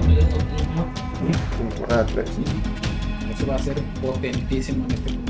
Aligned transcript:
3. 0.00 2.38
no. 2.38 2.44
Eso 3.32 3.46
va 3.46 3.54
a 3.54 3.58
ser 3.58 3.80
potentísimo 4.02 4.84
en 4.84 4.90
este 4.92 5.12
punto. 5.12 5.21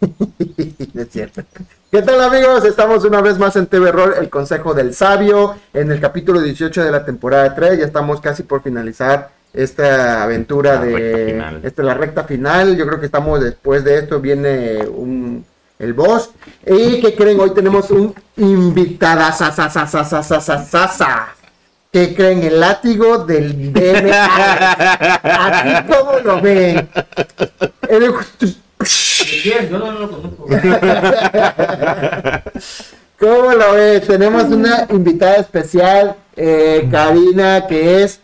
es 0.94 1.08
cierto. 1.10 1.42
¿Qué 1.90 2.02
tal 2.02 2.22
amigos? 2.22 2.64
Estamos 2.64 3.04
una 3.04 3.20
vez 3.20 3.38
más 3.38 3.56
en 3.56 3.66
TV 3.66 3.90
Roll, 3.90 4.14
el 4.18 4.30
Consejo 4.30 4.74
del 4.74 4.94
Sabio, 4.94 5.56
en 5.74 5.90
el 5.90 6.00
capítulo 6.00 6.40
18 6.40 6.84
de 6.84 6.90
la 6.90 7.04
temporada 7.04 7.54
3. 7.54 7.80
Ya 7.80 7.84
estamos 7.84 8.20
casi 8.20 8.42
por 8.44 8.62
finalizar 8.62 9.30
esta 9.52 10.22
aventura 10.22 10.74
La 10.76 10.80
de 10.82 11.60
esta, 11.64 11.82
la 11.82 11.94
recta 11.94 12.24
final. 12.24 12.76
Yo 12.76 12.86
creo 12.86 13.00
que 13.00 13.06
estamos 13.06 13.40
después 13.40 13.84
de 13.84 13.98
esto, 13.98 14.20
viene 14.20 14.86
un, 14.86 15.44
el 15.78 15.92
boss. 15.92 16.30
¿Y 16.66 17.00
qué 17.00 17.14
creen? 17.14 17.40
Hoy 17.40 17.50
tenemos 17.50 17.90
un 17.90 18.14
invitada. 18.36 19.32
¿Qué 21.92 22.14
creen? 22.14 22.44
El 22.44 22.60
látigo 22.60 23.18
del 23.24 23.72
DNA. 23.72 24.72
Así 25.24 25.92
como 25.92 26.18
lo 26.22 26.40
ven. 26.40 26.88
El- 27.88 28.14
¿Cómo 33.18 33.52
lo 33.52 33.74
ves? 33.74 34.06
Tenemos 34.06 34.44
una 34.44 34.86
invitada 34.90 35.36
especial, 35.36 36.16
eh, 36.36 36.88
Karina, 36.90 37.66
que 37.66 38.02
es 38.02 38.20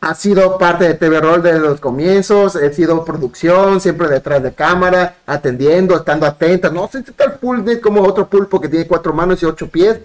ha 0.00 0.14
sido 0.14 0.56
parte 0.56 0.84
de 0.84 0.94
TV 0.94 1.20
Roll 1.20 1.42
desde 1.42 1.58
los 1.58 1.78
comienzos, 1.78 2.56
ha 2.56 2.72
sido 2.72 3.04
producción, 3.04 3.80
siempre 3.80 4.08
detrás 4.08 4.42
de 4.42 4.52
cámara, 4.52 5.16
atendiendo, 5.26 5.94
estando 5.94 6.26
atenta. 6.26 6.70
No 6.70 6.88
sé 6.88 7.02
si 7.02 7.12
el 7.18 7.32
pulpo 7.32 7.70
como 7.82 8.02
otro 8.02 8.28
pulpo 8.28 8.60
que 8.60 8.68
tiene 8.68 8.86
cuatro 8.86 9.12
manos 9.12 9.42
y 9.42 9.46
ocho 9.46 9.68
pies. 9.68 9.98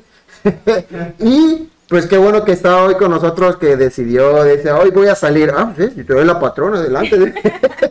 y 1.20 1.70
pues 1.88 2.08
qué 2.08 2.18
bueno 2.18 2.44
que 2.44 2.52
está 2.52 2.84
hoy 2.84 2.96
con 2.96 3.12
nosotros, 3.12 3.58
que 3.58 3.76
decidió, 3.78 4.44
dice, 4.44 4.72
hoy 4.72 4.90
voy 4.92 5.08
a 5.08 5.16
salir. 5.16 5.52
Ah, 5.56 5.74
sí, 5.78 5.90
si 5.96 6.04
te 6.04 6.14
doy 6.14 6.26
la 6.26 6.40
patrona, 6.40 6.80
adelante. 6.80 7.34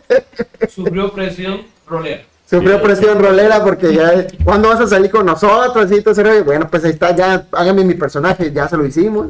Sufrió 0.68 1.12
presión 1.12 1.62
rolera. 1.86 2.22
Sufrió 2.48 2.82
presión 2.82 3.22
rolera 3.22 3.62
porque 3.64 3.94
ya, 3.94 4.26
¿cuándo 4.44 4.68
vas 4.68 4.80
a 4.80 4.86
salir 4.86 5.10
con 5.10 5.26
nosotros? 5.26 5.90
Y 5.92 6.02
todo 6.02 6.12
eso? 6.12 6.44
Bueno, 6.44 6.68
pues 6.70 6.84
ahí 6.84 6.90
está, 6.90 7.14
ya, 7.14 7.46
hágame 7.52 7.84
mi 7.84 7.94
personaje, 7.94 8.52
ya 8.52 8.68
se 8.68 8.76
lo 8.76 8.84
hicimos. 8.84 9.28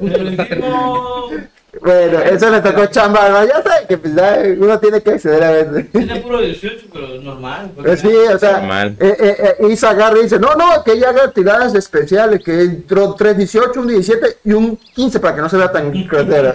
Bueno, 1.84 2.18
eso 2.20 2.48
le 2.48 2.60
tocó 2.62 2.86
chamba, 2.86 3.28
¿no? 3.28 3.44
Ya 3.44 3.62
sabe 3.62 3.86
que 3.86 3.98
pues, 3.98 4.14
ya 4.14 4.38
uno 4.58 4.78
tiene 4.80 5.02
que 5.02 5.10
acceder 5.10 5.44
a 5.44 5.50
veces. 5.50 5.92
Tiene 5.92 6.16
puro 6.20 6.40
18, 6.40 6.86
pero 6.90 7.20
normal. 7.20 7.72
Pues 7.76 8.00
sí, 8.00 8.08
o 8.08 8.38
sea, 8.38 8.52
Normal. 8.60 8.96
eh, 8.98 9.16
eh, 9.20 9.54
eh, 9.60 9.66
Isa 9.70 9.90
agarra 9.90 10.18
y 10.18 10.22
dice, 10.22 10.38
no, 10.38 10.54
no, 10.54 10.82
que 10.82 10.92
ella 10.92 11.10
haga 11.10 11.30
tiradas 11.30 11.74
especiales, 11.74 12.42
que 12.42 12.62
entró 12.62 13.14
3, 13.14 13.36
18, 13.36 13.80
un 13.80 13.88
17 13.88 14.36
y 14.44 14.52
un 14.54 14.76
15 14.76 15.20
para 15.20 15.34
que 15.34 15.42
no 15.42 15.48
se 15.50 15.58
vea 15.58 15.70
tan 15.70 15.92
grosera. 16.08 16.54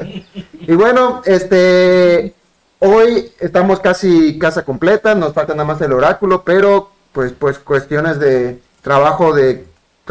Y 0.61 0.73
bueno, 0.73 1.21
este, 1.25 2.33
hoy 2.79 3.31
estamos 3.39 3.79
casi 3.81 4.39
casa 4.39 4.65
completa, 4.65 5.13
nos 5.13 5.33
falta 5.33 5.53
nada 5.53 5.65
más 5.65 5.81
el 5.81 5.93
oráculo, 5.93 6.43
pero 6.43 6.89
pues, 7.13 7.33
pues 7.37 7.59
cuestiones 7.59 8.19
de 8.19 8.57
trabajo 8.81 9.35
de 9.35 9.65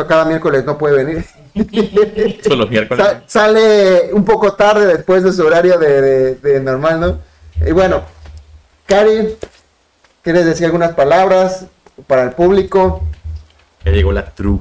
cada 0.06 0.24
miércoles 0.24 0.64
no 0.64 0.76
puede 0.78 1.04
venir. 1.04 1.24
Son 2.46 2.58
los 2.58 2.70
miércoles. 2.70 3.04
Sa- 3.04 3.22
sale 3.26 4.12
un 4.12 4.24
poco 4.24 4.52
tarde 4.54 4.86
después 4.86 5.22
de 5.24 5.32
su 5.32 5.44
horario 5.46 5.78
de, 5.78 6.00
de- 6.00 6.34
de 6.36 6.60
normal, 6.60 7.00
¿no? 7.00 7.18
Y 7.66 7.72
bueno, 7.72 8.02
Cari, 8.86 9.36
¿quieres 10.22 10.44
decir 10.46 10.66
algunas 10.66 10.92
palabras 10.94 11.66
para 12.06 12.22
el 12.22 12.30
público? 12.32 13.02
Ya 13.84 13.92
llegó 13.92 14.12
la 14.12 14.24
true. 14.30 14.58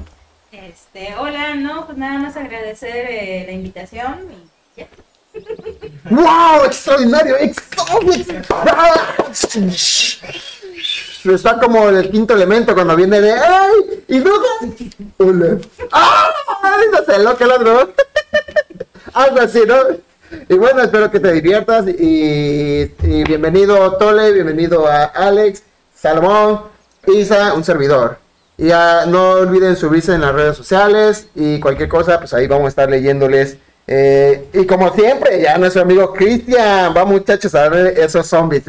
Este, 0.50 1.14
hola, 1.16 1.54
no, 1.54 1.86
pues 1.86 1.96
nada 1.98 2.18
más 2.18 2.36
agradecer 2.36 3.06
eh, 3.08 3.44
la 3.46 3.52
invitación 3.52 4.26
y 4.32 4.80
ya. 4.80 4.86
¡Wow! 6.10 6.64
¡Extraordinario! 6.66 7.36
¡Extraordinario! 7.36 8.42
Está 11.24 11.58
como 11.58 11.88
el 11.88 12.10
quinto 12.10 12.34
elemento 12.34 12.74
cuando 12.74 12.94
viene 12.94 13.20
de 13.20 13.32
¡Ay! 13.32 14.04
¿Y? 14.08 14.22
Hola. 15.18 15.58
¡Ah! 15.90 16.28
No 16.92 17.04
sé 17.04 17.18
lo 17.22 17.36
que 17.36 17.44
así, 19.42 19.62
¿no? 19.66 19.74
Y 20.48 20.54
bueno, 20.54 20.82
espero 20.82 21.10
que 21.10 21.18
te 21.18 21.32
diviertas 21.32 21.88
y, 21.88 22.92
y 23.02 23.24
bienvenido 23.24 23.96
Tole, 23.96 24.32
bienvenido 24.32 24.86
a 24.86 25.04
Alex, 25.04 25.62
Salomón, 25.94 26.62
Isa, 27.06 27.52
un 27.54 27.64
servidor. 27.64 28.18
Y 28.56 28.70
ah, 28.70 29.04
no 29.06 29.32
olviden 29.32 29.76
subirse 29.76 30.14
en 30.14 30.20
las 30.20 30.34
redes 30.34 30.56
sociales 30.56 31.28
y 31.34 31.58
cualquier 31.58 31.88
cosa, 31.88 32.18
pues 32.20 32.32
ahí 32.34 32.46
vamos 32.46 32.66
a 32.66 32.68
estar 32.68 32.90
leyéndoles. 32.90 33.56
Eh, 33.90 34.48
y 34.52 34.66
como 34.66 34.92
siempre, 34.94 35.40
ya 35.40 35.56
nuestro 35.56 35.80
amigo 35.80 36.12
Cristian, 36.12 36.92
va 36.94 37.06
muchachos 37.06 37.54
a 37.54 37.70
ver 37.70 37.98
esos 37.98 38.26
zombies. 38.26 38.64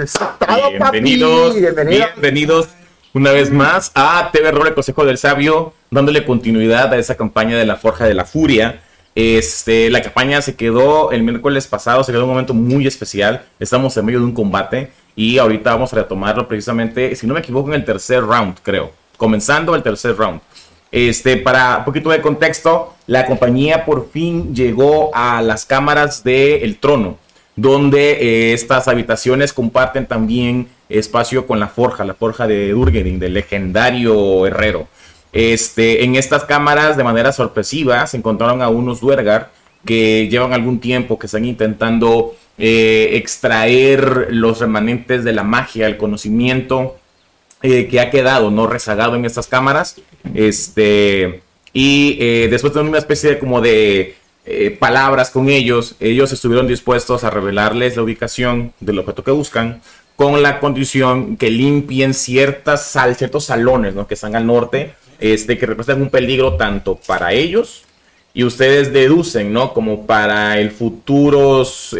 Bienvenidos, 0.72 1.56
Bienvenido. 1.56 2.06
bienvenidos 2.14 2.70
una 3.14 3.34
vez 3.34 3.52
más 3.52 3.92
a 3.96 4.30
TV 4.32 4.50
Roll, 4.52 4.68
el 4.68 4.74
Consejo 4.74 5.04
del 5.04 5.18
Sabio, 5.18 5.74
dándole 5.92 6.24
continuidad 6.24 6.94
a 6.94 6.98
esa 6.98 7.16
campaña 7.16 7.58
de 7.58 7.66
la 7.66 7.76
Forja 7.76 8.06
de 8.06 8.14
la 8.14 8.24
Furia. 8.24 8.82
Este, 9.14 9.90
la 9.90 10.02
campaña 10.02 10.42
se 10.42 10.56
quedó 10.56 11.12
el 11.12 11.22
miércoles 11.24 11.68
pasado, 11.68 12.02
se 12.06 12.14
quedó 12.14 12.24
un 12.24 12.30
momento 12.30 12.54
muy 12.54 12.88
especial. 12.88 13.44
Estamos 13.60 13.98
en 13.98 14.06
medio 14.06 14.20
de 14.20 14.26
un 14.26 14.34
combate 14.34 14.90
y 15.18 15.38
ahorita 15.38 15.72
vamos 15.72 15.92
a 15.92 15.98
retomarlo 15.98 16.48
precisamente, 16.48 17.14
si 17.18 17.28
no 17.28 17.34
me 17.34 17.42
equivoco, 17.42 17.68
en 17.68 17.74
el 17.74 17.84
tercer 17.84 18.24
round, 18.24 18.60
creo. 18.64 18.94
Comenzando 19.18 19.76
el 19.76 19.84
tercer 19.84 20.16
round. 20.16 20.40
Este, 20.92 21.38
para 21.38 21.80
un 21.80 21.86
poquito 21.86 22.10
de 22.10 22.22
contexto, 22.22 22.96
la 23.06 23.26
compañía 23.26 23.86
por 23.86 24.10
fin 24.12 24.56
llegó 24.56 25.12
a 25.14 25.42
las 25.42 25.66
cámaras 25.66 26.24
del 26.24 26.78
trono, 26.78 27.18
donde 27.56 28.12
eh, 28.14 28.54
estas 28.54 28.88
habitaciones 28.88 29.54
comparten 29.54 30.08
también 30.08 30.68
espacio 30.90 31.46
con 31.46 31.60
la 31.60 31.68
forja, 31.68 32.04
la 32.06 32.16
forja 32.16 32.48
de 32.48 32.72
Durgerin, 32.72 33.20
del 33.20 33.36
legendario 33.36 34.48
herrero. 34.48 34.88
Este, 35.32 36.04
en 36.04 36.16
estas 36.16 36.46
cámaras, 36.46 36.98
de 36.98 37.04
manera 37.04 37.32
sorpresiva, 37.32 38.08
se 38.08 38.18
encontraron 38.18 38.64
a 38.64 38.70
unos 38.70 39.00
Duergar 39.00 39.52
que 39.86 40.28
llevan 40.28 40.54
algún 40.54 40.80
tiempo 40.80 41.20
que 41.20 41.28
están 41.28 41.46
intentando 41.46 42.36
eh, 42.58 43.12
extraer 43.14 44.28
los 44.32 44.60
remanentes 44.60 45.24
de 45.24 45.34
la 45.34 45.44
magia, 45.44 45.88
el 45.88 45.98
conocimiento 45.98 46.98
eh, 47.62 47.90
que 47.90 48.00
ha 48.00 48.10
quedado 48.10 48.52
no 48.52 48.68
rezagado 48.68 49.16
en 49.16 49.26
estas 49.26 49.48
cámaras. 49.48 49.98
Este, 50.34 51.42
y 51.74 52.18
eh, 52.22 52.48
después 52.50 52.74
de 52.74 52.80
una 52.80 52.98
especie 52.98 53.32
de 53.32 53.40
como 53.40 53.60
de 53.60 54.16
eh, 54.46 54.78
palabras 54.80 55.30
con 55.30 55.50
ellos, 55.50 55.98
ellos 56.00 56.32
estuvieron 56.32 56.70
dispuestos 56.70 57.26
a 57.26 57.30
revelarles 57.30 57.98
la 57.98 58.04
ubicación 58.04 58.72
del 58.80 59.00
objeto 59.00 59.26
que 59.26 59.32
buscan 59.32 59.82
con 60.16 60.42
la 60.42 60.62
condición 60.62 61.36
que 61.36 61.50
limpien 61.50 62.14
ciertas 62.14 62.86
sal, 62.86 63.18
ciertos 63.18 63.44
salones 63.44 63.94
¿no? 63.94 64.08
que 64.08 64.14
están 64.14 64.38
al 64.38 64.48
norte, 64.48 64.94
este, 65.20 65.58
que 65.58 65.66
representan 65.66 66.04
un 66.04 66.10
peligro 66.10 66.56
tanto 66.56 66.96
para 67.08 67.34
ellos 67.34 67.84
y 68.34 68.46
ustedes 68.46 68.94
deducen, 68.94 69.52
¿no? 69.52 69.74
Como 69.74 70.06
para 70.06 70.60
el 70.60 70.72
futuros 70.72 71.96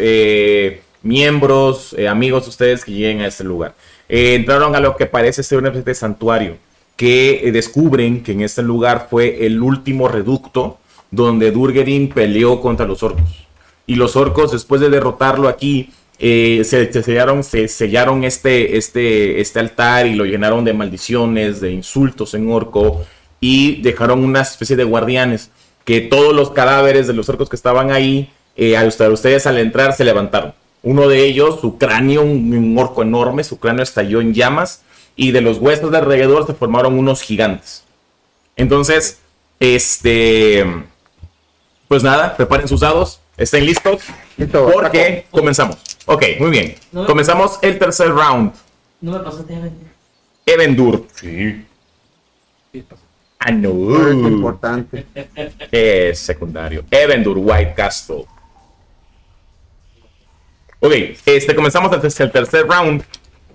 miembros, 1.02 1.94
amigos 2.08 2.44
de 2.44 2.48
ustedes 2.48 2.84
que 2.84 2.92
lleguen 2.92 3.20
a 3.20 3.26
este 3.26 3.44
lugar. 3.44 3.74
Eh, 4.12 4.34
entraron 4.34 4.74
a 4.74 4.80
lo 4.80 4.96
que 4.96 5.06
parece 5.06 5.44
ser 5.44 5.58
una 5.58 5.68
especie 5.68 5.84
de 5.84 5.94
santuario, 5.94 6.56
que 6.96 7.46
eh, 7.46 7.52
descubren 7.52 8.24
que 8.24 8.32
en 8.32 8.40
este 8.40 8.60
lugar 8.60 9.06
fue 9.08 9.46
el 9.46 9.62
último 9.62 10.08
reducto 10.08 10.78
donde 11.12 11.52
Durgerin 11.52 12.08
peleó 12.08 12.60
contra 12.60 12.86
los 12.86 13.02
orcos. 13.04 13.46
y 13.86 13.94
los 13.96 14.16
orcos, 14.16 14.52
después 14.52 14.80
de 14.80 14.90
derrotarlo 14.90 15.48
aquí, 15.48 15.90
eh, 16.18 16.62
se, 16.64 16.92
se 16.92 17.02
sellaron, 17.02 17.42
se 17.42 17.66
sellaron 17.68 18.24
este, 18.24 18.76
este, 18.76 19.40
este 19.40 19.58
altar 19.60 20.06
y 20.06 20.14
lo 20.14 20.24
llenaron 20.24 20.64
de 20.64 20.74
maldiciones, 20.74 21.60
de 21.60 21.72
insultos 21.72 22.34
en 22.34 22.50
orco 22.52 23.04
y 23.40 23.80
dejaron 23.80 24.22
una 24.22 24.42
especie 24.42 24.76
de 24.76 24.84
guardianes 24.84 25.50
que 25.84 26.00
todos 26.00 26.34
los 26.34 26.50
cadáveres 26.50 27.06
de 27.06 27.14
los 27.14 27.28
orcos 27.28 27.48
que 27.48 27.56
estaban 27.56 27.90
ahí, 27.90 28.30
eh, 28.56 28.76
a 28.76 28.84
ustedes 28.84 29.46
al 29.46 29.58
entrar 29.58 29.94
se 29.94 30.04
levantaron. 30.04 30.52
Uno 30.82 31.08
de 31.08 31.24
ellos, 31.24 31.60
su 31.60 31.76
cráneo, 31.78 32.22
un, 32.22 32.54
un 32.54 32.78
orco 32.78 33.02
enorme, 33.02 33.44
su 33.44 33.58
cráneo 33.58 33.82
estalló 33.82 34.20
en 34.20 34.32
llamas 34.32 34.82
y 35.16 35.32
de 35.32 35.40
los 35.42 35.58
huesos 35.58 35.90
de 35.90 35.98
alrededor 35.98 36.46
se 36.46 36.54
formaron 36.54 36.98
unos 36.98 37.22
gigantes. 37.22 37.84
Entonces, 38.56 39.20
este, 39.58 40.64
pues 41.88 42.02
nada, 42.02 42.36
preparen 42.36 42.68
sus 42.68 42.80
dados, 42.80 43.20
estén 43.36 43.66
listos, 43.66 44.02
Listo, 44.36 44.70
porque 44.72 45.26
comenzamos. 45.30 45.76
Ok, 46.06 46.24
muy 46.38 46.50
bien. 46.50 46.74
No. 46.92 47.04
Comenzamos 47.04 47.58
el 47.60 47.78
tercer 47.78 48.08
round. 48.08 48.52
No 49.02 49.12
me 49.12 49.18
pasaste 49.20 49.54
a 49.54 49.60
vender. 49.60 49.90
Evendur. 50.46 51.06
Sí. 51.14 51.66
Sí. 52.72 52.84
Ah, 53.38 53.50
no. 53.52 54.08
Es 54.08 54.14
importante. 54.14 55.06
Es 55.70 56.18
secundario. 56.18 56.84
Evendur 56.90 57.36
White 57.38 57.74
Castle. 57.74 58.24
Ok, 60.80 60.92
este, 61.26 61.54
comenzamos 61.54 61.92
el, 61.92 62.00
el 62.24 62.30
tercer 62.32 62.66
round. 62.66 63.02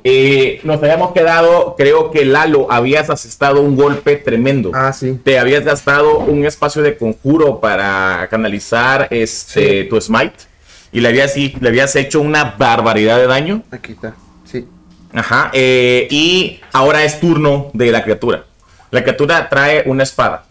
Eh, 0.03 0.59
nos 0.63 0.77
habíamos 0.83 1.13
quedado, 1.13 1.73
creo 1.75 2.11
que 2.11 2.25
Lalo, 2.25 2.71
habías 2.71 3.09
asestado 3.09 3.61
un 3.61 3.75
golpe 3.75 4.17
tremendo. 4.17 4.69
Ah, 4.75 4.93
sí. 4.93 5.19
Te 5.23 5.39
habías 5.39 5.63
gastado 5.65 6.19
un 6.19 6.45
espacio 6.45 6.83
de 6.83 6.95
conjuro 6.95 7.59
para 7.59 8.27
canalizar 8.29 9.07
este, 9.09 9.81
Sí. 9.83 9.89
tu 9.89 9.99
smite. 9.99 10.35
Y 10.91 10.99
le 11.01 11.07
habías, 11.09 11.35
le 11.35 11.67
habías 11.67 11.95
hecho 11.95 12.21
una 12.21 12.55
barbaridad 12.57 13.17
de 13.17 13.25
daño. 13.25 13.63
Aquí 13.71 13.93
está. 13.93 14.13
Sí. 14.45 14.67
Ajá. 15.11 15.49
eh, 15.53 16.07
y 16.11 16.59
ahora 16.71 17.03
es 17.03 17.19
turno 17.19 17.71
de 17.73 17.91
la 17.91 18.03
criatura. 18.03 18.45
La 18.91 19.01
criatura 19.01 19.49
trae 19.49 19.83
una 19.87 20.03
espada. 20.03 20.45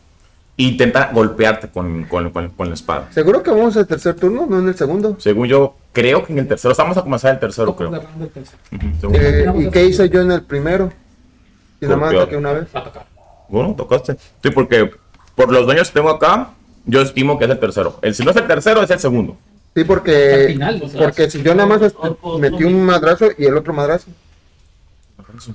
Intenta 0.57 1.11
golpearte 1.13 1.69
con, 1.69 2.05
con- 2.05 2.31
con- 2.31 2.51
con 2.51 2.69
la 2.69 2.75
espada. 2.75 3.09
¿Seguro 3.13 3.43
que 3.43 3.51
vamos 3.51 3.77
al 3.77 3.87
tercer 3.89 4.15
turno? 4.15 4.47
¿No 4.49 4.61
en 4.61 4.69
el 4.69 4.77
segundo? 4.77 5.17
Según 5.19 5.49
yo, 5.49 5.75
creo 5.93 6.25
que 6.25 6.33
en 6.33 6.39
el 6.39 6.47
tercero. 6.49 6.71
Estamos 6.73 6.97
a 6.97 7.03
comenzar 7.03 7.35
el 7.35 7.41
tercero, 7.41 7.75
creo. 7.75 7.91
tercero. 7.91 8.59
Según- 9.01 9.17
Eh, 9.17 9.53
¿Y 9.59 9.71
qué 9.71 9.85
hice 9.87 10.09
yo 10.09 10.21
en 10.21 10.31
el 10.31 10.43
primero? 10.43 10.93
Y 11.81 11.87
nada 11.87 11.97
más 11.97 12.15
ataqué 12.15 12.37
una 12.37 12.53
vez. 12.53 12.69
Bueno, 13.49 13.75
tocaste. 13.77 14.17
Sí, 14.43 14.51
porque 14.51 14.91
por 15.35 15.51
los 15.53 15.67
daños 15.67 15.89
que 15.89 15.95
tengo 15.95 16.11
acá, 16.11 16.51
yo 16.87 17.03
estimo 17.03 17.37
que 17.39 17.47
es 17.47 17.51
el 17.51 17.59
tercero. 17.59 17.99
El, 18.01 18.15
si 18.15 18.25
no 18.25 18.31
es 18.31 18.37
el 18.37 18.47
tercero, 18.47 18.81
es 18.83 18.91
el 18.91 19.01
segundo. 19.01 19.37
Sí, 19.75 19.83
porque, 19.83 20.45
final, 20.53 20.81
o 20.85 20.89
sea, 20.89 21.01
porque 21.01 21.29
si 21.31 21.43
yo 21.43 21.53
nada 21.53 21.67
más 21.69 21.81
metí 22.39 22.63
un 22.63 22.85
madrazo 22.85 23.27
y 23.37 23.45
el 23.45 23.57
otro 23.57 23.73
madrazo. 23.73 24.07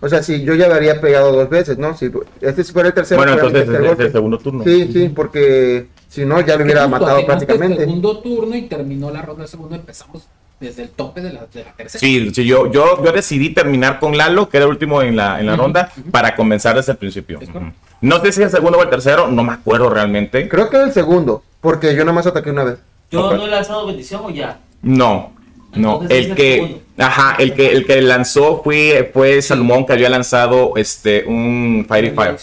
O 0.01 0.09
sea, 0.09 0.21
si 0.23 0.43
yo 0.43 0.53
ya 0.55 0.65
habría 0.67 0.99
pegado 1.01 1.31
dos 1.31 1.49
veces, 1.49 1.77
¿no? 1.77 1.95
Si 1.95 2.11
este 2.41 2.63
si 2.63 2.73
fuera 2.73 2.89
el 2.89 2.93
tercero, 2.93 3.19
Bueno, 3.19 3.33
entonces 3.33 3.61
es, 3.63 3.67
tercer 3.69 3.91
es 3.93 3.99
el 3.99 4.11
segundo 4.11 4.37
turno. 4.37 4.63
Sí, 4.63 4.89
sí, 4.91 5.09
porque 5.09 5.87
si 6.07 6.25
no 6.25 6.41
ya 6.41 6.55
lo 6.57 6.63
hubiera 6.63 6.81
justo 6.87 6.99
matado 6.99 7.25
prácticamente. 7.25 7.79
segundo 7.79 8.19
turno 8.19 8.55
y 8.55 8.63
terminó 8.63 9.11
la 9.11 9.21
ronda 9.21 9.41
del 9.43 9.49
segundo. 9.49 9.75
Empezamos 9.75 10.27
desde 10.59 10.83
el 10.83 10.89
tope 10.89 11.21
de 11.21 11.31
la, 11.31 11.45
de 11.53 11.63
la 11.63 11.71
tercera. 11.73 11.99
Sí, 11.99 12.31
sí, 12.33 12.45
yo, 12.45 12.69
yo, 12.71 13.03
yo 13.03 13.11
decidí 13.13 13.53
terminar 13.53 13.99
con 13.99 14.17
Lalo, 14.17 14.49
que 14.49 14.57
era 14.57 14.65
el 14.65 14.71
último 14.71 15.01
en 15.01 15.15
la, 15.15 15.39
en 15.39 15.45
la 15.45 15.55
ronda, 15.55 15.91
para 16.11 16.35
comenzar 16.35 16.75
desde 16.75 16.91
el 16.91 16.97
principio. 16.97 17.39
No 18.01 18.15
sé 18.21 18.31
si 18.33 18.41
es 18.41 18.47
el 18.47 18.51
segundo 18.51 18.77
o 18.77 18.83
el 18.83 18.89
tercero, 18.89 19.27
no 19.29 19.43
me 19.43 19.53
acuerdo 19.53 19.89
realmente. 19.89 20.47
Creo 20.49 20.69
que 20.69 20.75
era 20.77 20.85
el 20.85 20.91
segundo, 20.93 21.43
porque 21.61 21.93
yo 21.95 21.99
nada 21.99 22.13
más 22.13 22.27
ataqué 22.27 22.51
una 22.51 22.63
vez. 22.65 22.79
Yo 23.11 23.25
Ok. 23.27 23.33
no 23.35 23.45
he 23.45 23.49
lanzado 23.49 23.87
bendición 23.87 24.21
o 24.25 24.29
ya. 24.29 24.59
No, 24.81 25.33
no. 25.75 26.01
Entonces 26.01 26.25
El 26.27 26.35
que, 26.35 26.53
segundo. 26.55 26.79
ajá, 26.97 27.35
el 27.39 27.53
que, 27.53 27.71
el 27.71 27.85
que 27.85 28.01
lanzó 28.01 28.61
fue, 28.63 29.09
fue 29.13 29.41
Salomón, 29.41 29.85
que 29.85 29.93
había 29.93 30.09
lanzado 30.09 30.73
este, 30.75 31.23
un 31.25 31.85
Fiery 31.89 32.11
Fire. 32.11 32.35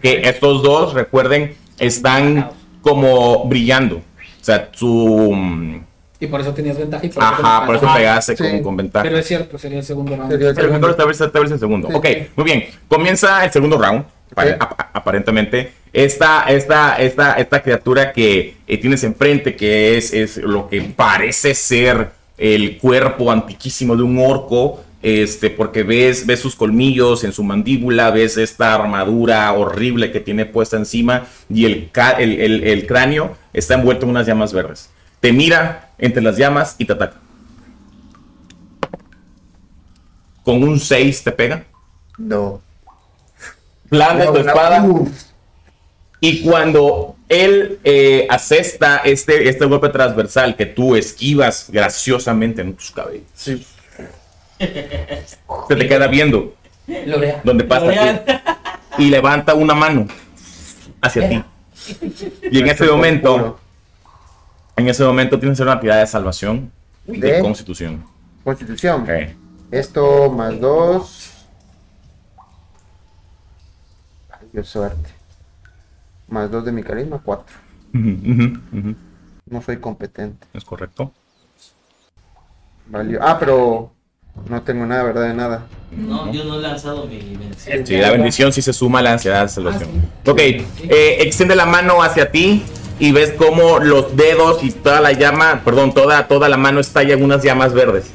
Que 0.00 0.22
estos 0.28 0.62
dos, 0.62 0.94
recuerden, 0.94 1.54
están 1.78 2.50
como 2.82 3.44
brillando. 3.46 3.96
O 3.96 4.44
sea, 4.44 4.70
su... 4.72 5.32
mm, 5.34 5.80
Y 6.20 6.26
por 6.26 6.40
eso 6.40 6.52
tenías 6.54 6.78
ventaja 6.78 7.04
y 7.04 7.08
por 7.10 7.22
eso 7.22 7.32
Ajá, 7.32 7.60
te 7.60 7.66
por 7.66 7.76
eso 7.76 7.94
pegaste 7.94 8.36
Sí. 8.36 8.42
con, 8.42 8.62
con 8.62 8.76
ventaja. 8.76 9.02
Pero 9.02 9.18
es 9.18 9.26
cierto, 9.26 9.58
sería 9.58 9.78
el 9.78 9.84
segundo 9.84 10.16
round. 10.16 10.30
Sería 10.32 10.48
el 10.50 10.54
Pero 10.54 10.72
mejor 10.72 10.90
esta 10.90 11.04
vez, 11.04 11.20
esta 11.20 11.40
vez 11.40 11.50
el 11.50 11.58
segundo. 11.58 11.88
Sí. 11.88 11.94
Ok, 11.94 12.06
muy 12.36 12.44
bien. 12.44 12.64
Comienza 12.88 13.44
el 13.44 13.50
segundo 13.50 13.76
round. 13.78 14.04
pa- 14.34 14.44
Ok. 14.44 14.50
ap- 14.60 14.80
aparentemente. 14.94 15.72
Esta, 15.92 16.44
esta, 16.44 16.94
esta, 16.96 17.32
esta 17.34 17.62
criatura 17.62 18.12
que 18.12 18.54
eh, 18.66 18.78
tienes 18.78 19.02
enfrente, 19.04 19.56
que 19.56 19.98
es, 19.98 20.12
es 20.14 20.36
lo 20.36 20.68
que 20.68 20.80
parece 20.82 21.52
ser 21.54 22.12
el 22.40 22.78
cuerpo 22.78 23.30
antiquísimo 23.30 23.94
de 23.96 24.02
un 24.02 24.18
orco. 24.18 24.82
Este, 25.02 25.48
porque 25.48 25.82
ves, 25.82 26.26
ves 26.26 26.40
sus 26.40 26.54
colmillos 26.54 27.24
en 27.24 27.32
su 27.32 27.42
mandíbula, 27.42 28.10
ves 28.10 28.36
esta 28.36 28.74
armadura 28.74 29.50
horrible 29.54 30.12
que 30.12 30.20
tiene 30.20 30.44
puesta 30.44 30.76
encima 30.76 31.24
y 31.48 31.64
el, 31.64 31.90
el, 32.18 32.38
el- 32.38 32.64
el 32.64 32.86
cráneo 32.86 33.34
está 33.54 33.74
envuelto 33.76 34.04
en 34.04 34.10
unas 34.10 34.26
llamas 34.26 34.52
verdes. 34.52 34.90
Te 35.20 35.32
mira 35.32 35.90
entre 35.96 36.22
las 36.22 36.36
llamas 36.36 36.74
y 36.76 36.84
te 36.84 36.92
ataca. 36.92 37.16
Con 40.44 40.62
un 40.62 40.78
6 40.80 41.24
te 41.24 41.32
pega. 41.32 41.64
No. 42.18 42.60
Blandas 43.90 44.26
tu 44.28 44.32
No, 44.34 44.38
espada. 44.40 44.86
Y 46.20 46.42
cuando 46.42 47.16
él 47.30 47.78
eh, 47.84 48.26
asesta 48.28 48.98
este, 48.98 49.48
este 49.48 49.64
golpe 49.64 49.88
transversal 49.88 50.56
que 50.56 50.66
tú 50.66 50.94
esquivas 50.96 51.70
graciosamente 51.72 52.60
en 52.60 52.74
tus 52.74 52.90
cabellos, 52.90 53.24
Sí. 53.34 53.66
se 54.58 55.76
te 55.76 55.88
queda 55.88 56.06
viendo 56.08 56.54
Lorea. 57.06 57.40
donde 57.44 57.64
pasa 57.64 57.86
Loreal. 57.86 58.24
y 58.98 59.08
levanta 59.08 59.54
una 59.54 59.74
mano 59.74 60.06
hacia 61.00 61.28
ti. 61.28 61.44
Y 62.50 62.58
en 62.58 62.66
ese 62.68 62.84
momento, 62.86 63.58
en 64.76 64.88
ese 64.88 65.02
momento 65.04 65.38
tienes 65.38 65.56
que 65.56 65.62
hacer 65.62 65.72
una 65.72 65.80
tirada 65.80 66.00
de 66.00 66.06
salvación 66.06 66.70
de 67.06 67.32
¿De? 67.34 67.40
constitución. 67.40 68.04
Constitución. 68.44 69.06
Esto 69.70 70.30
más 70.30 70.58
dos. 70.60 71.30
Ay, 74.30 74.46
Dios 74.52 74.68
suerte. 74.68 75.10
Más 76.30 76.50
dos 76.50 76.64
de 76.64 76.72
mi 76.72 76.82
carisma, 76.82 77.20
cuatro. 77.24 77.54
No 77.92 79.62
soy 79.62 79.78
competente. 79.78 80.46
Es 80.54 80.64
correcto. 80.64 81.12
Valió. 82.86 83.18
Ah, 83.22 83.36
pero 83.38 83.92
no 84.48 84.62
tengo 84.62 84.86
nada, 84.86 85.02
¿verdad? 85.02 85.22
De 85.28 85.34
nada. 85.34 85.66
No, 85.90 86.32
yo 86.32 86.44
no 86.44 86.56
he 86.58 86.62
lanzado 86.62 87.06
mi 87.06 87.18
bendición. 87.18 87.84
Sí, 87.86 87.96
la 87.96 88.10
bendición 88.12 88.52
sí 88.52 88.62
se 88.62 88.72
suma 88.72 89.00
a 89.00 89.02
la 89.02 89.12
ansiedad 89.12 89.48
salvación. 89.48 89.88
Ah, 90.26 90.30
Ok, 90.30 90.38
eh, 90.38 90.64
extiende 91.20 91.56
la 91.56 91.66
mano 91.66 92.00
hacia 92.02 92.30
ti 92.30 92.62
y 93.00 93.10
ves 93.12 93.32
como 93.32 93.80
los 93.80 94.16
dedos 94.16 94.62
y 94.62 94.70
toda 94.70 95.00
la 95.00 95.12
llama, 95.12 95.62
perdón, 95.64 95.92
toda, 95.92 96.28
toda 96.28 96.48
la 96.48 96.56
mano 96.56 96.78
estalla 96.80 97.14
en 97.14 97.24
unas 97.24 97.42
llamas 97.42 97.72
verdes. 97.74 98.10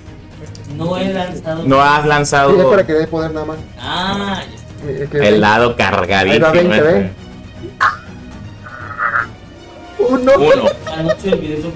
No 0.78 0.96
he 0.98 1.12
lanzado. 1.14 1.64
No 1.66 1.82
has 1.82 1.96
Sí, 1.96 2.02
es 2.04 2.08
lanzado 2.08 2.70
para 2.70 2.86
que 2.86 2.94
dé 2.94 3.08
poder 3.08 3.32
nada 3.32 3.46
más. 3.46 3.58
Ah, 3.80 4.42
ya. 4.86 4.90
Eh, 4.90 5.08
que- 5.12 5.28
el 5.28 5.42
lado 5.42 5.70
Ahí 5.72 5.76
cargadísimo. 5.76 6.46
va 6.46 6.52
20, 6.52 6.78
este. 6.78 7.25
Uno. 10.10 10.32
Uno. 10.38 10.70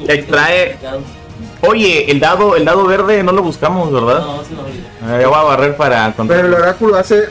Extrae- 0.08 0.76
Oye, 1.62 2.10
el 2.10 2.20
dado, 2.22 2.56
el 2.56 2.64
dado 2.64 2.86
verde 2.86 3.22
no 3.22 3.32
lo 3.34 3.42
buscamos, 3.44 3.92
¿verdad? 3.92 4.20
No, 4.22 4.34
me 4.38 4.62
olvidó. 4.62 5.18
Eh, 5.18 5.22
yo 5.24 5.30
voy 5.30 5.40
a 5.40 5.44
barrer 5.44 5.76
para 5.76 6.14
Pero 6.16 6.48
el 6.48 6.54
oráculo 6.54 6.96
hace 6.98 7.26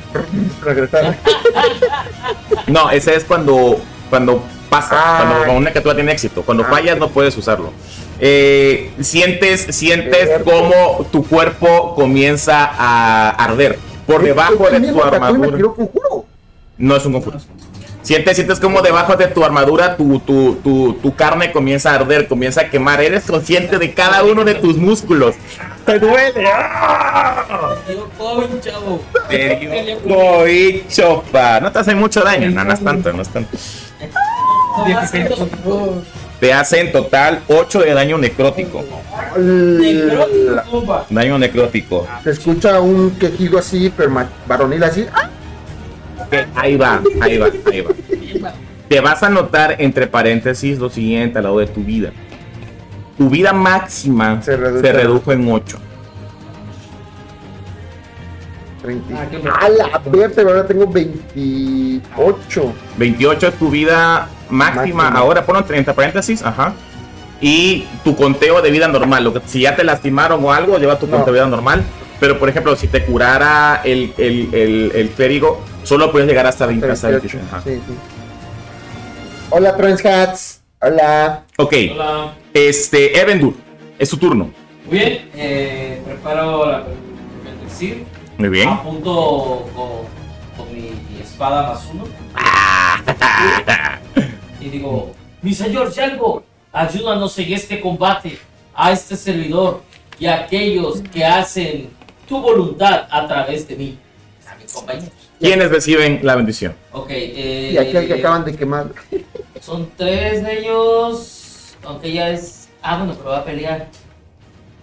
regresar. 0.62 1.16
No, 2.66 2.90
ese 2.90 3.14
es 3.14 3.24
cuando, 3.24 3.78
cuando 4.10 4.42
pasa, 4.68 4.90
Ah. 4.92 5.16
cuando, 5.18 5.34
cuando 5.44 5.54
una 5.56 5.70
criatura 5.70 5.94
tiene 5.94 6.12
éxito. 6.12 6.42
Cuando 6.42 6.64
Ah, 6.64 6.68
fallas 6.70 6.98
no 6.98 7.08
puedes 7.08 7.34
usarlo. 7.38 7.70
Eh, 8.20 8.90
sientes, 9.00 9.74
sientes 9.74 10.42
cómo 10.44 11.06
tu 11.10 11.26
cuerpo 11.26 11.94
comienza 11.94 12.70
a 12.76 13.30
arder 13.30 13.78
por 14.06 14.22
debajo 14.22 14.68
de 14.70 14.80
tu 14.80 15.02
armadura. 15.02 15.58
No 16.76 16.96
es 16.96 17.06
un 17.06 17.12
conjuro. 17.14 17.38
Sientes, 18.08 18.36
sientes 18.36 18.58
como 18.58 18.80
debajo 18.80 19.16
de 19.16 19.26
tu 19.26 19.44
armadura 19.44 19.94
tu, 19.94 20.18
tu, 20.20 20.54
tu, 20.64 20.94
tu 20.94 21.14
carne 21.14 21.52
comienza 21.52 21.90
a 21.92 21.96
arder, 21.96 22.26
comienza 22.26 22.62
a 22.62 22.70
quemar. 22.70 23.02
Eres 23.02 23.24
consciente 23.24 23.76
de 23.76 23.92
cada 23.92 24.24
uno 24.24 24.44
de 24.44 24.54
tus 24.54 24.78
músculos. 24.78 25.34
Te 25.84 25.98
duele. 25.98 26.48
¡Ah! 26.50 27.74
Yo, 27.86 28.08
joven, 28.16 28.62
chavo. 28.62 29.02
Te 29.28 29.56
dio. 29.56 30.00
No 31.60 31.70
te 31.70 31.78
hace 31.78 31.94
mucho 31.94 32.22
daño. 32.22 32.48
No, 32.48 32.64
no 32.64 32.72
es 32.72 32.82
tanto, 32.82 33.12
no 33.12 33.20
es 33.20 33.28
tanto. 33.28 33.58
No, 34.78 34.84
16 34.86 35.28
no, 35.28 35.36
puntos. 35.36 36.04
Te 36.40 36.54
hace 36.54 36.80
en 36.80 36.92
total 36.92 37.42
8 37.46 37.80
de 37.80 37.92
daño 37.92 38.16
necrótico. 38.16 38.86
Necrótico. 39.36 41.04
Daño 41.10 41.38
necrótico. 41.38 42.08
Se 42.24 42.30
escucha 42.30 42.80
un 42.80 43.10
quejido 43.18 43.58
así, 43.58 43.92
pero 43.94 44.10
varonil 44.46 44.82
así. 44.82 45.06
¡Ah! 45.12 45.28
Ahí 46.54 46.76
va, 46.76 47.00
ahí 47.20 47.38
va, 47.38 47.46
ahí 47.70 47.80
va. 47.80 47.90
Te 48.88 49.00
vas 49.00 49.22
a 49.22 49.28
notar 49.28 49.76
entre 49.78 50.06
paréntesis 50.06 50.78
lo 50.78 50.88
siguiente 50.90 51.38
al 51.38 51.44
lado 51.44 51.58
de 51.58 51.66
tu 51.66 51.82
vida. 51.82 52.10
tu 53.16 53.28
vida 53.28 53.52
máxima 53.52 54.40
se, 54.42 54.56
redujo 54.56 55.32
en 55.32 55.50
8. 55.50 55.78
30. 58.82 59.28
Ah, 59.60 59.68
la 59.68 59.98
verte, 60.10 60.40
ahora 60.42 60.66
tengo 60.66 60.86
28. 60.86 62.72
28 62.96 63.48
es 63.48 63.54
tu 63.54 63.70
vida 63.70 64.28
máxima, 64.48 64.76
Máxima. 65.04 65.08
ahora 65.08 65.44
ponlo 65.44 65.60
entre, 65.60 65.78
entre 65.78 65.94
paréntesis, 65.94 66.42
ajá. 66.42 66.72
Y 67.40 67.86
tu 68.04 68.16
conteo 68.16 68.62
de 68.62 68.70
vida 68.70 68.88
normal, 68.88 69.24
lo 69.24 69.32
que, 69.32 69.40
si 69.46 69.60
ya 69.60 69.76
te 69.76 69.84
lastimaron 69.84 70.44
o 70.44 70.52
algo, 70.52 70.78
lleva 70.78 70.98
tu 70.98 71.06
No. 71.06 71.16
conteo 71.16 71.34
de 71.34 71.40
vida 71.40 71.48
normal. 71.48 71.82
Pero 72.20 72.38
por 72.38 72.48
ejemplo, 72.48 72.74
si 72.76 72.88
te 72.88 73.04
curara 73.04 73.82
el, 73.84 74.12
el, 74.18 74.52
el, 74.52 74.92
el 74.94 75.08
clérigo, 75.10 75.60
solo 75.84 76.10
puedes 76.10 76.28
llegar 76.28 76.46
hasta 76.46 76.66
20. 76.66 76.90
hasta 76.90 77.08
28. 77.08 77.38
28, 77.38 77.56
ajá. 77.56 77.64
Sí, 77.64 77.76
sí. 77.86 77.94
Hola, 79.50 79.76
Transcats. 79.76 80.60
Hola. 80.80 81.44
Ok, 81.56 81.74
Hola. 81.92 82.34
este, 82.54 83.18
Evendur, 83.20 83.54
es 83.98 84.08
tu 84.10 84.16
turno. 84.16 84.50
Muy 84.86 84.98
bien, 84.98 85.30
eh, 85.34 86.00
preparo 86.04 86.66
la 86.70 86.84
bendecir. 87.44 88.04
Muy 88.36 88.48
bien. 88.48 88.68
Apunto 88.68 89.68
con, 89.74 90.66
con 90.66 90.74
mi, 90.74 90.90
mi 91.10 91.20
espada 91.20 91.68
más 91.72 91.88
uno. 91.92 92.04
Y 94.60 94.68
digo, 94.70 95.12
mi 95.42 95.54
señor 95.54 95.92
Yalgo, 95.92 96.42
ayúdanos 96.72 97.38
en 97.38 97.52
este 97.52 97.80
combate 97.80 98.38
a 98.74 98.92
este 98.92 99.16
servidor 99.16 99.82
y 100.18 100.26
a 100.26 100.34
aquellos 100.40 101.00
que 101.12 101.24
hacen 101.24 101.90
tu 102.28 102.40
voluntad 102.40 103.06
a 103.10 103.26
través 103.26 103.66
de 103.66 103.76
mí. 103.76 103.98
A 104.50 104.54
mis 104.56 104.72
compañeros. 104.72 105.10
¿Quiénes 105.40 105.70
reciben 105.70 106.20
la 106.22 106.36
bendición? 106.36 106.74
Ok, 106.92 107.08
eh, 107.10 107.70
Y 107.72 107.76
aquel 107.78 108.06
que 108.06 108.14
acaban 108.14 108.44
de 108.44 108.56
quemar. 108.56 108.88
Son 109.60 109.90
tres 109.96 110.44
de 110.44 110.60
ellos, 110.60 111.76
aunque 111.84 112.12
ya 112.12 112.30
es... 112.30 112.68
Ah, 112.82 112.98
bueno, 112.98 113.14
pero 113.16 113.30
va 113.30 113.38
a 113.38 113.44
pelear. 113.44 113.88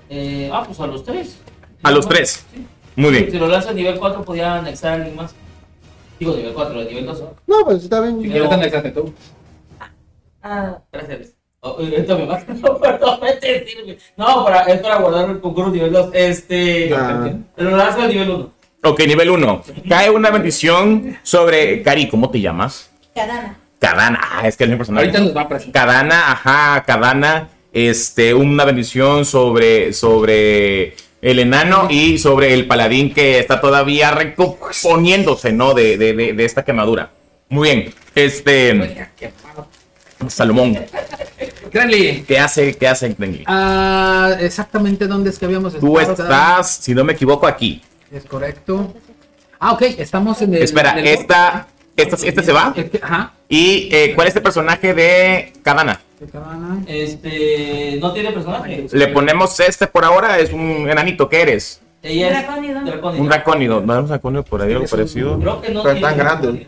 Eh, 0.09 0.49
ah, 0.53 0.63
pues 0.65 0.79
a 0.79 0.87
los 0.87 1.03
tres. 1.03 1.37
A 1.83 1.91
los 1.91 2.07
tres. 2.07 2.45
Sí. 2.53 2.65
Muy 2.95 3.13
Si 3.15 3.23
bien. 3.25 3.39
lo 3.39 3.47
lanzo 3.47 3.69
a 3.69 3.73
nivel 3.73 3.99
4 3.99 4.23
podía 4.23 4.55
anexar 4.55 4.91
a 4.91 4.95
alguien 4.95 5.15
más. 5.15 5.33
Digo 6.19 6.35
nivel 6.35 6.53
4, 6.53 6.79
de 6.79 6.85
nivel 6.85 7.05
2. 7.05 7.19
¿no? 7.21 7.35
No, 7.47 7.65
pues 7.65 7.83
está 7.83 7.99
bien. 8.01 8.21
Ya 8.23 8.47
te 8.47 8.53
anexaste 8.55 8.91
tú. 8.91 9.13
Ah, 10.41 10.79
gracias. 10.91 11.34
Oh, 11.67 11.77
ahorita 11.79 12.15
me 12.15 13.29
este 13.29 13.65
sirve. 13.65 13.97
No, 14.15 14.45
para, 14.45 14.61
es 14.71 14.79
para 14.81 14.97
guardar 14.97 15.31
el 15.31 15.39
concurso 15.39 15.71
nivel 15.71 15.91
2. 15.91 16.09
Este. 16.13 16.93
Ah. 16.93 17.33
Pero 17.55 17.71
lo 17.71 17.77
lanzo 17.77 18.03
a 18.03 18.07
nivel 18.07 18.29
1. 18.29 18.51
Ok, 18.83 18.99
nivel 19.07 19.31
1. 19.31 19.63
Cae 19.89 20.11
una 20.11 20.29
bendición 20.29 21.17
sobre. 21.23 21.81
Cari, 21.81 22.07
¿cómo 22.07 22.29
te 22.29 22.39
llamas? 22.39 22.91
Cadana. 23.15 23.57
Kadana. 23.79 24.19
Ah, 24.21 24.47
es 24.47 24.55
que 24.55 24.65
es 24.65 24.69
mi 24.69 24.75
personaje. 24.75 25.07
Ahorita 25.07 25.23
nos 25.23 25.35
va 25.35 25.41
a 25.41 25.49
presentar. 25.49 25.87
Kadana, 25.87 26.31
ajá, 26.33 26.83
Kadana. 26.85 27.49
Este, 27.73 28.35
una 28.35 28.63
bendición 28.63 29.25
sobre, 29.25 29.91
sobre 29.91 30.95
el 31.23 31.39
enano 31.39 31.87
y 31.89 32.19
sobre 32.19 32.53
el 32.53 32.67
paladín 32.67 33.11
que 33.11 33.39
está 33.39 33.59
todavía 33.59 34.11
recomponiéndose, 34.11 35.51
¿no? 35.51 35.73
De, 35.73 35.97
de, 35.97 36.13
de, 36.13 36.33
de 36.33 36.45
esta 36.45 36.63
quemadura. 36.63 37.09
Muy 37.49 37.69
bien. 37.69 37.93
Este. 38.13 39.07
Salomón, 40.27 40.77
Cranley, 41.71 42.23
¿qué 42.27 42.39
hace, 42.39 42.75
qué 42.77 42.87
hace 42.87 43.13
Grenly? 43.17 43.43
ah, 43.47 44.31
exactamente 44.39 45.07
dónde 45.07 45.29
es 45.29 45.37
que 45.37 45.45
habíamos 45.45 45.77
Tú 45.77 45.99
estado? 45.99 46.23
estás, 46.23 46.77
si 46.77 46.93
no 46.95 47.03
me 47.03 47.13
equivoco, 47.13 47.45
aquí. 47.47 47.81
Es 48.11 48.23
correcto. 48.25 48.93
Ah, 49.59 49.73
ok, 49.73 49.81
estamos 49.97 50.41
en 50.41 50.53
el. 50.55 50.63
Espera, 50.63 50.91
en 50.91 50.99
el- 50.99 51.07
esta, 51.07 51.67
esta, 51.97 52.15
este 52.15 52.43
se 52.43 52.51
va. 52.51 52.73
Ajá. 53.01 53.33
¿Y 53.49 53.89
eh, 53.91 54.13
cuál 54.15 54.27
es 54.27 54.35
el 54.35 54.41
personaje 54.41 54.93
de 54.93 55.53
Cadana. 55.63 55.99
Este. 56.87 57.97
No 57.99 58.13
tiene 58.13 58.31
personaje. 58.31 58.87
Le 58.91 59.07
ponemos 59.09 59.59
este 59.59 59.87
por 59.87 60.05
ahora, 60.05 60.39
es 60.39 60.51
un 60.53 60.89
enanito, 60.89 61.27
¿qué 61.29 61.41
eres? 61.41 61.81
Ella 62.01 62.27
es. 62.27 62.33
Dracónido. 62.47 62.79
Un 63.21 63.27
dracónido. 63.27 63.81
¿No 63.81 63.93
es 63.95 63.99
un 64.01 64.07
dracónido 64.07 64.43
por 64.43 64.61
ahí 64.61 64.71
algo 64.73 64.85
parecido? 64.85 65.39
Creo 65.39 65.61
que 65.61 65.71
no 65.71 65.83
Pero 65.83 65.99
tan 65.99 66.17
grande. 66.17 66.67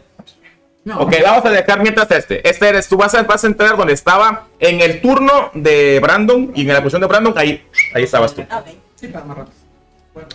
No. 0.88 1.02
Ok, 1.02 1.16
vamos 1.22 1.44
a 1.44 1.50
dejar 1.50 1.82
mientras 1.82 2.10
este. 2.12 2.48
Este 2.48 2.70
eres, 2.70 2.88
tú 2.88 2.96
vas 2.96 3.14
a, 3.14 3.24
vas 3.24 3.44
a 3.44 3.48
entrar 3.48 3.76
donde 3.76 3.92
estaba 3.92 4.46
en 4.58 4.80
el 4.80 5.02
turno 5.02 5.52
de 5.54 6.00
Brandon 6.00 6.54
y 6.56 6.62
en 6.62 6.68
la 6.70 6.78
posición 6.82 7.02
de 7.02 7.08
Brandon, 7.10 7.34
ahí, 7.36 7.62
ahí 7.94 8.04
estabas 8.04 8.34
tú. 8.34 8.42
Ok. 8.44 8.68
Sí, 8.96 9.08
para 9.10 9.26
más 9.26 9.38
rápido. 9.38 9.58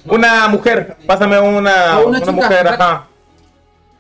Una 0.05 0.49
mujer, 0.49 0.99
pásame 1.07 1.39
una, 1.41 2.01
una 2.01 2.05
una, 2.05 2.21
chica, 2.21 2.33
mujer, 2.33 2.69
ajá. 2.69 3.07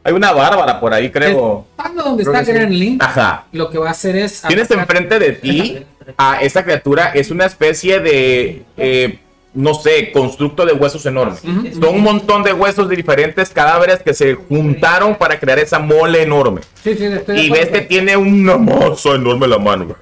Hay 0.04 0.12
una 0.12 0.30
bárbara 0.32 0.78
por 0.78 0.92
ahí, 0.92 1.10
creo. 1.10 1.64
Estando 1.78 2.02
donde 2.02 2.22
Creo 2.22 2.34
está 2.34 2.44
que 2.44 2.52
sí. 2.52 2.58
Grenly, 2.58 2.98
Ajá. 3.00 3.46
lo 3.52 3.70
que 3.70 3.78
va 3.78 3.88
a 3.88 3.92
hacer 3.92 4.16
es. 4.16 4.42
Tienes 4.42 4.70
enfrente 4.70 5.18
de 5.18 5.32
ti 5.32 5.86
a 6.18 6.42
esta 6.42 6.64
criatura, 6.64 7.12
es 7.14 7.30
una 7.30 7.46
especie 7.46 8.00
de, 8.00 8.62
eh, 8.76 9.20
no 9.54 9.74
sé, 9.74 10.10
constructo 10.12 10.64
de 10.64 10.72
huesos 10.72 11.04
enormes. 11.06 11.42
Ujú. 11.44 11.80
Son 11.80 11.94
un 11.94 12.02
montón 12.02 12.42
de 12.42 12.52
huesos 12.52 12.88
de 12.88 12.96
diferentes 12.96 13.50
cadáveres 13.50 14.00
que 14.02 14.14
se 14.14 14.34
juntaron 14.34 15.14
para 15.16 15.38
crear 15.38 15.58
esa 15.58 15.78
mole 15.78 16.22
enorme. 16.22 16.62
Sí, 16.82 16.94
sí, 16.96 17.04
estoy 17.04 17.36
de 17.36 17.42
Y 17.42 17.50
ves 17.50 17.68
que 17.68 17.82
tiene 17.82 18.16
una 18.16 18.56
masa 18.56 19.10
enorme 19.14 19.44
en 19.44 19.50
la 19.50 19.58
mano. 19.58 19.94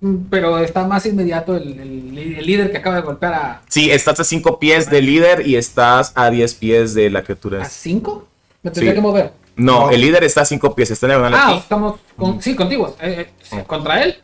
Mm, 0.00 0.16
Pero 0.30 0.58
está 0.58 0.86
más 0.86 1.06
inmediato 1.06 1.56
el, 1.56 1.78
el- 1.78 2.34
el 2.38 2.46
líder 2.46 2.70
que 2.70 2.78
acaba 2.78 2.96
de 2.96 3.02
golpear 3.02 3.34
a. 3.34 3.62
Sí, 3.68 3.90
estás 3.90 4.20
a 4.20 4.24
5 4.24 4.58
pies 4.58 4.90
del 4.90 5.06
líder 5.06 5.46
y 5.46 5.56
estás 5.56 6.12
a 6.14 6.30
10 6.30 6.54
pies 6.54 6.94
de 6.94 7.10
la 7.10 7.22
criatura. 7.22 7.62
¿A 7.62 7.64
5? 7.66 8.26
Me 8.62 8.70
tendría 8.70 8.92
Sí. 8.92 8.96
que 8.96 9.00
mover. 9.02 9.32
No, 9.56 9.82
No. 9.86 9.90
el 9.90 10.00
líder 10.00 10.24
está 10.24 10.40
a 10.40 10.44
5 10.44 10.74
pies, 10.74 10.90
está 10.90 11.06
en 11.06 11.10
diagonal 11.10 11.34
Ah, 11.34 11.48
aquí. 11.50 11.58
estamos. 11.58 12.00
Con, 12.16 12.42
sí, 12.42 12.54
contigo. 12.56 12.96
eh, 13.00 13.28
eh, 13.52 13.64
contra 13.66 14.02
él. 14.02 14.16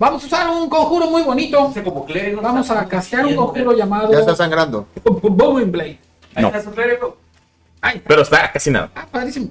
Vamos 0.00 0.22
a 0.24 0.26
usar 0.26 0.48
un 0.48 0.68
conjuro 0.70 1.08
muy 1.10 1.20
bonito. 1.22 1.62
Hace 1.68 1.82
como 1.84 2.06
clérigo. 2.06 2.40
Vamos 2.40 2.70
a 2.70 2.88
castear 2.88 3.26
un 3.26 3.36
conjuro 3.36 3.72
llamado. 3.76 4.10
Ya 4.10 4.20
está 4.20 4.34
sangrando. 4.34 4.86
Booming 5.04 5.70
Blade. 5.70 5.98
Ahí 6.34 6.42
No. 6.42 6.48
está 6.48 6.62
su 6.62 6.70
clérigo. 6.70 7.18
Ay, 7.82 8.02
Pero 8.08 8.22
está 8.22 8.50
casi 8.50 8.70
nada. 8.70 8.90
ah, 8.94 9.06
padrísimo. 9.10 9.48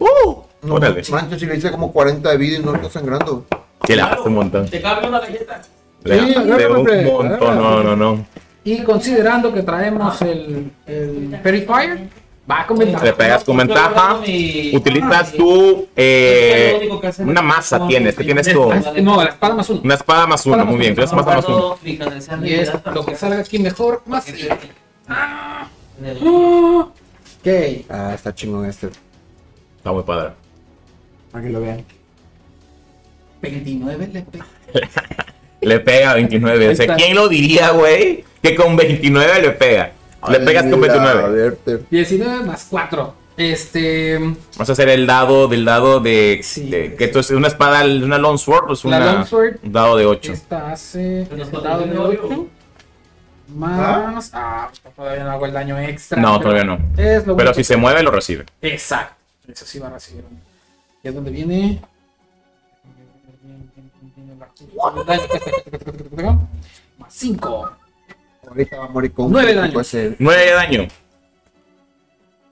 Uh, 0.00 0.42
No, 0.62 0.74
órale. 0.74 1.02
manches, 1.10 1.38
si 1.38 1.46
le 1.46 1.56
hice 1.56 1.70
como 1.70 1.92
40 1.92 2.28
de 2.30 2.36
vida 2.36 2.58
y 2.58 2.62
no 2.62 2.74
está 2.74 2.90
sangrando. 2.90 3.44
Que 3.84 3.94
le 3.94 4.02
bajaste 4.02 4.28
un 4.28 4.34
montón. 4.34 4.68
Te 4.68 4.80
cambio 4.82 5.08
una 5.08 5.20
galleta. 5.20 5.62
Le 6.02 6.18
Sí, 6.20 6.34
agárrame, 6.34 6.66
un 6.66 6.76
hombre, 6.78 7.04
montón. 7.04 7.56
No, 7.56 7.82
no, 7.84 7.96
no. 7.96 8.26
Y 8.64 8.82
considerando 8.82 9.52
que 9.52 9.62
traemos 9.62 10.20
el, 10.22 10.72
el 10.86 11.38
Fairy 11.40 11.62
va 12.50 12.66
con 12.66 12.78
ventaja. 12.78 13.04
Le 13.04 13.12
pegas 13.12 13.44
con 13.44 13.56
ventaja. 13.56 14.18
mi- 14.26 14.70
Utilizas 14.74 15.30
Ah, 15.32 15.36
tu. 15.36 15.88
eh, 15.96 16.88
una 17.20 17.42
masa 17.42 17.78
No, 17.78 17.86
tienes. 17.88 18.14
¿Qué 18.16 18.24
tienes 18.24 18.52
tú? 18.52 18.70
Ah, 18.72 18.80
No, 19.00 19.22
la 19.22 19.30
espada 19.30 19.54
más 19.54 19.70
uno. 19.70 19.80
Una 19.84 19.94
espada 19.94 20.26
más 20.26 20.44
uno. 20.46 20.64
Muy 20.64 20.78
bien. 20.78 20.94
Tienes 20.94 21.12
más 21.12 21.24
uno 21.46 21.76
más 21.78 22.44
Y 22.44 22.54
es 22.54 22.70
lo 22.92 23.04
que 23.06 23.14
salga 23.16 23.38
aquí 23.38 23.58
mejor. 23.58 24.02
Más. 24.06 24.24
Porque- 24.24 24.50
Ok. 27.44 27.84
Ah, 27.90 28.12
está 28.14 28.34
chingón 28.34 28.66
este. 28.66 28.88
Está 29.78 29.92
muy 29.92 30.02
padre. 30.02 30.30
Para 31.30 31.44
que 31.44 31.50
lo 31.50 31.60
vean. 31.60 31.84
29 33.40 34.08
le 34.12 34.22
pega. 34.22 34.46
Le 35.60 35.78
pega 35.78 36.14
29. 36.14 36.70
O 36.70 36.74
sea. 36.74 36.96
¿quién 36.96 37.14
lo 37.14 37.28
diría, 37.28 37.70
güey? 37.70 38.24
Que 38.42 38.54
con 38.56 38.74
29 38.76 39.42
le 39.42 39.50
pega. 39.50 39.92
Le 40.28 40.40
pegas 40.40 40.62
con 40.64 40.74
Ay, 40.74 40.80
la 40.88 40.94
29. 40.94 41.30
verte. 41.30 41.84
19 41.90 42.44
más 42.44 42.66
4. 42.70 43.14
Este. 43.36 44.18
Vamos 44.18 44.68
a 44.68 44.72
hacer 44.72 44.88
el 44.90 45.06
dado 45.06 45.48
del 45.48 45.64
dado 45.64 46.00
de. 46.00 46.40
Sí. 46.42 46.68
de- 46.68 46.94
que 46.96 47.04
esto 47.04 47.20
es 47.20 47.30
una 47.30 47.48
espada, 47.48 47.82
una 47.84 48.18
long 48.18 48.36
sword, 48.38 48.66
pues 48.66 48.84
La 48.84 48.98
una, 48.98 49.12
longsword. 49.14 49.56
un 49.62 49.72
dado 49.72 49.96
de 49.96 50.06
8. 50.06 50.32
Esta 50.32 50.70
hace. 50.72 51.22
Este 51.22 51.36
nos 51.36 51.50
dado 51.50 51.78
de 51.78 51.84
tiene 51.84 51.98
ocho. 51.98 52.20
8. 52.30 52.46
Más. 53.56 54.30
Ah, 54.34 54.70
todavía 54.94 55.24
no 55.24 55.30
hago 55.32 55.46
el 55.46 55.52
daño 55.52 55.78
extra. 55.78 56.20
No, 56.20 56.38
pero 56.38 56.50
todavía 56.50 56.64
no. 56.64 56.78
Es 57.02 57.26
lo 57.26 57.36
Pero 57.36 57.52
si 57.54 57.64
se 57.64 57.76
mueve, 57.76 58.02
lo 58.02 58.10
recibe. 58.10 58.44
Exacto. 58.60 59.14
Eso 59.48 59.66
sí 59.66 59.78
va 59.78 59.88
a 59.88 59.90
recibir 59.90 60.24
un. 60.30 60.38
Y 61.02 61.08
es 61.08 61.14
donde 61.14 61.30
viene. 61.30 61.80
Más 66.98 67.08
5. 67.12 67.70
Ahorita 68.52 68.78
va 68.78 68.84
a 68.84 68.88
morir 68.88 69.12
con 69.12 69.30
Nueve 69.32 69.54
daños. 69.54 69.86
ese- 69.94 70.16
9 70.18 70.42
de 70.44 70.52
daño. 70.52 70.88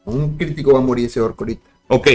con 0.04 0.14
un 0.20 0.36
crítico 0.36 0.72
va 0.72 0.78
a 0.78 0.82
morir 0.82 1.06
ese 1.06 1.20
orco 1.20 1.44
ahorita. 1.44 1.62
Ok. 1.88 2.08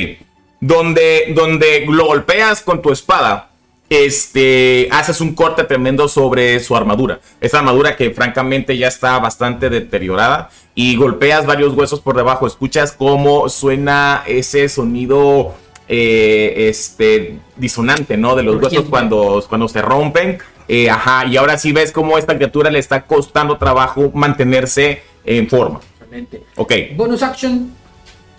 Donde, 0.60 1.32
donde 1.36 1.86
lo 1.88 2.08
golpeas 2.08 2.62
con 2.62 2.82
tu 2.82 2.92
espada, 2.92 3.50
este, 3.90 4.88
haces 4.92 5.22
un 5.22 5.36
corte 5.36 5.64
tremendo 5.66 6.08
sobre 6.08 6.60
su 6.60 6.76
armadura. 6.76 7.20
Esa 7.40 7.60
armadura 7.60 7.96
que 7.96 8.10
francamente 8.12 8.76
ya 8.78 8.88
está 8.88 9.20
bastante 9.20 9.70
deteriorada 9.70 10.50
y 10.74 10.96
golpeas 10.96 11.46
varios 11.46 11.74
huesos 11.76 12.00
por 12.02 12.16
debajo. 12.18 12.48
Escuchas 12.48 12.92
cómo 12.92 13.48
suena 13.50 14.24
ese 14.26 14.68
sonido 14.68 15.54
eh, 15.88 16.68
este, 16.70 17.38
disonante, 17.56 18.18
¿no? 18.18 18.36
De 18.36 18.42
los 18.42 18.62
huesos 18.62 18.86
cuando, 18.90 19.44
cuando 19.48 19.68
se 19.68 19.82
rompen. 19.84 20.40
Eh, 20.68 20.90
ajá, 20.90 21.26
y 21.26 21.38
ahora 21.38 21.58
sí 21.58 21.72
ves 21.72 21.92
cómo 21.92 22.18
esta 22.18 22.36
criatura 22.36 22.70
le 22.72 22.80
está 22.80 23.06
costando 23.06 23.58
trabajo 23.58 24.12
mantenerse 24.14 25.04
en 25.24 25.48
forma. 25.48 25.80
Excelente. 26.00 26.44
Ok. 26.56 26.74
Bonus 26.96 27.24
action. 27.24 27.72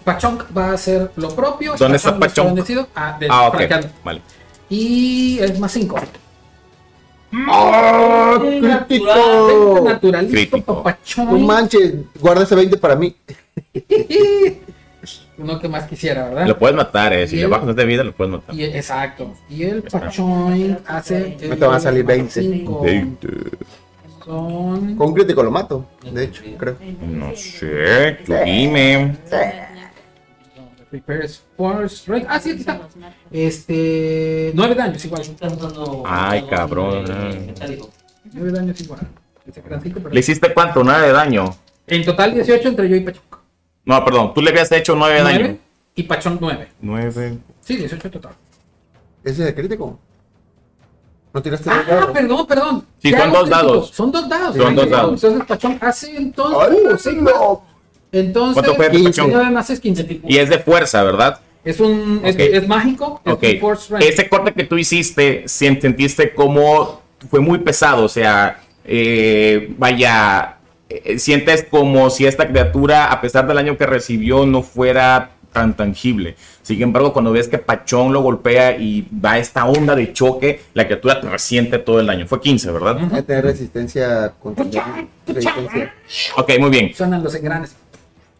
Pachonk 0.04 0.44
va 0.56 0.70
a 0.70 0.72
hacer 0.74 1.10
lo 1.16 1.34
propio. 1.34 1.74
¿Dónde 1.76 1.96
está 1.96 2.12
no 2.12 2.24
está 2.24 2.42
Pachonk? 2.44 2.88
Ah, 2.94 3.16
del 3.18 3.30
Ah, 3.30 3.48
ok. 3.48 3.60
Vale. 4.04 4.22
Y 4.68 5.38
es 5.40 5.58
más 5.58 5.72
5. 5.72 5.96
¡Oh, 7.48 8.38
crítico! 8.40 9.82
Naturalito, 9.84 10.32
Crítico. 10.32 10.84
No 11.18 11.38
manches, 11.38 11.94
guarda 12.20 12.44
ese 12.44 12.54
20 12.54 12.76
para 12.76 12.96
mí. 12.96 13.14
Uno 15.38 15.58
que 15.58 15.68
más 15.68 15.84
quisiera, 15.86 16.28
¿verdad? 16.28 16.46
Lo 16.46 16.58
puedes 16.58 16.76
matar, 16.76 17.12
eh. 17.12 17.26
Si 17.28 17.34
Y 17.36 17.38
le 17.38 17.44
el- 17.44 17.50
bajas 17.50 17.74
de 17.76 17.84
vida, 17.84 18.02
lo 18.04 18.12
puedes 18.12 18.32
matar. 18.32 18.54
Y, 18.54 18.64
exacto. 18.64 19.34
Y 19.48 19.64
el 19.64 19.82
Pachoin 19.82 20.78
hace. 20.86 21.36
Me 21.48 21.56
te 21.56 21.64
van 21.66 21.76
a 21.76 21.80
salir 21.80 22.04
20. 22.04 22.40
cinco. 22.42 22.82
Veinte. 22.82 23.28
Son. 24.24 24.96
Con 24.96 25.14
crítico 25.14 25.42
lo 25.42 25.50
mato, 25.52 25.86
de 26.12 26.24
hecho, 26.24 26.42
creo. 26.58 26.76
No 27.00 27.34
sé, 27.36 28.18
tú 28.26 28.32
dime. 28.44 29.16
Prepares 30.90 31.42
Strike. 31.88 32.26
Ah, 32.28 32.38
sí, 32.40 32.50
aquí 32.50 32.60
está. 32.60 32.80
Este. 33.30 34.52
9 34.54 34.74
daños 34.74 35.04
igual. 35.04 35.22
Ay, 36.06 36.44
cabrón. 36.48 37.04
Metálico. 37.46 37.90
9 38.32 38.52
daños 38.52 38.80
igual. 38.80 39.00
¿Le 40.10 40.20
hiciste 40.20 40.52
cuánto? 40.54 40.82
¿Nada 40.84 41.02
de 41.06 41.12
daño? 41.12 41.54
En 41.86 42.04
total 42.04 42.34
18 42.34 42.68
entre 42.68 42.88
yo 42.88 42.96
y 42.96 43.00
Pachón. 43.00 43.22
No, 43.86 44.04
perdón, 44.04 44.34
tú 44.34 44.42
le 44.42 44.50
habías 44.50 44.70
hecho 44.72 44.94
9 44.94 45.14
de 45.14 45.22
daño. 45.22 45.38
9 45.38 45.60
y 45.94 46.02
Pachón 46.02 46.36
9. 46.40 46.68
9. 46.82 47.38
Sí, 47.62 47.76
18 47.76 48.10
total. 48.10 48.32
¿Ese 49.24 49.42
es 49.42 49.48
el 49.48 49.54
crítico? 49.54 49.98
¿No 51.32 51.42
tiraste 51.42 51.70
Ah, 51.70 51.76
dos 51.78 51.86
dados? 51.86 52.10
perdón, 52.12 52.46
perdón. 52.46 52.86
Sí, 52.98 53.12
son 53.12 53.32
dos 53.32 53.48
dados. 53.48 53.90
Son 53.90 54.12
dos 54.12 54.28
dados. 54.28 54.56
Son 54.56 54.74
dos 54.74 54.90
dados. 54.90 55.22
Entonces 55.24 55.46
Pachón 55.46 55.78
hace 55.80 56.16
entonces. 56.16 56.68
¡Ay, 56.70 56.78
uh, 56.84 56.90
más. 56.90 57.06
no! 57.34 57.64
Entonces. 58.12 58.54
¿Cuánto 58.54 58.74
fue 58.74 58.88
de 58.88 58.96
15. 58.96 59.10
Pachón? 59.22 59.30
9 59.32 59.50
más 59.50 59.70
es 59.70 59.80
15. 59.80 60.20
Y 60.26 60.36
es 60.38 60.48
de 60.48 60.58
fuerza, 60.58 61.02
¿verdad? 61.02 61.40
Es 61.64 61.80
un. 61.80 62.20
es- 62.24 62.68
mágico. 62.68 63.20
Es 63.24 63.32
Ok. 63.34 63.42
un 63.54 63.60
Force 63.60 63.82
Strike. 63.84 64.04
Ese 64.08 64.28
corte 64.28 64.52
que 64.52 64.64
tú 64.64 64.78
hiciste, 64.78 65.42
si 65.46 65.66
sentiste 65.80 66.32
como 66.34 67.02
fue 67.30 67.40
muy 67.40 67.58
pesado, 67.58 68.04
o 68.04 68.08
sea, 68.08 68.60
eh, 68.84 69.74
vaya, 69.76 70.55
eh, 70.88 71.18
sientes 71.18 71.66
como 71.68 72.10
si 72.10 72.26
esta 72.26 72.46
criatura, 72.46 73.10
a 73.12 73.20
pesar 73.20 73.46
del 73.46 73.56
daño 73.56 73.76
que 73.76 73.86
recibió, 73.86 74.46
no 74.46 74.62
fuera 74.62 75.30
tan 75.52 75.74
tangible. 75.74 76.36
Sin 76.62 76.82
embargo, 76.82 77.12
cuando 77.12 77.32
ves 77.32 77.48
que 77.48 77.58
Pachón 77.58 78.12
lo 78.12 78.20
golpea 78.20 78.76
y 78.76 79.08
va 79.24 79.38
esta 79.38 79.64
onda 79.64 79.96
de 79.96 80.12
choque, 80.12 80.60
la 80.74 80.84
criatura 80.84 81.20
te 81.20 81.30
resiente 81.30 81.78
todo 81.78 81.98
el 81.98 82.06
daño. 82.06 82.26
Fue 82.26 82.40
15, 82.40 82.70
¿verdad? 82.72 82.98
Hay 82.98 83.08
que 83.08 83.22
tener 83.22 83.44
resistencia 83.44 84.34
contra 84.38 84.64
resistencia. 85.26 85.94
Ok, 86.36 86.52
muy 86.60 86.70
bien. 86.70 86.94
Suenan 86.94 87.24
los 87.24 87.34
engranes. 87.34 87.74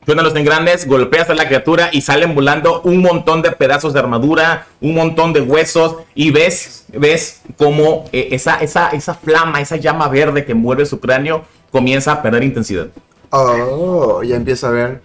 Suenan 0.05 0.25
los 0.25 0.37
engrandes, 0.37 0.87
golpeas 0.87 1.31
a 1.31 1.35
la 1.35 1.49
criatura 1.49 1.89
y 1.91 2.03
salen 2.03 2.35
volando 2.35 2.81
un 2.83 2.99
montón 2.99 3.43
de 3.43 3.51
pedazos 3.51 3.93
de 3.93 3.99
armadura, 3.99 4.67
un 4.81 4.95
montón 4.95 5.33
de 5.33 5.41
huesos 5.41 5.97
y 6.15 6.31
ves, 6.31 6.85
ves 6.93 7.43
como 7.57 8.05
eh, 8.13 8.29
esa, 8.31 8.59
esa, 8.59 8.91
esa 8.91 9.15
flama, 9.15 9.61
esa 9.61 9.77
llama 9.77 10.07
verde 10.09 10.45
que 10.45 10.53
envuelve 10.53 10.87
su 10.87 11.01
cráneo 11.01 11.45
comienza 11.77 12.13
a 12.13 12.23
perder 12.23 12.43
intensidad. 12.43 12.87
Oh, 13.29 14.23
ya 14.23 14.37
empiezo 14.37 14.67
a 14.69 14.71
ver. 14.71 15.03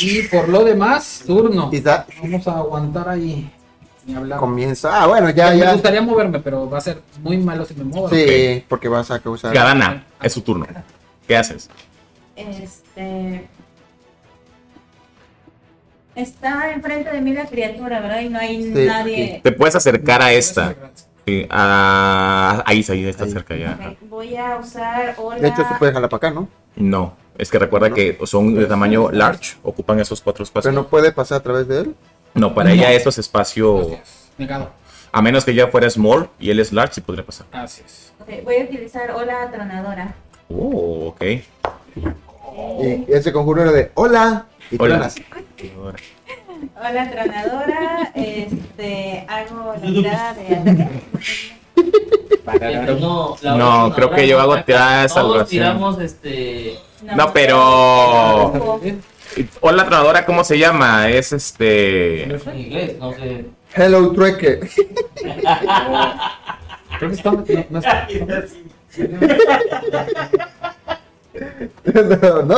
Y 0.00 0.22
por 0.22 0.48
lo 0.48 0.64
demás, 0.64 1.22
turno. 1.24 1.70
Vamos 2.20 2.48
a 2.48 2.58
aguantar 2.58 3.08
ahí. 3.08 3.48
Ni 4.06 4.16
hablar. 4.16 4.40
comienza. 4.40 5.02
Ah, 5.02 5.06
bueno, 5.06 5.30
ya, 5.30 5.50
me 5.50 5.58
ya. 5.58 5.72
gustaría 5.72 6.02
moverme, 6.02 6.40
pero 6.40 6.68
va 6.68 6.78
a 6.78 6.80
ser 6.80 7.00
muy 7.20 7.36
malo 7.36 7.64
si 7.64 7.74
me 7.74 7.84
muevo. 7.84 8.08
Sí, 8.08 8.64
porque 8.68 8.88
vas 8.88 9.08
a 9.12 9.20
causar. 9.20 9.54
Gadana, 9.54 10.04
es 10.20 10.32
su 10.32 10.40
turno. 10.40 10.66
¿Qué 11.28 11.36
haces? 11.36 11.70
Este. 12.34 13.46
Está 16.16 16.72
enfrente 16.72 17.12
de 17.12 17.20
mí 17.20 17.32
la 17.32 17.46
criatura, 17.46 18.00
¿verdad? 18.00 18.20
Y 18.22 18.30
no 18.30 18.38
hay 18.40 18.62
Sí, 18.64 18.84
nadie. 18.84 19.40
Te 19.44 19.52
puedes 19.52 19.76
acercar 19.76 20.22
a 20.22 20.32
esta. 20.32 20.74
Sí, 21.26 21.46
a- 21.50 22.62
ahí, 22.66 22.84
ahí 22.88 23.04
está 23.06 23.24
Ahí. 23.24 23.30
cerca 23.30 23.54
ya. 23.56 23.94
Voy 24.02 24.36
a 24.36 24.56
usar 24.56 25.14
hola. 25.18 25.40
De 25.40 25.48
hecho, 25.48 25.66
se 25.68 25.74
puede 25.78 25.92
jalar 25.92 26.08
para 26.10 26.16
acá, 26.28 26.30
¿no? 26.30 26.48
No, 26.76 27.14
es 27.38 27.50
que 27.50 27.58
recuerda 27.58 27.90
que 27.90 28.18
son 28.24 28.54
de 28.54 28.66
tamaño 28.66 29.10
large, 29.12 29.56
ocupan 29.62 30.00
esos 30.00 30.20
cuatro 30.20 30.44
Pero 30.44 30.48
espacios. 30.48 30.74
no 30.74 30.86
puede 30.88 31.12
pasar 31.12 31.38
a 31.38 31.42
través 31.42 31.68
de 31.68 31.80
él. 31.80 31.94
No, 32.34 32.54
para 32.54 32.72
ella 32.72 32.92
eso 32.92 33.08
es 33.10 33.18
espacio, 33.18 33.98
Negado. 34.38 34.70
a 35.12 35.20
menos 35.22 35.44
que 35.44 35.50
ella 35.50 35.66
fuera 35.68 35.88
small 35.90 36.28
y 36.38 36.50
él 36.50 36.60
es 36.60 36.72
large, 36.72 36.94
sí 36.94 37.00
podría 37.00 37.24
pasar. 37.26 37.46
Así 37.52 37.82
es. 37.84 38.12
Voy 38.44 38.56
a 38.56 38.64
utilizar 38.64 39.10
hola 39.10 39.50
tronadora. 39.52 40.14
Oh, 40.48 41.08
ok. 41.08 41.22
Y 42.82 43.12
ese 43.12 43.32
conjuro 43.32 43.62
era 43.62 43.72
de 43.72 43.90
hola. 43.94 44.46
Y 44.70 44.76
Hola. 44.80 44.94
tronas. 44.94 45.16
Hola 46.76 47.10
tronadora. 47.10 48.12
Este. 48.14 49.24
Hago 49.28 49.74
la 49.74 49.80
tirada 49.80 50.34
de 50.34 50.56
ataque. 50.56 51.00
No, 53.00 53.36
la 53.42 53.54
No, 53.56 53.92
creo 53.94 54.10
que 54.10 54.26
yo 54.28 54.40
hago 54.40 54.62
tirada 54.62 55.02
de 55.02 55.08
Todos 55.08 55.12
salvación. 55.14 55.48
tiramos 55.48 55.98
este. 56.00 56.78
No, 57.16 57.32
pero-. 57.32 58.80
Hola, 59.60 59.84
tronadora, 59.86 60.26
¿cómo 60.26 60.42
se 60.44 60.58
llama? 60.58 61.08
Es 61.08 61.32
este. 61.32 62.24
En 62.24 62.58
inglés, 62.58 62.98
no 62.98 63.12
sé. 63.12 63.46
Hello, 63.74 64.10
trueque. 64.12 64.58
Creo 66.98 67.10
que 67.10 67.16
está. 67.16 67.30
No, 67.30 67.44
no 67.70 67.78
está. 67.78 68.08
no, 71.84 72.42
¿no? 72.42 72.56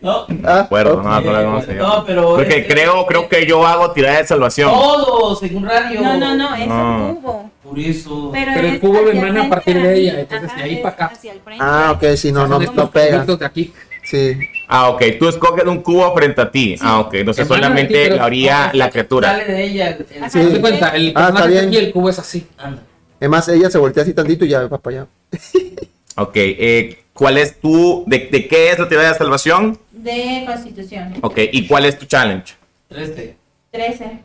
No, 0.00 0.26
Ah, 0.44 0.60
Acuerdo, 0.60 1.02
no, 1.02 1.20
no, 1.20 1.20
no, 1.20 1.44
cómo 1.44 1.62
se 1.62 1.74
llama. 1.74 1.88
no, 1.96 2.04
pero. 2.04 2.34
Porque 2.34 2.58
es- 2.58 2.66
creo, 2.66 3.06
creo 3.06 3.28
que 3.28 3.46
yo 3.46 3.64
hago 3.66 3.92
tirada 3.92 4.18
de 4.18 4.26
salvación. 4.26 4.70
Todos 4.70 5.42
en 5.44 5.56
un 5.56 5.64
radio. 5.66 6.00
No, 6.00 6.16
no, 6.18 6.34
no, 6.34 6.54
es 6.56 6.66
No. 6.66 7.08
un 7.08 7.14
cubo. 7.16 7.50
Por 7.62 7.78
eso. 7.78 8.30
Pero 8.32 8.52
el 8.60 8.80
cubo 8.80 9.08
emana 9.08 9.44
a 9.44 9.48
partir 9.48 9.80
de 9.80 9.94
ella, 9.96 10.20
entonces 10.20 10.54
de 10.56 10.62
ahí 10.62 10.76
para 10.82 10.94
acá. 10.94 11.12
Ah, 11.60 11.92
ok, 11.96 12.16
si 12.16 12.32
no, 12.32 12.46
no, 12.48 12.60
estos 12.60 12.74
no 12.76 12.90
pega. 12.90 13.24
de 13.24 13.46
aquí. 13.46 13.72
Sí. 14.04 14.36
Ah, 14.68 14.90
ok. 14.90 15.00
Tú 15.20 15.28
escoges 15.28 15.64
un 15.64 15.80
cubo 15.80 16.12
frente 16.14 16.40
a 16.40 16.50
ti. 16.50 16.74
Ah, 16.80 16.98
ok. 17.00 17.14
Entonces 17.14 17.46
solamente 17.46 17.94
ti, 17.94 18.00
pero- 18.02 18.16
lo 18.16 18.24
haría 18.24 18.70
la 18.74 18.90
criatura. 18.90 19.30
Sale 19.30 19.44
de 19.44 19.64
ella. 19.64 19.88
el-. 19.88 20.06
Sí. 20.30 20.58
Cuenta, 20.60 20.88
el 20.96 21.12
Ah, 21.14 21.28
está 21.28 21.46
bien. 21.46 21.68
aquí, 21.68 21.76
el 21.76 21.92
cubo 21.92 22.10
es 22.10 22.18
así. 22.18 22.46
Anda. 22.58 22.82
Además, 23.20 23.48
ella 23.48 23.70
se 23.70 23.78
voltea 23.78 24.02
así 24.02 24.12
tantito 24.12 24.44
y 24.44 24.48
ya 24.48 24.66
va 24.66 24.78
para 24.78 24.96
allá. 25.02 25.06
Ok. 26.16 26.32
eh, 26.34 27.01
¿Cuál 27.22 27.38
es 27.38 27.60
tu. 27.60 28.02
De, 28.08 28.26
de 28.32 28.48
qué 28.48 28.72
es 28.72 28.78
la 28.80 28.88
tirada 28.88 29.12
de 29.12 29.14
salvación? 29.16 29.78
De 29.92 30.42
constitución. 30.44 31.14
Ok. 31.22 31.38
¿Y 31.52 31.68
cuál 31.68 31.84
es 31.84 31.96
tu 31.96 32.04
challenge? 32.04 32.54
13. 32.88 33.36
13. 33.70 34.18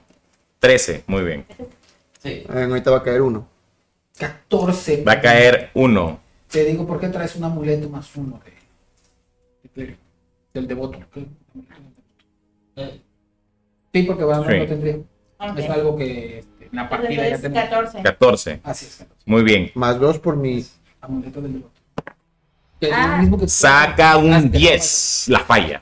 13. 0.57 1.03
Muy 1.05 1.23
bien. 1.23 1.45
Sí. 2.23 2.43
Ah, 2.49 2.63
ahorita 2.63 2.89
va 2.89 2.97
a 2.97 3.03
caer 3.03 3.21
uno. 3.21 3.47
14. 4.17 5.03
Va 5.03 5.11
a 5.11 5.21
caer 5.21 5.69
uno. 5.75 6.19
Te 6.49 6.65
digo, 6.65 6.87
¿por 6.87 6.99
qué 6.99 7.09
traes 7.09 7.35
un 7.35 7.43
amuleto 7.43 7.87
más 7.87 8.15
uno 8.15 8.41
de, 9.75 9.83
de- 9.85 9.97
del 10.55 10.67
devoto? 10.67 10.97
Eh, 12.77 12.99
Sí, 13.93 14.03
porque 14.03 14.23
va, 14.23 14.37
no 14.37 14.49
Sí. 14.49 14.57
lo 14.57 14.65
tendría. 14.65 14.95
Ok. 15.37 15.57
Es 15.59 15.69
algo 15.69 15.95
que 15.97 16.39
este, 16.39 16.65
en 16.65 16.69
la 16.75 16.89
partida 16.89 17.09
ya 17.15 17.35
Entonces, 17.35 17.41
tenemos. 17.43 17.69
14. 17.69 18.01
14. 18.01 18.59
Así 18.63 18.85
es, 18.87 18.95
14. 18.97 19.21
Muy 19.27 19.43
bien. 19.43 19.69
Más 19.75 19.99
dos 19.99 20.17
por 20.17 20.35
mi. 20.35 20.65
Amuleto 20.99 21.41
del 21.43 21.53
devoto. 21.53 21.76
Ah. 22.91 23.17
mismo 23.19 23.37
que- 23.37 23.47
Saca 23.47 24.17
un 24.17 24.31
Hazte- 24.33 24.49
10. 24.51 25.25
La 25.29 25.39
falla. 25.39 25.81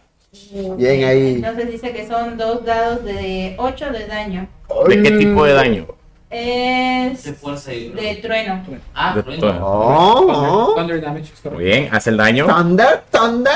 Bien 0.78 1.04
ahí. 1.04 1.36
Entonces 1.36 1.72
dice 1.72 1.92
que 1.92 2.08
son 2.08 2.38
dos 2.38 2.64
dados 2.66 3.04
de 3.04 3.56
8 3.58 3.90
de 3.92 4.06
daño. 4.08 4.48
¿De 4.88 5.02
qué 5.04 5.12
tipo 5.12 5.44
de 5.46 5.54
daño? 5.54 5.88
Es 6.30 7.24
de 7.24 7.34
fuerza 7.34 7.74
y. 7.74 7.90
de 7.90 8.16
trueno. 8.16 8.64
Ah, 8.94 9.16
De 9.16 9.24
trueno. 9.24 9.40
trueno. 9.42 9.66
Oh, 9.66 10.26
oh. 10.72 10.76
Thunder 10.76 11.02
damage. 11.02 11.32
Muy 11.52 11.64
bien. 11.66 11.90
Hace 11.92 12.10
el 12.10 12.18
daño. 12.18 12.46
Thunder, 12.48 13.04
Thunder. 13.12 13.54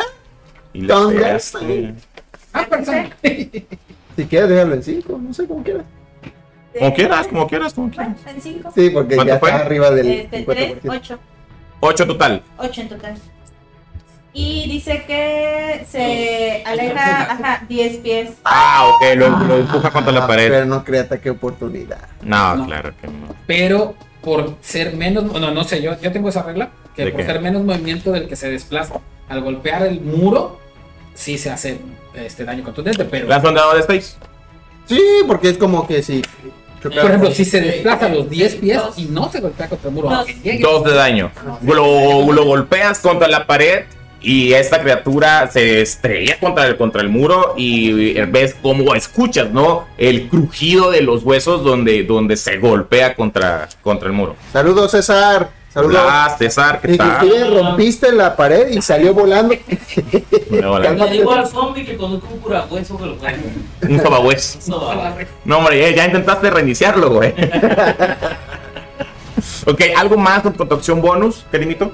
Y 0.74 0.82
le 0.82 0.88
¿Dónde 0.88 1.16
pegaste. 1.20 1.94
Ah, 2.54 2.66
persona. 2.70 3.10
Si 4.16 4.26
quieres, 4.26 4.50
déjalo 4.50 4.74
en 4.76 4.84
5. 4.84 5.18
No 5.22 5.34
sé 5.34 5.48
cómo 5.48 5.64
quieras. 5.64 5.86
Como 6.78 6.94
quieras, 6.94 7.28
como 7.28 7.48
quieras, 7.48 7.74
como 7.74 7.90
quieras. 7.90 8.16
Bueno, 8.24 8.36
en 8.36 8.42
5. 8.42 8.72
Sí, 8.76 8.90
porque 8.90 9.16
¿Cuánto 9.16 9.34
ya 9.34 9.40
fue? 9.40 9.50
está 9.50 9.62
arriba 9.66 9.92
del 9.92 10.08
Este, 10.10 10.44
3, 10.44 10.76
50%. 10.84 10.90
8. 10.90 11.20
8 11.82 12.08
total. 12.08 12.44
8 12.58 12.82
en 12.82 12.90
total. 12.90 13.16
Y 14.32 14.70
dice 14.70 15.04
que 15.08 15.86
se 15.90 16.64
aleja, 16.66 17.32
ajá, 17.32 17.66
10 17.68 17.98
pies. 17.98 18.30
Ah, 18.46 18.86
ok. 18.94 19.16
Lo, 19.18 19.30
lo 19.30 19.58
empuja 19.58 19.90
contra 19.92 20.12
la 20.14 20.24
Ah, 20.26 20.28
pared. 20.28 20.50
Pero 20.50 20.66
no 20.66 20.84
crea 20.84 21.02
ataque 21.02 21.30
oportunidad. 21.32 22.08
No, 22.22 22.56
No. 22.56 22.66
claro 22.68 22.94
que 23.02 23.08
no. 23.08 23.36
Pero 23.48 23.96
por 24.22 24.56
ser 24.62 24.96
menos, 24.96 25.24
no, 25.26 25.52
no 25.52 25.64
sé, 25.64 25.82
yo, 25.82 26.00
yo 26.00 26.12
tengo 26.12 26.30
esa 26.30 26.44
regla, 26.44 26.70
que 26.96 27.06
¿De 27.06 27.12
por 27.12 27.22
qué? 27.22 27.26
ser 27.26 27.42
menos 27.42 27.64
movimiento 27.64 28.12
del 28.12 28.28
que 28.28 28.36
se 28.36 28.50
desplaza 28.52 28.96
al 29.30 29.42
golpear 29.42 29.84
el 29.84 30.02
muro, 30.02 30.60
sí 31.14 31.38
se 31.38 31.50
hace 31.50 31.80
este 32.14 32.44
daño 32.46 32.64
contundente, 32.64 33.06
pero 33.06 33.28
¿Lanza 33.28 33.48
un 33.50 33.56
dado 33.56 33.76
de 33.76 33.84
6? 33.84 34.18
Sí, 34.86 35.02
porque 35.28 35.50
es 35.50 35.58
como 35.58 35.88
que 35.88 36.04
si. 36.04 36.22
Por 36.82 36.94
ejemplo, 36.94 37.32
si 37.32 37.46
se 37.46 37.62
desplaza 37.62 38.10
los 38.10 38.30
10 38.30 38.56
pies 38.56 38.82
y 38.98 39.06
no 39.06 39.32
se 39.32 39.40
golpea 39.42 39.68
contra 39.70 39.90
el 39.90 39.96
muro, 39.96 40.10
Dos. 40.10 40.28
Dos 40.62 40.84
de 40.84 40.94
daño. 40.94 41.32
Lo, 41.62 42.32
lo 42.32 42.46
golpeas 42.46 43.00
contra 43.00 43.28
la 43.28 43.46
pared 43.46 43.84
y 44.22 44.54
esta 44.54 44.82
criatura 44.82 45.50
se 45.50 45.82
estrella 45.82 46.38
contra 46.40 46.66
el, 46.68 46.78
contra 46.78 47.02
el 47.02 47.10
muro 47.10 47.54
y 47.58 48.14
ves 48.26 48.56
cómo 48.62 48.96
escuchas, 48.96 49.52
¿no? 49.52 49.88
El 49.98 50.28
crujido 50.28 50.92
de 50.92 51.02
los 51.02 51.24
huesos 51.24 51.64
donde, 51.64 52.04
donde 52.04 52.36
se 52.36 52.58
golpea 52.58 53.16
contra, 53.16 53.70
contra 53.82 54.08
el 54.08 54.14
muro. 54.14 54.36
Saludos, 54.52 54.92
César. 54.92 55.59
Saludos. 55.74 56.02
Hola, 56.04 56.36
César, 56.38 56.82
¿qué 56.82 56.98
tal? 56.98 57.24
Inclusive 57.24 57.62
rompiste 57.62 58.12
la 58.12 58.36
pared 58.36 58.70
y 58.70 58.82
salió 58.82 59.14
volando. 59.14 59.54
Hola. 60.68 60.90
Le 60.92 61.12
digo 61.12 61.32
al 61.32 61.48
zombie 61.48 61.86
que 61.86 61.96
conozco 61.96 62.28
un 62.34 62.40
curahueso 62.40 62.98
que 62.98 63.06
lo 63.06 63.16
puede. 63.18 63.38
Un 63.88 64.02
sobahues. 64.02 64.56
Eso 64.56 64.82
va. 64.84 65.16
No, 65.46 65.60
hombre, 65.60 65.80
ya, 65.80 65.96
ya 65.96 66.06
intentaste 66.08 66.50
reiniciarlo, 66.50 67.12
güey. 67.12 67.36
ok, 69.68 69.82
¿algo 69.96 70.18
más 70.18 70.42
con 70.42 70.54
tu 70.54 70.74
acción 70.74 71.02
bonus, 71.02 71.46
Karimito? 71.52 71.92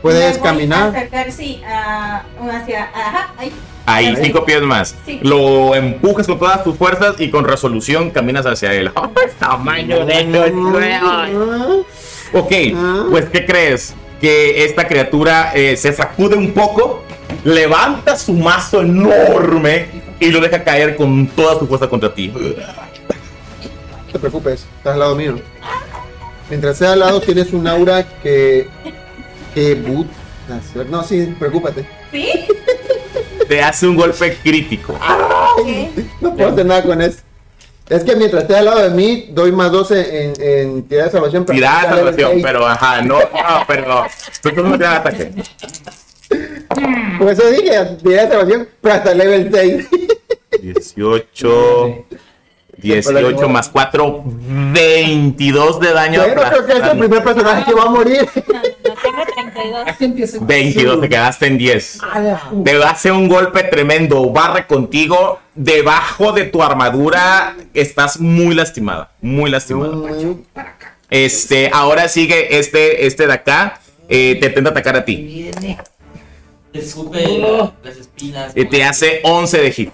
Puedes 0.00 0.38
caminar. 0.38 0.88
acercar, 0.88 1.30
sí, 1.32 1.62
a, 1.66 2.24
hacia, 2.50 2.84
ajá, 2.94 3.34
ahí. 3.36 3.52
Ahí, 3.86 4.14
cinco 4.22 4.44
pies 4.44 4.62
más. 4.62 4.94
Sí. 5.04 5.20
Lo 5.22 5.74
empujas 5.74 6.26
con 6.26 6.38
todas 6.38 6.64
tus 6.64 6.76
fuerzas 6.76 7.16
y 7.18 7.30
con 7.30 7.44
resolución 7.44 8.10
caminas 8.10 8.46
hacia 8.46 8.72
él. 8.72 8.90
Tamaño 9.38 10.06
de 10.06 10.24
los 10.24 10.50
huevos. 10.50 11.86
Ok, 12.32 12.52
pues 13.10 13.26
¿qué 13.26 13.44
crees? 13.46 13.94
Que 14.20 14.64
esta 14.64 14.88
criatura 14.88 15.52
eh, 15.54 15.76
se 15.76 15.92
sacude 15.92 16.36
un 16.36 16.52
poco, 16.52 17.02
levanta 17.44 18.16
su 18.16 18.32
mazo 18.32 18.80
enorme 18.80 19.86
y 20.18 20.30
lo 20.30 20.40
deja 20.40 20.64
caer 20.64 20.96
con 20.96 21.26
toda 21.28 21.58
su 21.58 21.66
fuerza 21.66 21.88
contra 21.88 22.12
ti. 22.12 22.28
No 22.28 22.42
te 24.12 24.18
preocupes, 24.18 24.66
estás 24.78 24.94
al 24.94 25.00
lado 25.00 25.14
mío. 25.14 25.36
Mientras 26.48 26.78
sea 26.78 26.92
al 26.92 27.00
lado 27.00 27.20
tienes 27.20 27.52
un 27.52 27.66
aura 27.66 28.06
que. 28.22 28.68
que 29.54 29.74
but. 29.74 30.06
No, 30.90 31.02
sí, 31.02 31.34
preocúpate. 31.38 31.86
¿Sí? 32.12 32.30
Te 33.48 33.62
hace 33.62 33.86
un 33.86 33.96
golpe 33.96 34.36
crítico. 34.42 34.92
Ok. 34.92 35.68
No 36.20 36.34
puedo 36.34 36.50
hacer 36.50 36.66
nada 36.66 36.82
con 36.82 37.00
eso. 37.00 37.18
Es 37.88 38.02
que 38.02 38.16
mientras 38.16 38.42
esté 38.42 38.56
al 38.56 38.64
lado 38.64 38.82
de 38.82 38.90
mí, 38.90 39.28
doy 39.32 39.52
más 39.52 39.70
12 39.70 40.24
en, 40.24 40.32
en 40.42 40.82
tirar 40.84 41.06
de 41.06 41.10
salvación. 41.12 41.44
pero 41.44 41.56
Tirada 41.56 41.82
de 41.82 41.96
salvación, 41.96 42.40
pero 42.42 42.66
ajá, 42.66 43.02
no, 43.02 43.18
no, 43.18 43.64
pero 43.66 44.06
tú 44.42 44.50
no 44.62 44.74
ataque. 44.88 45.32
Por 47.18 47.30
eso 47.30 47.46
dije, 47.50 47.84
tirar 48.02 48.28
de 48.28 48.34
salvación, 48.34 48.68
pero 48.80 48.94
hasta 48.94 49.14
level 49.14 49.50
6. 49.52 49.86
18, 50.62 52.06
18 52.78 53.48
más 53.50 53.68
4, 53.68 54.22
22 54.24 55.80
de 55.80 55.92
daño. 55.92 56.26
Yo 56.26 56.34
no 56.34 56.42
creo 56.42 56.66
que 56.66 56.72
es 56.72 56.82
el 56.84 56.98
primer 56.98 57.22
personaje 57.22 57.64
que 57.66 57.74
va 57.74 57.82
a 57.82 57.90
morir. 57.90 58.26
No, 59.54 59.62
no, 59.70 59.84
tengo 59.84 59.84
32. 59.84 59.88
Así 59.88 60.04
empieza. 60.04 60.38
22, 60.40 61.00
te 61.00 61.08
quedaste 61.08 61.46
en 61.46 61.58
10. 61.58 61.98
Te 62.64 62.82
hace 62.84 63.12
un 63.12 63.28
golpe 63.28 63.62
tremendo, 63.64 64.30
barre 64.30 64.66
contigo. 64.66 65.40
Debajo 65.54 66.32
de 66.32 66.44
tu 66.44 66.62
armadura 66.62 67.56
estás 67.74 68.18
muy 68.20 68.54
lastimada, 68.54 69.10
muy 69.20 69.50
lastimada. 69.50 69.92
Este, 71.10 71.70
ahora 71.72 72.08
sigue 72.08 72.58
este, 72.58 73.06
este 73.06 73.26
de 73.26 73.32
acá. 73.32 73.80
eh, 74.08 74.36
te 74.40 74.48
intenta 74.48 74.70
atacar 74.70 74.96
a 74.96 75.04
ti. 75.04 75.50
Te 76.72 76.78
escupe 76.80 77.22
la- 77.38 77.72
las 77.84 77.96
espinas. 77.96 78.52
Eh, 78.56 78.64
te 78.64 78.82
hace 78.84 79.20
11 79.22 79.58
de 79.62 79.70
hit. 79.72 79.90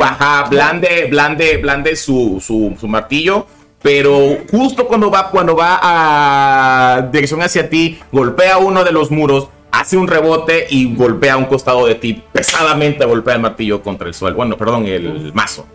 Ajá, 0.00 0.48
blande, 0.48 1.06
blande, 1.10 1.56
blande 1.58 1.94
su, 1.96 2.42
su, 2.44 2.76
su 2.80 2.88
martillo. 2.88 3.46
Pero 3.82 4.38
justo 4.50 4.86
cuando 4.86 5.10
va, 5.10 5.30
cuando 5.30 5.56
va 5.56 5.78
a 5.82 7.02
dirección 7.12 7.42
hacia 7.42 7.68
ti, 7.68 8.00
golpea 8.12 8.58
uno 8.58 8.84
de 8.84 8.92
los 8.92 9.10
muros, 9.10 9.48
hace 9.72 9.96
un 9.96 10.06
rebote 10.06 10.66
y 10.70 10.94
golpea 10.94 11.34
a 11.34 11.36
un 11.36 11.46
costado 11.46 11.86
de 11.86 11.96
ti. 11.96 12.22
Pesadamente 12.32 13.04
golpea 13.04 13.34
el 13.34 13.40
martillo 13.40 13.82
contra 13.82 14.06
el 14.06 14.14
suelo. 14.14 14.36
Bueno, 14.36 14.56
perdón, 14.56 14.86
el 14.86 15.32
mazo. 15.34 15.66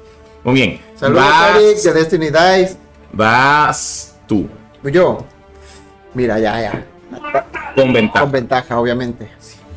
Muy 0.44 0.54
bien. 0.54 0.80
Saludos, 0.96 1.26
Eric, 1.56 1.78
de 1.80 1.94
Destiny 1.94 2.26
Dice. 2.28 2.78
vas 3.12 4.16
tú, 4.28 4.48
Yo. 4.84 5.26
Mira, 6.14 6.40
ya, 6.40 6.62
ya. 6.62 6.86
con 7.76 7.92
ventaja. 7.92 8.22
Con 8.22 8.32
ventaja, 8.32 8.80
obviamente. 8.80 9.30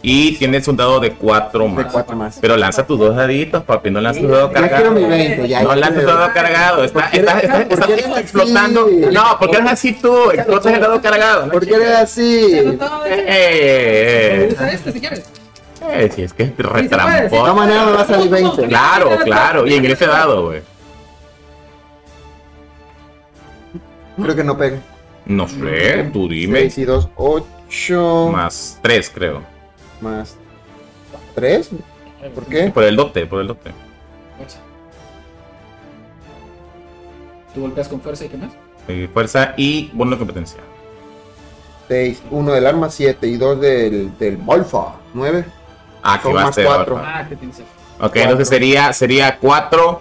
Y 0.03 0.37
tienes 0.37 0.67
un 0.67 0.77
dado 0.77 0.99
de 0.99 1.13
4 1.13 1.65
De 1.65 1.69
más. 1.69 1.93
cuatro 1.93 2.17
más. 2.17 2.39
Pero 2.41 2.57
lanza 2.57 2.87
tus 2.87 2.99
dos 2.99 3.15
daditos, 3.15 3.63
papi. 3.65 3.91
No 3.91 4.01
lanzas 4.01 4.23
tu 4.23 4.29
dado 4.29 4.49
Ya 4.49 4.55
quiero 4.55 4.71
cargado. 4.71 4.91
mi 4.95 5.05
20, 5.05 5.49
ya. 5.49 5.63
No 5.63 5.75
lanzas 5.75 5.99
el 6.01 6.07
dado 6.07 6.33
cargado. 6.33 6.85
Está, 6.85 7.01
¿Por 7.03 7.11
qué 7.11 7.17
está, 7.19 7.41
está- 7.41 7.53
por 7.59 7.67
qué 7.69 7.75
estás 7.75 7.91
eres 7.91 8.07
así? 8.07 8.21
explotando. 8.21 8.89
No, 9.13 9.23
porque 9.39 9.57
eres 9.59 9.71
así 9.73 9.93
tú. 9.93 10.31
Explotas 10.31 10.73
el 10.73 10.81
dado 10.81 11.03
cargado. 11.03 11.51
¿Por 11.51 11.67
qué 11.67 11.75
eres 11.75 11.91
así? 11.97 12.47
Eh, 12.55 12.79
eh, 13.09 14.49
Usa 14.53 14.73
este 14.73 14.93
si 14.93 15.01
quieres. 15.01 15.19
eh, 15.19 15.25
eh, 15.93 16.13
si 16.15 16.23
es 16.23 16.33
que 16.33 16.45
es 16.45 16.57
De 16.57 16.63
retrampón. 16.63 17.29
todas 17.31 17.55
maneras 17.55 17.87
me 17.87 17.93
va 17.93 18.01
a 18.01 18.07
salir 18.07 18.31
20. 18.31 18.67
Claro, 18.69 19.11
claro. 19.23 19.67
Y 19.67 19.75
en 19.75 19.85
ese 19.85 20.07
dado, 20.07 20.47
güey. 20.47 20.63
Creo 24.23 24.37
que 24.37 24.45
no 24.45 24.57
pega. 24.57 24.79
No 25.27 25.47
sé, 25.49 26.09
tú 26.13 26.29
dime. 26.29 26.61
6 26.61 26.79
y 26.79 26.85
2, 26.85 27.09
8 27.17 28.31
Más 28.33 28.79
3, 28.83 29.11
creo. 29.15 29.43
Más 30.03 30.37
3. 31.35 31.71
¿Por 32.35 32.47
qué? 32.47 32.71
Por 32.71 32.85
el 32.85 32.97
dote, 32.97 33.27
por 33.27 33.41
el 33.41 33.47
dote. 33.49 33.71
Fuerza. 34.37 34.59
Tú 37.55 37.63
golpeas 37.63 37.89
con 37.89 38.01
fuerza 38.01 38.25
y 38.25 38.29
qué 38.29 38.37
más. 38.37 38.51
Eh, 38.89 39.09
Fuerza 39.13 39.55
y 39.57 39.91
bono 39.93 40.13
de 40.13 40.19
competencia. 40.19 40.61
6, 41.89 42.23
1 42.31 42.53
del 42.53 42.67
arma, 42.67 42.89
7 42.89 43.27
y 43.27 43.37
2 43.37 43.61
del, 43.61 44.17
del 44.19 44.37
Bolfa, 44.37 44.95
9. 45.13 45.45
Ah, 46.03 46.21
que 46.23 46.33
va 46.33 46.43
a 46.43 46.45
más 46.47 46.55
ser 46.55 46.65
cuatro. 46.67 46.97
ahora. 46.99 47.19
Ah, 47.19 47.29
que 47.29 47.35
tienes. 47.37 47.59
Ok, 47.59 47.65
Cuatro. 47.99 48.23
entonces 48.23 48.49
sería, 48.49 48.93
sería 48.93 49.39
4, 49.39 50.01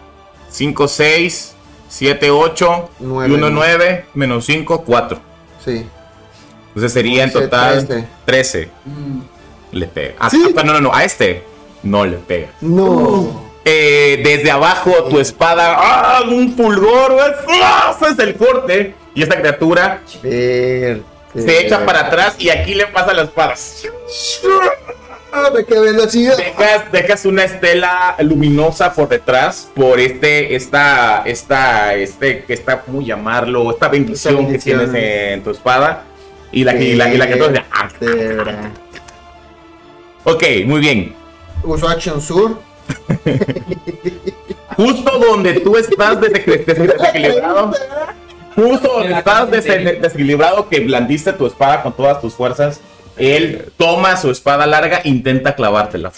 5, 0.50 0.88
6, 0.88 1.56
7, 1.90 2.30
8, 2.32 2.90
y 3.00 3.04
Nueve. 3.04 3.34
1, 3.34 3.50
9, 3.50 4.06
menos 4.14 4.46
5, 4.46 4.84
4. 4.86 5.20
Sí. 5.66 5.86
Entonces 6.68 6.94
sería 6.94 7.24
en 7.24 7.30
Once, 7.30 7.42
total 7.42 7.88
trece. 7.88 8.08
13. 8.26 8.70
Mm, 8.86 9.20
Le 9.72 9.88
pega. 9.88 10.16
Ah, 10.20 10.30
¿Sí? 10.30 10.42
ah, 10.58 10.64
no, 10.64 10.74
no, 10.74 10.82
no, 10.82 10.94
a 10.94 11.04
este 11.04 11.44
no 11.84 12.06
le 12.06 12.18
pega. 12.18 12.50
No. 12.62 13.50
Eh, 13.66 14.22
desde 14.24 14.50
abajo 14.52 14.92
tu 15.10 15.20
espada, 15.20 15.76
¡ah! 15.78 16.22
Un 16.28 16.56
pulgor, 16.56 17.14
güey, 17.14 17.62
¡ah! 17.64 17.96
Ese 18.02 18.12
es 18.14 18.20
el 18.20 18.36
corte. 18.36 18.96
Y 19.14 19.24
esta 19.24 19.40
criatura 19.40 20.02
Ver. 20.24 21.02
se 21.36 21.66
echa 21.66 21.86
para 21.86 22.08
atrás 22.08 22.36
y 22.40 22.50
aquí 22.50 22.74
le 22.74 22.88
pasa 22.88 23.14
la 23.14 23.24
espada. 23.24 23.54
Ah, 25.32 25.52
viendo 25.54 26.04
así. 26.04 26.26
Dejas, 26.26 26.92
dejas 26.92 27.26
una 27.26 27.44
estela 27.44 28.16
luminosa 28.20 28.94
por 28.94 29.08
detrás 29.10 29.70
por 29.76 30.00
este, 30.00 30.56
esta, 30.56 31.22
esta, 31.26 31.94
este, 31.94 32.44
que 32.46 32.54
está, 32.54 32.82
¿cómo 32.82 33.02
llamarlo? 33.02 33.70
Esta 33.72 33.90
bendición, 33.90 34.34
Esta 34.36 34.44
bendición. 34.48 34.80
que 34.80 34.86
tienes 34.88 35.34
en 35.34 35.44
tu 35.44 35.52
espada. 35.52 36.04
Y 36.52 36.64
la, 36.64 36.74
y 36.76 36.96
la, 36.96 37.14
y 37.14 37.18
la 37.18 37.28
criatura 37.28 37.64
"Ah". 37.72 37.90
Ok, 40.24 40.44
muy 40.66 40.80
bien. 40.80 41.14
Uso 41.64 41.88
Action 41.88 42.22
Sur. 42.22 42.60
Justo 44.78 45.20
donde 45.20 45.60
tú 45.60 45.76
estás 45.78 46.20
des- 46.22 46.32
des- 46.34 46.66
des- 46.66 46.66
desequilibrado, 46.78 47.72
justo 48.56 48.88
donde 48.94 49.14
estás 49.14 49.52
des- 49.52 50.02
desequilibrado 50.02 50.70
que 50.70 50.80
blandiste 50.80 51.34
tu 51.34 51.46
espada 51.48 51.84
con 51.84 51.92
todas 51.94 52.22
tus 52.22 52.34
fuerzas, 52.34 52.80
él 53.18 53.72
toma 53.78 54.16
su 54.16 54.32
espada 54.32 54.66
larga 54.66 55.00
e 55.04 55.10
intenta 55.10 55.54
clavártela. 55.56 56.12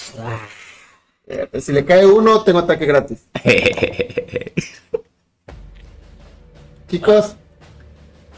Eh, 1.27 1.47
Si 1.59 1.71
le 1.73 1.83
cae 1.85 2.05
uno, 2.05 2.43
tengo 2.43 2.59
ataque 2.59 2.85
gratis. 2.85 3.25
Chicos, 6.89 7.35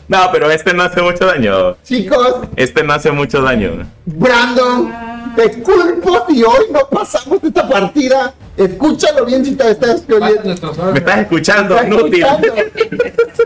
No, 0.07 0.29
pero 0.31 0.49
este 0.51 0.73
no 0.73 0.83
hace 0.83 1.01
mucho 1.01 1.25
daño. 1.25 1.75
chicos, 1.83 2.47
Este 2.55 2.83
no 2.83 2.93
hace 2.93 3.11
mucho 3.11 3.41
daño. 3.41 3.89
Brandon, 4.05 4.93
te 5.35 5.61
culpo 5.61 6.25
si 6.29 6.43
hoy 6.43 6.65
no 6.71 6.87
pasamos 6.89 7.39
esta 7.43 7.67
partida. 7.67 8.33
Escúchalo 8.55 9.25
bien 9.25 9.43
si 9.43 9.55
te 9.55 9.71
estás 9.71 10.03
oyendo. 10.09 10.43
Me 10.91 10.99
estás 10.99 11.19
escuchando, 11.19 11.75
Estás 11.75 11.87
inútil. 11.87 12.23
escuchando. 12.23 12.55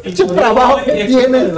Pinche 0.03 0.25
trabajo 0.25 0.77
que 0.85 1.05
tienes. 1.05 1.51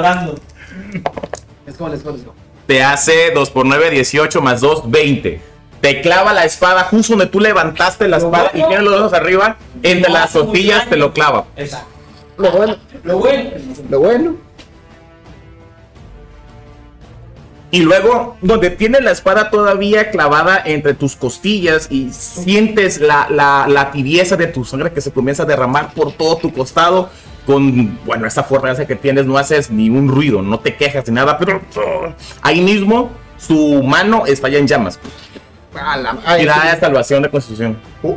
Es 1.65 1.75
como 1.77 1.89
les 1.89 2.03
digo. 2.03 2.33
Te 2.67 2.83
hace 2.83 3.31
2 3.33 3.49
por 3.49 3.65
9, 3.65 3.89
18 3.89 4.41
más 4.41 4.61
2, 4.61 4.89
20. 4.91 5.41
Te 5.81 6.01
clava 6.01 6.33
la 6.33 6.45
espada 6.45 6.83
justo 6.83 7.13
donde 7.13 7.25
tú 7.27 7.39
levantaste 7.39 8.07
la 8.07 8.17
espada 8.17 8.51
y 8.53 8.57
tienes 8.57 8.81
los 8.81 8.93
dedos 8.93 9.13
arriba. 9.13 9.57
Entre 9.81 10.11
las 10.11 10.31
costillas 10.31 10.87
te 10.89 10.97
lo 10.97 11.13
clava. 11.13 11.45
Exacto. 11.55 11.87
Lo 12.37 12.51
bueno, 12.51 12.75
Lo 13.03 13.17
bueno. 13.17 13.49
lo 13.89 13.99
bueno. 13.99 14.35
Y 17.71 17.81
luego, 17.81 18.35
donde 18.41 18.71
tienes 18.71 19.03
la 19.03 19.11
espada 19.11 19.51
todavía 19.51 20.09
clavada 20.09 20.59
entre 20.65 20.95
tus 20.95 21.15
costillas 21.15 21.87
y 21.91 22.11
sientes 22.11 22.99
la, 22.99 23.27
la, 23.29 23.67
la 23.67 23.91
tibieza 23.91 24.35
de 24.37 24.47
tu 24.47 24.65
sangre 24.65 24.91
que 24.91 25.01
se 25.01 25.11
comienza 25.11 25.43
a 25.43 25.45
derramar 25.45 25.93
por 25.93 26.11
todo 26.11 26.37
tu 26.37 26.51
costado. 26.51 27.09
Con, 27.45 27.97
bueno, 28.05 28.27
esa 28.27 28.43
fortaleza 28.43 28.85
que 28.85 28.95
tienes, 28.95 29.25
no 29.25 29.35
haces 29.37 29.71
ni 29.71 29.89
un 29.89 30.07
ruido, 30.07 30.41
no 30.43 30.59
te 30.59 30.75
quejas 30.75 31.07
ni 31.07 31.15
nada, 31.15 31.37
pero 31.39 31.61
ahí 32.43 32.61
mismo 32.61 33.09
su 33.37 33.81
mano 33.83 34.25
está 34.27 34.49
ya 34.49 34.59
en 34.59 34.67
llamas. 34.67 34.99
A 35.73 35.97
la- 35.97 36.17
ay, 36.25 36.41
Tirada 36.41 36.73
de 36.75 36.79
salvación 36.79 37.23
de 37.23 37.29
constitución. 37.31 37.79
Uh, 38.03 38.15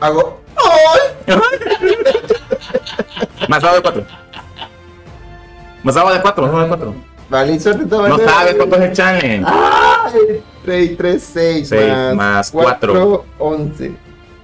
hago. 0.00 0.40
¡Ay! 0.56 1.34
Más 3.48 3.62
dado 3.62 3.76
de 3.76 3.82
4. 3.82 4.04
Más 5.82 5.96
agua 5.96 6.12
de 6.14 6.20
4, 6.20 6.42
más 6.44 6.50
agua 6.52 6.62
de 6.64 6.68
4. 6.68 6.94
Vale, 7.28 7.58
suerte 7.58 7.86
toma. 7.86 8.08
No 8.08 8.18
sabes 8.18 8.54
cuánto 8.54 8.76
es 8.76 8.82
el 8.82 8.92
challenge. 8.92 9.44
Ay, 9.46 10.42
3, 10.64 10.96
3, 10.96 11.30
6 11.32 11.68
Seis 11.68 11.92
más, 11.92 12.14
más 12.14 12.50
4, 12.50 13.24
11. 13.38 13.92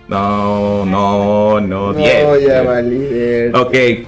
No, 0.09 0.85
no, 0.85 1.61
no, 1.61 1.92
No, 1.92 1.99
10. 1.99 2.47
ya 2.47 2.62
valí. 2.62 3.51
Ok. 3.55 4.07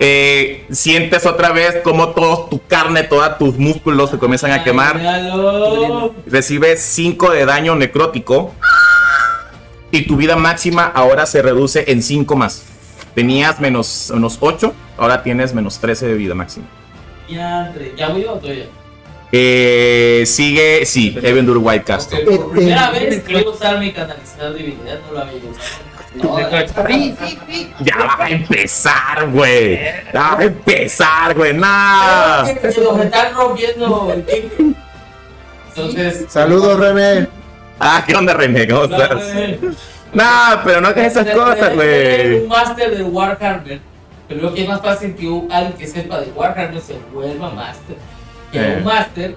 Eh, 0.00 0.64
sientes 0.70 1.26
otra 1.26 1.50
vez 1.52 1.78
como 1.82 2.10
toda 2.10 2.48
tu 2.48 2.60
carne, 2.66 3.02
todos 3.02 3.36
tus 3.36 3.58
músculos 3.58 4.10
se 4.10 4.18
comienzan 4.18 4.52
a 4.52 4.62
quemar. 4.62 4.98
Recibes 6.26 6.80
5 6.80 7.30
de 7.30 7.44
daño 7.44 7.74
necrótico. 7.74 8.52
Y 9.90 10.06
tu 10.06 10.16
vida 10.16 10.36
máxima 10.36 10.84
ahora 10.84 11.26
se 11.26 11.42
reduce 11.42 11.84
en 11.90 12.02
5 12.02 12.36
más. 12.36 12.62
Tenías 13.14 13.58
menos, 13.58 14.10
menos 14.14 14.36
8, 14.40 14.72
ahora 14.96 15.22
tienes 15.22 15.54
menos 15.54 15.78
13 15.78 16.06
de 16.06 16.14
vida 16.14 16.34
máxima. 16.34 16.66
Ya, 17.28 17.66
entre- 17.66 17.94
¿Ya 17.96 18.08
voy 18.08 18.22
yo 18.22 18.32
o 18.34 18.38
todavía? 18.38 18.66
Eh, 19.30 20.22
sigue, 20.26 20.86
sí, 20.86 21.16
Evendur 21.22 21.58
White 21.58 21.84
Castle. 21.84 22.20
Por 22.20 22.50
primera 22.52 22.90
vez 22.90 23.22
voy 23.26 23.44
a 23.44 23.48
usar 23.50 23.78
mi 23.78 23.92
canalizador 23.92 24.52
de 24.54 24.58
divinidad, 24.58 24.98
no 25.06 25.12
lo 25.12 25.20
había 25.20 25.34
usado. 25.34 25.88
Sí, 26.88 27.14
sí, 27.22 27.38
sí. 27.46 27.72
Ya 27.80 27.96
va 27.98 28.24
a 28.24 28.30
empezar, 28.30 29.28
güey. 29.30 29.78
Ya 30.14 30.20
va 30.34 30.38
a 30.38 30.42
empezar, 30.44 31.34
güey. 31.36 31.52
Nos 31.52 32.48
están 32.48 33.34
rompiendo 33.34 34.12
el 34.14 34.24
tiempo. 34.24 34.78
Entonces. 35.68 36.24
Saludos, 36.28 36.80
René. 36.80 37.28
Ah, 37.78 38.02
¿qué 38.06 38.16
onda, 38.16 38.32
René? 38.34 38.66
¿Cómo 38.66 38.84
estás? 38.84 39.10
Nah, 40.14 40.62
pero 40.64 40.80
no 40.80 40.88
hagas 40.88 41.12
esas 41.12 41.28
cosas, 41.36 41.74
güey. 41.74 42.38
Un 42.40 42.48
máster 42.48 42.96
de 42.96 43.02
Warhammer. 43.04 43.80
Pero 44.28 44.40
creo 44.40 44.54
que 44.54 44.62
es 44.62 44.68
más 44.68 44.82
fácil 44.82 45.14
que 45.14 45.26
un- 45.28 45.50
alguien 45.50 45.76
que 45.78 45.86
sepa 45.86 46.20
de 46.20 46.30
Warhammer 46.32 46.80
se 46.80 46.96
vuelva 47.12 47.50
máster. 47.50 47.96
Que 48.52 48.58
Eh. 48.60 48.76
un 48.78 48.84
máster 48.84 49.34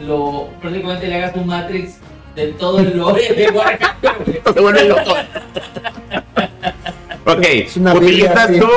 lo 0.00 0.48
prácticamente 0.60 1.06
le 1.06 1.16
hagas 1.16 1.36
un 1.36 1.46
Matrix 1.46 1.94
de 2.34 2.48
todo 2.48 2.80
el 2.80 2.96
lore 2.96 3.32
de 3.32 3.50
Warhammer. 3.50 4.42
Se 4.54 4.60
vuelve 4.60 4.84
loco. 4.88 5.14
Ok, 7.24 7.46
utilizas 7.94 8.50
tú, 8.58 8.68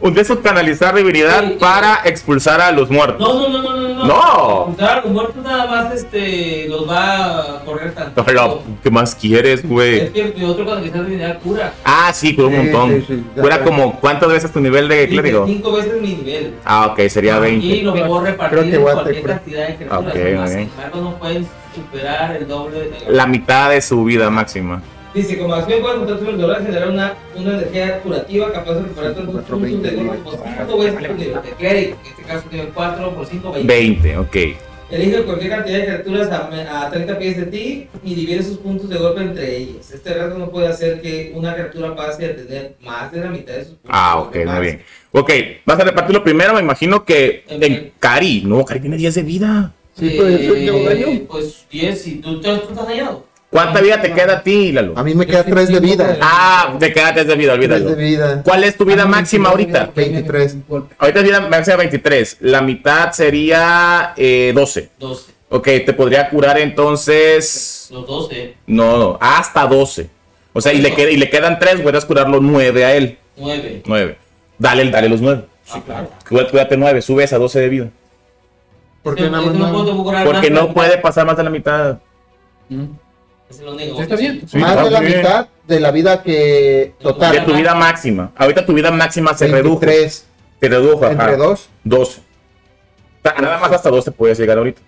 utilizas 0.00 0.38
canalizar 0.38 0.94
divinidad 0.94 1.42
Sí. 1.44 1.56
para 1.58 2.00
expulsar 2.04 2.60
a 2.60 2.70
los 2.70 2.88
muertos. 2.88 3.18
No, 3.18 3.48
no, 3.48 3.48
no, 3.48 3.62
no, 3.62 3.88
no. 3.88 3.89
No. 4.10 4.74
Claro, 4.76 5.02
los 5.04 5.12
muertos 5.12 5.44
nada 5.44 5.66
más 5.66 5.94
este, 5.94 6.66
los 6.68 6.88
va 6.88 7.40
a 7.58 7.64
correr 7.64 7.94
tanto. 7.94 8.24
Pero, 8.24 8.62
¿qué 8.82 8.90
más 8.90 9.14
quieres, 9.14 9.60
Es 9.60 9.68
güey? 9.68 10.12
que 10.12 10.34
mi 10.36 10.44
otro 10.44 10.64
cuando 10.64 10.82
quizás 10.84 11.04
divinidad 11.06 11.38
cura. 11.40 11.72
Ah, 11.84 12.10
sí, 12.12 12.34
cura 12.34 12.48
un 12.48 12.52
Sí, 12.54 12.58
montón. 12.70 12.90
sí, 12.90 13.04
sí, 13.08 13.24
ya 13.36 13.42
Cura 13.42 13.62
como, 13.64 14.00
¿cuántas 14.00 14.28
veces 14.30 14.52
tu 14.52 14.60
nivel 14.60 14.88
de 14.88 15.08
clérigo? 15.08 15.46
Cinco 15.46 15.72
veces 15.72 16.00
mi 16.00 16.14
nivel. 16.14 16.54
Ah, 16.64 16.86
ok, 16.86 17.00
sería 17.08 17.36
Y 17.38 17.40
20. 17.40 17.82
lo 17.82 17.92
puedo 17.94 18.20
repartir 18.22 18.58
Creo 18.58 18.70
que 18.70 18.76
en 18.76 18.82
cualquier 18.82 19.22
cantidad 19.24 19.68
de 19.68 19.76
criaturas. 19.76 20.14
Ok, 20.14 20.36
más, 20.36 20.50
Sin 20.50 20.58
embargo, 20.60 21.00
no 21.00 21.14
pueden 21.18 21.48
superar 21.74 22.36
el 22.36 22.48
doble 22.48 22.78
de 22.80 22.92
La 23.08 23.26
mitad 23.26 23.70
de 23.70 23.80
su 23.80 24.02
vida 24.04 24.28
máxima. 24.30 24.82
Dice, 25.14 25.38
como 25.38 25.54
acción 25.54 25.80
puedes 25.82 25.98
montar 25.98 26.18
sobre 26.18 26.30
el 26.32 26.38
dolor 26.38 26.62
generar 26.64 26.88
una, 26.88 27.14
una 27.34 27.54
energía 27.54 28.00
curativa 28.00 28.52
capaz 28.52 28.74
de 28.74 28.82
recuperar 28.82 29.14
Cuatro, 29.14 29.58
puntos 29.58 29.82
de 29.82 29.90
golpe 29.96 30.18
por 30.22 30.34
5 30.34 30.78
veces 30.78 31.00
nivel 31.18 31.34
de 31.42 31.50
cleric. 31.58 31.88
En 31.90 32.10
este 32.10 32.22
caso 32.22 32.44
nivel 32.52 32.68
4 32.72 33.14
por 33.14 33.26
5, 33.26 33.52
20. 33.52 33.74
20, 33.74 34.18
ok. 34.18 34.36
Elige 34.90 35.22
cualquier 35.22 35.50
cantidad 35.50 35.78
de 35.78 35.84
criaturas 35.84 36.28
a, 36.30 36.86
a 36.86 36.90
30 36.90 37.18
pies 37.18 37.36
de 37.36 37.46
ti 37.46 37.88
y 38.04 38.14
divide 38.14 38.42
sus 38.42 38.58
puntos 38.58 38.88
de 38.88 38.96
golpe 38.98 39.20
entre 39.22 39.56
ellas. 39.56 39.90
Este 39.92 40.14
rasgo 40.14 40.38
no 40.38 40.50
puede 40.50 40.66
hacer 40.68 41.00
que 41.00 41.32
una 41.34 41.54
criatura 41.54 41.94
pase 41.94 42.26
a 42.26 42.36
tener 42.36 42.76
más 42.80 43.10
de 43.12 43.20
la 43.20 43.30
mitad 43.30 43.54
de 43.54 43.60
sus 43.64 43.74
puntos 43.74 43.90
Ah, 43.92 44.18
ok, 44.18 44.36
muy 44.46 44.60
bien. 44.60 44.82
Ok, 45.12 45.30
vas 45.64 45.78
a 45.78 45.84
repartirlo 45.84 46.22
primero, 46.24 46.54
me 46.54 46.60
imagino 46.60 47.04
que 47.04 47.44
En- 47.48 47.62
en 47.62 47.92
Cari. 48.00 48.42
No, 48.44 48.64
Cari 48.64 48.80
tiene 48.80 48.96
10 48.96 49.14
de 49.14 49.22
vida. 49.22 49.72
Sí. 49.96 50.08
Eh, 50.20 51.26
Pues 51.28 51.66
10 51.70 52.06
y 52.06 52.14
tú, 52.16 52.40
tú, 52.40 52.56
tú 52.58 52.70
estás 52.70 52.86
dañado. 52.88 53.29
¿Cuánta 53.50 53.80
vida 53.80 54.00
te 54.00 54.12
queda 54.12 54.34
a 54.34 54.42
ti, 54.44 54.70
Lalo? 54.70 54.92
A 54.96 55.02
mí 55.02 55.12
me 55.14 55.26
queda 55.26 55.42
3 55.44 55.68
de 55.68 55.80
vida. 55.80 56.18
Ah, 56.20 56.76
te 56.78 56.92
queda 56.92 57.12
3 57.12 57.26
de 57.26 57.34
vida, 57.34 57.54
3 57.56 57.68
de 57.68 57.74
olvídalo. 57.76 57.96
vida. 57.96 58.42
¿Cuál 58.44 58.62
es 58.62 58.76
tu 58.76 58.84
vida 58.84 59.06
máxima 59.06 59.48
ahorita? 59.48 59.90
23. 59.94 60.56
Ahorita 60.98 61.18
es 61.18 61.24
vida 61.24 61.40
máxima 61.40 61.76
23. 61.76 62.36
La 62.40 62.60
mitad 62.62 63.10
sería 63.10 64.12
eh, 64.16 64.52
12. 64.54 64.90
12. 65.00 65.32
Ok, 65.48 65.64
te 65.84 65.92
podría 65.92 66.28
curar 66.30 66.58
entonces. 66.60 67.88
Los 67.90 68.06
12. 68.06 68.54
No, 68.68 68.96
no, 68.98 69.18
hasta 69.20 69.66
12. 69.66 70.08
O 70.52 70.60
sea, 70.60 70.72
y 70.72 70.78
le, 70.80 70.94
qued- 70.94 71.10
y 71.12 71.16
le 71.16 71.28
quedan 71.28 71.58
3, 71.58 71.80
puedes 71.80 72.04
curarlo 72.04 72.38
9 72.40 72.84
a 72.84 72.94
él. 72.94 73.18
9. 73.36 73.82
9. 73.84 74.18
Dale, 74.58 74.90
dale 74.90 75.08
los 75.08 75.20
9. 75.20 75.44
Sí, 75.64 75.80
claro. 75.84 76.08
Cuídate 76.28 76.76
9, 76.76 77.02
subes 77.02 77.32
a 77.32 77.38
12 77.38 77.60
de 77.60 77.68
vida. 77.68 77.88
¿Por 79.02 79.16
qué 79.16 79.28
nada 79.28 79.42
más 79.44 79.54
no 79.54 80.04
curar 80.04 80.24
Porque 80.24 80.50
más, 80.50 80.60
no 80.62 80.72
puede 80.74 80.98
pasar 80.98 81.26
más 81.26 81.36
de 81.36 81.42
la 81.42 81.50
mitad. 81.50 81.98
Es 83.50 83.60
lo 83.60 83.72
único. 83.72 83.96
Sí, 83.96 84.02
está 84.02 84.16
bien. 84.16 84.42
Sí, 84.48 84.58
Más 84.58 84.70
está 84.70 84.84
de 84.84 84.90
la 84.90 85.00
bien. 85.00 85.16
mitad 85.18 85.46
de 85.66 85.80
la 85.80 85.90
vida 85.90 86.22
que 86.22 86.94
total. 87.00 87.32
De 87.32 87.40
tu 87.40 87.54
vida 87.54 87.74
máxima. 87.74 88.30
Ahorita 88.36 88.64
tu 88.64 88.72
vida 88.72 88.90
máxima 88.90 89.34
se 89.34 89.48
redujo. 89.48 89.80
23 89.80 90.26
Se 90.60 90.68
redujo, 90.68 91.04
ajá. 91.04 91.12
entre 91.12 91.36
2. 91.36 91.68
12. 91.84 92.20
O 92.20 92.22
sea, 93.28 93.40
nada 93.40 93.58
más 93.58 93.72
hasta 93.72 93.90
12 93.90 94.12
puedes 94.12 94.38
llegar 94.38 94.56
ahorita. 94.58 94.80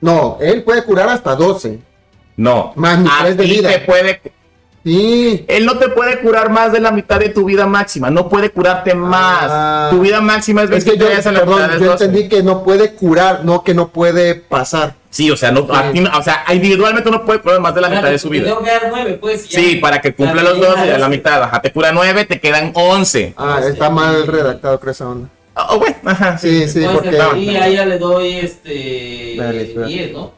No, 0.00 0.38
él 0.40 0.62
puede 0.64 0.84
curar 0.84 1.08
hasta 1.08 1.34
12. 1.34 1.78
No. 2.36 2.72
Más 2.76 2.98
A 3.10 3.22
tres 3.24 3.36
de 3.36 3.44
vida. 3.44 3.70
te 3.70 3.78
puede 3.80 4.20
Sí. 4.84 5.44
Él 5.48 5.66
no 5.66 5.78
te 5.78 5.88
puede 5.88 6.20
curar 6.20 6.48
más 6.50 6.70
de 6.72 6.78
la 6.78 6.92
mitad 6.92 7.18
de 7.18 7.30
tu 7.30 7.44
vida 7.44 7.66
máxima, 7.66 8.08
no 8.08 8.28
puede 8.28 8.50
curarte 8.50 8.94
más. 8.94 9.46
Ah. 9.50 9.88
tu 9.90 10.00
vida 10.00 10.20
máxima 10.20 10.62
es 10.62 10.70
Es 10.70 10.84
que 10.84 10.96
yo, 10.96 11.06
23 11.06 11.26
a 11.26 11.32
la 11.32 11.40
mitad 11.40 11.52
perdón, 11.56 11.70
es 11.74 11.80
yo 11.80 11.90
12. 11.92 12.04
entendí 12.04 12.28
que 12.28 12.42
no 12.44 12.62
puede 12.62 12.92
curar, 12.92 13.44
no 13.44 13.64
que 13.64 13.74
no 13.74 13.88
puede 13.88 14.36
pasar. 14.36 14.94
Sí, 15.16 15.30
o 15.30 15.36
sea, 15.36 15.50
no, 15.50 15.66
a 15.72 15.90
ti 15.92 16.00
no- 16.00 16.10
o 16.18 16.22
sea, 16.22 16.44
individualmente 16.52 17.10
no 17.10 17.24
puede 17.24 17.40
curar 17.40 17.58
más 17.60 17.74
de 17.74 17.80
la 17.80 17.88
mitad 17.88 18.10
de 18.10 18.18
su 18.18 18.28
vida. 18.28 18.44
Tengo 18.44 18.62
que 18.62 18.70
dar 18.70 18.82
9, 18.90 19.18
pues. 19.18 19.48
ya. 19.48 19.58
Sí, 19.60 19.76
para 19.76 20.00
que 20.02 20.14
cumpla 20.14 20.42
los 20.42 20.54
que 20.54 20.66
12 20.66 20.80
llegue 20.82 20.94
a 20.94 20.98
la 20.98 21.08
mitad. 21.08 21.42
Ajá, 21.42 21.62
te 21.62 21.72
cura 21.72 21.90
9, 21.92 22.26
te 22.26 22.38
quedan 22.38 22.70
11. 22.74 23.32
Ah, 23.36 23.60
sí. 23.62 23.72
está 23.72 23.88
mal 23.88 24.26
redactado, 24.26 24.78
creo 24.78 24.92
esa 24.92 25.08
onda. 25.08 25.28
Oh, 25.54 25.78
bueno, 25.78 25.96
ajá. 26.04 26.36
Sí, 26.36 26.68
sí, 26.68 26.84
porque. 26.92 27.16
Y 27.38 27.56
a 27.56 27.66
ella 27.66 27.86
le 27.86 27.98
doy 27.98 28.34
este. 28.34 29.36
Dale, 29.38 29.62
espera. 29.62 29.86
10, 29.86 30.12
¿no? 30.12 30.34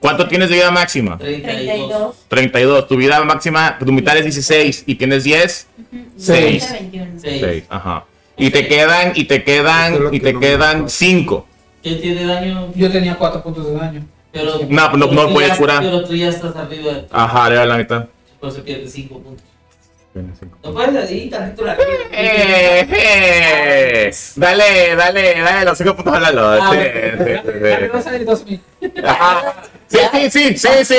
¿Cuánto 0.00 0.26
tienes 0.26 0.48
de 0.50 0.56
vida 0.56 0.70
máxima? 0.72 1.16
32. 1.16 1.46
32. 1.88 2.16
32. 2.28 2.88
Tu 2.88 2.96
vida 2.96 3.22
máxima, 3.24 3.78
tu 3.78 3.86
mitad 3.92 4.16
es 4.16 4.24
16 4.24 4.82
y 4.84 4.96
tienes 4.96 5.22
10. 5.24 5.66
Seis. 6.16 6.72
21. 6.72 7.12
6. 7.20 7.40
6. 7.40 7.64
Ajá. 7.68 8.04
Y 8.36 8.50
te 8.50 8.66
quedan, 8.66 9.12
y 9.14 9.24
te 9.24 9.44
quedan, 9.44 10.08
y 10.10 10.18
que 10.18 10.32
te 10.32 10.38
quedan 10.40 10.70
acuerdo. 10.70 10.88
5. 10.88 11.46
¿Quién 11.82 12.00
tiene 12.00 12.24
daño? 12.26 12.72
Yo 12.74 12.90
tenía 12.90 13.16
4 13.16 13.42
puntos 13.42 13.66
de 13.66 13.74
daño. 13.74 14.04
Pero, 14.30 14.52
No, 14.68 14.92
no- 14.96 15.10
pero 15.10 15.28
puedes 15.30 15.52
curar. 15.58 15.82
Pero 15.82 16.04
tú 16.04 16.14
ya 16.14 16.28
estás 16.28 16.54
arriba. 16.56 16.92
de- 16.92 17.06
Ajá, 17.10 17.48
era 17.48 17.66
la 17.66 17.76
mitad. 17.76 18.06
Por 18.40 18.50
eso 18.50 18.62
pierdes 18.62 18.92
5 18.92 19.18
puntos. 19.20 19.44
No 20.62 20.72
puedes 20.74 21.08
ahí 21.10 21.30
tantito 21.30 21.64
la 21.64 21.74
Eh, 22.12 22.86
eh. 22.90 24.10
Dale, 24.36 24.94
dale, 24.96 25.40
dale 25.40 25.64
los 25.64 25.78
5 25.78 25.96
puntos 25.96 26.14
a 26.14 26.20
Lalo. 26.20 26.48
Ah, 26.48 26.70
Sí, 26.70 26.76
bueno. 26.76 27.24
sí, 27.24 27.50
sí, 27.52 27.58
sí. 27.82 27.88
vas 27.92 28.06
a 28.06 28.10
salir 28.10 28.24
2000. 28.26 28.60
Ajá. 29.04 29.54
Sí, 29.92 29.98
sí, 30.10 30.30
sí, 30.30 30.56
sí, 30.56 30.68
sí, 30.84 30.94
sí. 30.94 30.96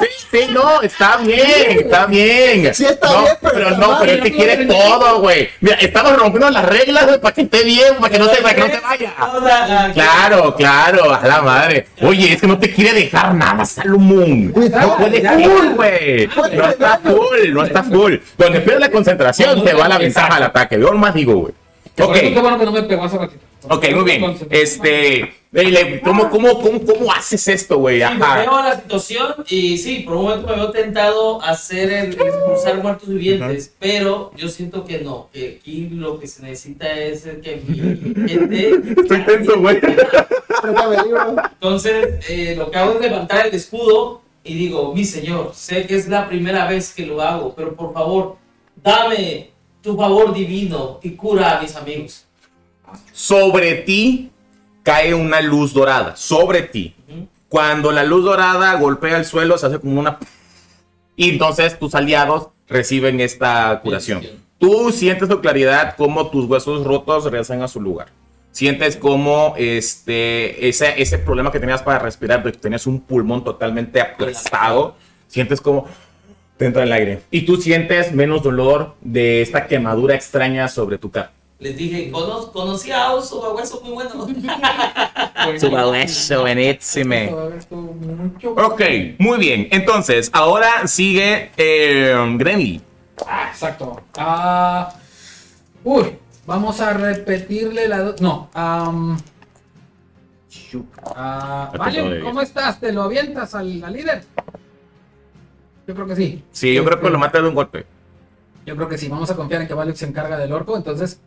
Sí, 0.00 0.06
sí, 0.30 0.52
no, 0.52 0.80
está 0.82 1.16
bien, 1.16 1.80
está 1.80 2.06
bien. 2.06 2.72
Sí, 2.72 2.84
está 2.84 3.08
No, 3.10 3.22
bien, 3.22 3.34
pero 3.42 3.70
no, 3.72 3.98
pero 3.98 4.12
es 4.12 4.20
que 4.20 4.32
quiere 4.32 4.66
todo, 4.66 5.20
güey. 5.20 5.48
Mira, 5.60 5.76
estamos 5.80 6.16
rompiendo 6.16 6.48
las 6.50 6.64
reglas, 6.64 7.06
güey, 7.06 7.20
para 7.20 7.34
que 7.34 7.40
esté 7.42 7.64
bien, 7.64 7.96
para 7.98 8.12
que 8.12 8.18
no 8.20 8.28
te, 8.28 8.40
para 8.40 8.54
que 8.54 8.60
no 8.60 8.66
te 8.68 8.78
vaya. 8.80 9.92
Claro, 9.92 10.54
claro, 10.54 11.12
a 11.12 11.26
la 11.26 11.42
madre. 11.42 11.88
Oye, 12.02 12.34
es 12.34 12.40
que 12.40 12.46
no 12.46 12.56
te 12.56 12.72
quiere 12.72 12.92
dejar 12.92 13.34
nada, 13.34 13.64
Salomón. 13.64 14.52
No 14.54 14.96
puede 14.96 15.48
full, 15.48 15.68
güey. 15.74 16.28
No 16.28 16.68
está 16.68 17.00
full, 17.02 17.52
no 17.52 17.64
está 17.64 17.82
full. 17.82 18.14
Donde 18.38 18.60
pierde 18.60 18.80
la 18.80 18.90
concentración, 18.90 19.64
te 19.64 19.74
va 19.74 19.88
la 19.88 19.98
ventaja 19.98 20.36
al 20.36 20.44
ataque. 20.44 20.78
Yo 20.78 20.92
más 20.92 21.14
digo, 21.14 21.34
güey. 21.34 21.54
Ok. 22.00 22.14
Qué 22.14 22.40
bueno 22.40 22.58
que 22.58 22.64
no 22.64 22.72
me 22.72 22.82
pegó 22.82 23.04
hace 23.04 23.18
ratito. 23.18 23.44
Ok, 23.70 23.86
muy 23.94 24.04
bien. 24.04 24.36
Este, 24.50 25.32
¿cómo, 26.02 26.28
cómo, 26.28 26.60
cómo, 26.60 26.84
cómo 26.84 27.12
haces 27.12 27.48
esto, 27.48 27.78
güey? 27.78 28.00
Sí, 28.00 28.14
me 28.18 28.24
Ajá. 28.24 28.40
veo 28.40 28.62
la 28.62 28.76
situación 28.76 29.34
y 29.48 29.78
sí, 29.78 30.00
por 30.00 30.16
un 30.16 30.22
momento 30.24 30.48
me 30.48 30.56
veo 30.56 30.70
tentado 30.70 31.40
a 31.42 31.50
hacer 31.50 31.90
el 31.90 32.12
expulsar 32.12 32.82
muertos 32.82 33.08
vivientes, 33.08 33.72
pero 33.78 34.32
yo 34.36 34.48
siento 34.48 34.84
que 34.84 34.98
no, 34.98 35.30
que 35.32 35.58
aquí 35.60 35.88
lo 35.90 36.18
que 36.18 36.26
se 36.26 36.42
necesita 36.42 36.92
es 36.92 37.24
el 37.26 37.40
que 37.40 37.62
mi 37.66 38.28
gente... 38.28 38.80
Estoy 39.00 39.24
tenso, 39.24 39.58
güey. 39.60 39.80
Entonces, 41.54 42.24
eh, 42.28 42.54
lo 42.58 42.70
que 42.70 42.78
hago 42.78 42.94
es 42.94 43.00
levantar 43.00 43.46
el 43.46 43.54
escudo 43.54 44.20
y 44.42 44.54
digo, 44.54 44.94
mi 44.94 45.04
señor, 45.04 45.52
sé 45.54 45.86
que 45.86 45.96
es 45.96 46.08
la 46.08 46.28
primera 46.28 46.66
vez 46.68 46.92
que 46.92 47.06
lo 47.06 47.22
hago, 47.22 47.54
pero 47.54 47.74
por 47.74 47.94
favor, 47.94 48.36
dame 48.82 49.53
tu 49.84 49.96
favor 49.96 50.32
divino 50.32 50.98
y 51.02 51.10
cura 51.10 51.58
a 51.58 51.62
mis 51.62 51.76
amigos. 51.76 52.24
Sobre 53.12 53.74
ti 53.74 54.30
cae 54.82 55.14
una 55.14 55.42
luz 55.42 55.74
dorada. 55.74 56.16
Sobre 56.16 56.62
ti. 56.62 56.96
Cuando 57.50 57.92
la 57.92 58.02
luz 58.02 58.24
dorada 58.24 58.74
golpea 58.74 59.18
el 59.18 59.26
suelo, 59.26 59.58
se 59.58 59.66
hace 59.66 59.78
como 59.78 60.00
una. 60.00 60.18
Y 61.16 61.30
entonces 61.30 61.78
tus 61.78 61.94
aliados 61.94 62.48
reciben 62.66 63.20
esta 63.20 63.78
curación. 63.82 64.22
Tú 64.58 64.90
sientes 64.90 65.28
con 65.28 65.40
claridad 65.40 65.94
cómo 65.96 66.30
tus 66.30 66.46
huesos 66.46 66.84
rotos 66.84 67.24
regresan 67.24 67.62
a 67.62 67.68
su 67.68 67.80
lugar. 67.80 68.08
sientes 68.52 68.96
como 68.96 69.54
este, 69.58 70.68
ese, 70.68 71.00
ese 71.02 71.18
problema 71.18 71.52
que 71.52 71.60
tenías 71.60 71.82
para 71.82 71.98
respirar, 71.98 72.42
de 72.42 72.52
que 72.52 72.58
tenías 72.58 72.86
un 72.86 73.00
pulmón 73.00 73.44
totalmente 73.44 74.00
aplastado, 74.00 74.94
sientes 75.26 75.60
como 75.60 75.86
te 76.56 76.66
entra 76.66 76.84
el 76.84 76.92
aire. 76.92 77.22
Y 77.30 77.42
tú 77.42 77.56
sientes 77.56 78.12
menos 78.12 78.42
dolor 78.42 78.94
de 79.00 79.42
esta 79.42 79.66
quemadura 79.66 80.14
extraña 80.14 80.68
sobre 80.68 80.98
tu 80.98 81.10
cara. 81.10 81.32
Les 81.58 81.76
dije, 81.76 82.10
"Cono- 82.10 82.50
conocí 82.52 82.90
a 82.90 83.14
hueso 83.14 83.80
muy 83.84 83.92
bueno. 83.94 84.26
Ok, 88.56 88.82
muy 89.18 89.38
bien. 89.38 89.68
Entonces, 89.70 90.30
ahora 90.32 90.86
sigue 90.86 91.50
eh, 91.56 92.14
Grenly. 92.36 92.80
Ah, 93.26 93.48
exacto. 93.50 94.00
Ah, 94.16 94.94
uy, 95.84 96.16
vamos 96.46 96.80
a 96.80 96.92
repetirle 96.92 97.88
la. 97.88 97.98
do- 98.00 98.16
No. 98.20 98.50
am, 98.54 99.16
ah, 101.16 101.72
puedo 101.76 102.24
¿cómo 102.24 102.40
estás? 102.42 102.80
¿Te 102.80 102.92
lo 102.92 103.02
avientas 103.02 103.54
al, 103.54 103.82
al 103.84 103.92
líder? 103.92 104.24
Yo 105.86 105.94
creo 105.94 106.06
que 106.06 106.16
sí. 106.16 106.44
Sí, 106.52 106.74
yo 106.74 106.84
creo 106.84 107.00
que 107.00 107.10
lo 107.10 107.18
mata 107.18 107.40
de 107.40 107.48
un 107.48 107.54
golpe. 107.54 107.84
Yo 108.66 108.74
creo 108.76 108.88
que 108.88 108.96
sí. 108.98 109.08
Vamos 109.08 109.30
a 109.30 109.36
confiar 109.36 109.62
en 109.62 109.68
que 109.68 109.74
Valium 109.74 109.96
se 109.96 110.06
encarga 110.06 110.38
del 110.38 110.52
orco. 110.52 110.76
Entonces, 110.76 111.20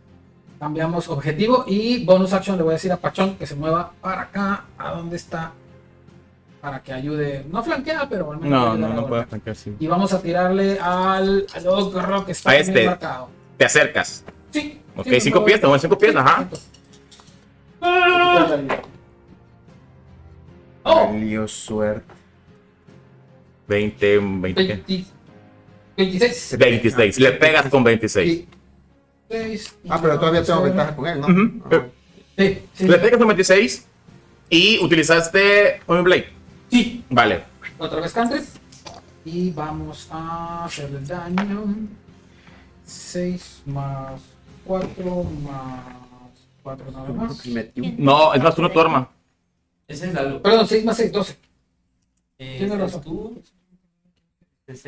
cambiamos 0.59 1.07
objetivo 1.09 1.63
y 1.67 2.03
bonus 2.03 2.33
action 2.33 2.57
le 2.57 2.63
voy 2.63 2.71
a 2.71 2.73
decir 2.73 2.91
a 2.91 2.97
Pachón 2.97 3.35
que 3.37 3.45
se 3.45 3.55
mueva 3.55 3.91
para 4.01 4.21
acá, 4.23 4.65
a 4.79 4.91
donde 4.91 5.15
está, 5.15 5.51
para 6.61 6.81
que 6.81 6.91
ayude. 6.93 7.45
No 7.51 7.61
flanquea, 7.63 8.07
pero 8.09 8.31
al 8.31 8.39
menos 8.39 8.49
No, 8.59 8.75
no, 8.75 8.93
no 8.93 9.01
golpear. 9.03 9.27
flanquear, 9.27 9.55
sí. 9.55 9.75
Y 9.79 9.85
vamos 9.85 10.11
a 10.13 10.21
tirarle 10.21 10.79
al, 10.79 11.45
al 11.53 11.67
ogro 11.67 12.25
que 12.25 12.31
está 12.31 12.49
A 12.49 12.53
bien 12.53 12.67
este. 12.69 12.85
marcado. 12.87 13.29
Te 13.57 13.65
acercas. 13.65 14.23
Sí. 14.51 14.81
Ok, 14.95 15.05
sí, 15.07 15.21
cinco 15.21 15.45
pies, 15.45 15.61
te 15.61 15.79
cinco 15.79 15.97
pies, 15.97 16.15
ajá. 16.15 16.47
Oh, 20.83 21.07
Valió 21.11 21.47
suerte. 21.47 22.13
20, 23.67 24.19
20. 24.19 24.63
20 24.63 25.05
26. 25.97 26.57
26. 26.57 27.19
Le 27.19 27.31
pegas 27.33 27.69
con 27.69 27.83
26. 27.83 28.31
Sí. 28.31 28.47
Ah, 29.89 29.99
pero 30.01 30.19
todavía 30.19 30.43
tengo 30.43 30.61
ventaja 30.63 30.95
con 30.95 31.07
él, 31.07 31.19
¿no? 31.19 31.27
Ujú. 31.27 31.63
Ah. 31.71 31.85
Sí, 32.37 32.59
sí. 32.73 32.87
Le 32.87 32.97
pegas 32.99 33.17
con 33.17 33.27
26 33.27 33.87
y 34.49 34.77
utilizaste 34.79 35.81
un 35.87 36.03
blade. 36.03 36.29
Sí. 36.69 37.03
Vale. 37.09 37.43
Otra 37.79 37.99
vez 37.99 38.13
cantrip. 38.13 38.43
Y 39.25 39.51
vamos 39.51 40.07
a 40.11 40.65
hacer 40.65 40.85
el 40.85 41.05
daño. 41.05 41.75
6 42.85 43.63
más 43.65 44.21
4 44.63 45.23
más 45.43 45.81
4 46.63 46.91
nada 46.91 47.09
más. 47.09 47.45
No, 47.97 48.33
es 48.33 48.41
más 48.43 48.57
uno 48.57 48.71
tu 48.71 48.79
arma. 48.79 49.09
Ese 49.87 50.07
es 50.07 50.13
la 50.13 50.23
luz. 50.23 50.41
Perdón, 50.41 50.67
6 50.67 50.85
más 50.85 50.97
6, 50.97 51.11
12. 51.11 51.37
Eh, 52.39 52.55
Tienes 52.59 52.77
razón. 52.77 53.01
tú. 53.01 53.41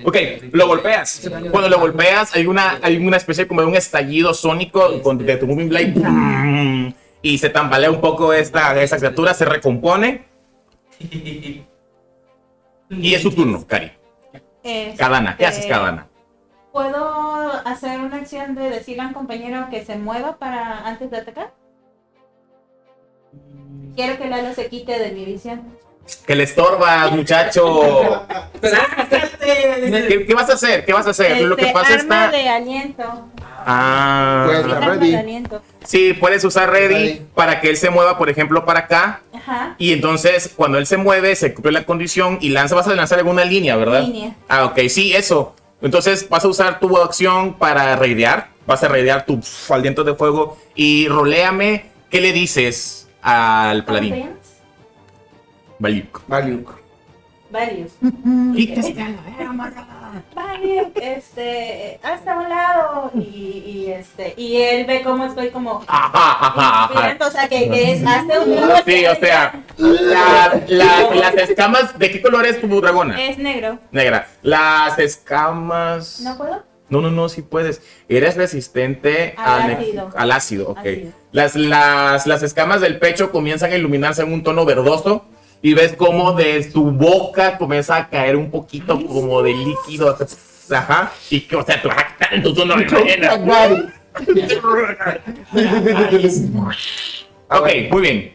Ok, 0.03 0.17
lo 0.51 0.67
golpeas. 0.67 1.29
Cuando 1.51 1.69
lo 1.69 1.79
golpeas, 1.79 2.35
hay 2.35 2.47
una, 2.47 2.79
hay 2.81 2.97
una 2.97 3.15
especie 3.15 3.47
como 3.47 3.61
de 3.61 3.67
un 3.67 3.75
estallido 3.75 4.33
sónico 4.33 5.01
con, 5.01 5.17
de 5.17 5.37
tu 5.37 5.47
moving 5.47 5.69
blade. 5.69 6.93
Y 7.21 7.37
se 7.37 7.49
tambalea 7.49 7.89
un 7.89 8.01
poco 8.01 8.33
esta, 8.33 8.81
esta 8.81 8.97
criatura, 8.97 9.33
se 9.33 9.45
recompone. 9.45 10.25
Y 12.89 13.13
es 13.13 13.21
su 13.21 13.31
turno, 13.31 13.65
Cari. 13.65 13.91
Este, 14.63 14.97
Kadana, 14.97 15.37
¿qué 15.37 15.45
haces, 15.45 15.65
Kadana? 15.65 16.07
¿Puedo 16.73 17.51
hacer 17.65 17.99
una 18.01 18.17
acción 18.17 18.55
de 18.55 18.69
decirle 18.69 19.03
a 19.03 19.07
un 19.07 19.13
compañero 19.13 19.67
que 19.71 19.85
se 19.85 19.95
mueva 19.95 20.37
para 20.37 20.85
antes 20.87 21.09
de 21.09 21.17
atacar? 21.17 21.53
Quiero 23.95 24.17
que 24.17 24.29
Lalo 24.29 24.53
se 24.53 24.67
quite 24.67 24.99
de 24.99 25.11
mi 25.11 25.25
visión. 25.25 25.61
Que 26.25 26.35
le 26.35 26.43
estorbas, 26.43 27.11
muchacho. 27.11 28.25
¿Qué, 29.41 30.25
qué 30.27 30.33
vas 30.35 30.49
a 30.49 30.53
hacer? 30.53 30.85
¿Qué 30.85 30.93
vas 30.93 31.07
a 31.07 31.11
hacer? 31.11 31.41
Lo 31.41 31.55
que 31.55 31.63
Este, 31.63 31.73
pasa 31.73 31.93
arma 31.95 32.25
está. 32.25 32.37
de 32.37 32.49
aliento. 32.49 33.03
Ah. 33.65 34.43
Pues, 34.47 34.65
la 34.67 34.79
ready. 34.79 35.15
aliento. 35.15 35.61
Sí, 35.83 36.13
puedes 36.13 36.43
usar 36.43 36.69
ready 36.71 36.93
Ready. 36.93 37.21
para 37.35 37.61
que 37.61 37.69
él 37.69 37.77
se 37.77 37.89
mueva, 37.89 38.17
por 38.17 38.29
ejemplo, 38.29 38.65
para 38.65 38.81
acá. 38.81 39.21
Ajá. 39.33 39.75
Y 39.77 39.91
entonces, 39.93 40.51
cuando 40.55 40.77
él 40.77 40.85
se 40.85 40.97
mueve, 40.97 41.35
se 41.35 41.53
cumple 41.53 41.71
la 41.71 41.83
condición 41.85 42.37
y 42.41 42.49
lanza, 42.49 42.75
vas 42.75 42.87
a 42.87 42.93
lanzar 42.95 43.19
en 43.19 43.27
una 43.27 43.45
línea, 43.45 43.75
¿verdad? 43.75 44.03
Línea. 44.03 44.35
Ah, 44.47 44.65
ok, 44.65 44.79
sí, 44.89 45.13
eso. 45.13 45.55
Entonces 45.81 46.27
vas 46.29 46.43
a 46.43 46.47
usar 46.47 46.79
tu 46.79 46.97
acción 46.97 47.53
para 47.55 47.95
raidear. 47.95 48.49
Vas 48.67 48.83
a 48.83 48.87
raidear 48.87 49.25
tu 49.25 49.39
aliento 49.69 50.03
de 50.03 50.13
fuego. 50.13 50.57
Y 50.75 51.07
roléame, 51.07 51.85
¿qué 52.09 52.21
le 52.21 52.33
dices 52.33 53.07
al 53.21 53.83
¿Cómo 53.85 53.99
te 53.99 54.07
paladín? 54.07 54.29
Valiuk. 55.79 56.21
Valiuk. 56.27 56.77
Varios. 57.51 57.91
Quítese. 58.55 58.95
Varios. 60.35 60.87
Este, 61.01 61.99
hasta 62.03 62.37
un 62.37 62.47
lado. 62.49 63.11
Y, 63.15 63.63
y 63.65 63.91
este, 63.91 64.33
y 64.37 64.57
él 64.57 64.85
ve 64.85 65.01
cómo 65.03 65.25
estoy 65.25 65.49
como. 65.49 65.83
Ajá, 65.87 66.11
ajá, 66.13 66.47
ajá. 66.49 66.89
Inspirando, 66.93 67.27
o 67.27 67.31
sea, 67.31 67.47
que, 67.47 67.69
que 67.69 67.91
es 67.93 68.05
hasta 68.05 68.39
un 68.41 68.55
lado. 68.55 68.73
Sí, 68.85 69.05
o 69.05 69.15
sea, 69.15 69.63
la- 69.77 70.61
la- 70.67 71.15
las 71.15 71.35
escamas, 71.35 71.97
¿de 71.97 72.11
qué 72.11 72.21
color 72.21 72.45
es 72.45 72.61
tu 72.61 72.67
dragona? 72.81 73.19
Es 73.23 73.37
negro. 73.39 73.79
Negra. 73.91 74.27
Las 74.43 74.99
escamas. 74.99 76.21
¿No 76.21 76.37
puedo? 76.37 76.63
No, 76.89 77.01
no, 77.01 77.09
no, 77.11 77.29
sí 77.29 77.41
puedes. 77.41 77.81
Eres 78.09 78.35
resistente 78.35 79.33
Al 79.37 79.61
al, 79.63 79.71
ácido. 79.75 80.09
al 80.15 80.31
ácido, 80.31 80.69
ok. 80.69 80.77
Ácido. 80.79 81.11
Las, 81.31 81.55
las, 81.55 82.25
las 82.27 82.43
escamas 82.43 82.81
del 82.81 82.97
pecho 82.99 83.31
comienzan 83.31 83.71
a 83.71 83.75
iluminarse 83.75 84.21
en 84.23 84.33
un 84.33 84.43
tono 84.43 84.65
verdoso 84.65 85.25
y 85.61 85.73
ves 85.73 85.93
como 85.93 86.33
de 86.33 86.63
su 86.71 86.83
boca 86.91 87.57
comienza 87.57 87.97
a 87.97 88.09
caer 88.09 88.35
un 88.35 88.49
poquito 88.49 88.99
como 89.05 89.41
de 89.41 89.53
líquido. 89.53 90.15
Ajá. 90.71 91.11
Y 91.29 91.41
que, 91.41 91.55
o 91.55 91.65
sea, 91.65 91.81
te 91.81 91.87
vas 91.87 91.97
a 91.97 92.07
quitar 92.07 92.33
en 92.33 92.43
tu 92.43 92.53
tono 92.53 92.75
de 92.75 92.85
ballena. 92.85 93.35
Ok, 97.49 97.67
muy 97.91 98.01
bien. 98.01 98.33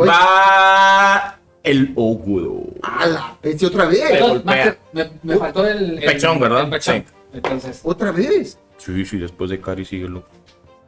Va 0.00 1.38
el 1.62 1.92
ogro. 1.96 2.64
¡Hala! 2.82 3.36
¿Ese 3.42 3.66
otra 3.66 3.86
vez? 3.86 4.02
Master, 4.44 4.78
me, 4.92 5.10
me 5.22 5.36
faltó 5.36 5.66
el, 5.66 5.98
el 5.98 6.04
Pechón, 6.04 6.38
¿verdad? 6.38 6.64
el 6.64 6.70
pechón. 6.70 7.04
Sí. 7.06 7.12
Entonces, 7.32 7.80
¿Otra 7.82 8.12
vez? 8.12 8.58
Sí, 8.78 9.04
sí, 9.04 9.18
después 9.18 9.50
de 9.50 9.60
Cari 9.60 9.84
síguelo. 9.84 10.24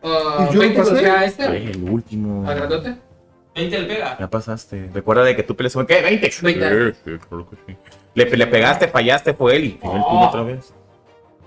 uh, 0.02 0.44
¿Y 0.50 0.54
yo 0.54 0.60
20 0.60 0.78
pasé? 0.78 0.90
golpea 0.92 1.20
a 1.20 1.24
este. 1.24 1.44
el 1.44 1.82
último. 1.82 2.48
¿Al 2.48 2.56
grandote? 2.56 2.94
20 3.58 3.78
le 3.80 3.86
pega. 3.86 4.16
Ya 4.18 4.30
pasaste. 4.30 4.88
Recuerda 4.94 5.24
de 5.24 5.34
que 5.34 5.42
tú 5.42 5.56
peleas. 5.56 5.74
¿Qué? 5.86 6.00
20. 6.00 6.30
Sí, 6.30 6.44
20. 6.44 6.94
sí, 6.94 7.10
claro 7.28 7.50
que 7.50 7.56
sí. 7.66 7.76
Le, 8.14 8.24
le 8.36 8.46
pegaste, 8.46 8.88
fallaste, 8.88 9.34
fue 9.34 9.56
él 9.56 9.64
y 9.64 9.78
Oh. 9.82 10.26
otra 10.28 10.42
vez. 10.42 10.72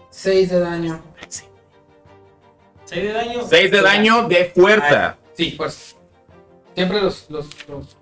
6 0.09 0.49
de 0.49 0.59
daño. 0.59 1.01
6 2.85 3.03
de 3.03 3.13
daño. 3.13 3.41
6 3.47 3.71
de 3.71 3.81
daño 3.81 4.27
de 4.27 4.45
fuerza. 4.53 5.17
Sí, 5.33 5.51
fuerza. 5.51 5.95
Siempre 6.75 7.01
los, 7.01 7.29
los, 7.29 7.47
los 7.69 7.97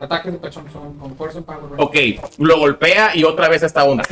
ataques 0.00 0.32
de 0.32 0.38
pechón 0.38 0.70
son 0.72 0.98
con 0.98 1.14
fuerza 1.16 1.40
para 1.42 1.60
Ok, 1.76 1.96
lo 2.38 2.58
golpea 2.58 3.14
y 3.14 3.24
otra 3.24 3.48
vez 3.48 3.62
esta 3.62 3.84
onda. 3.84 4.04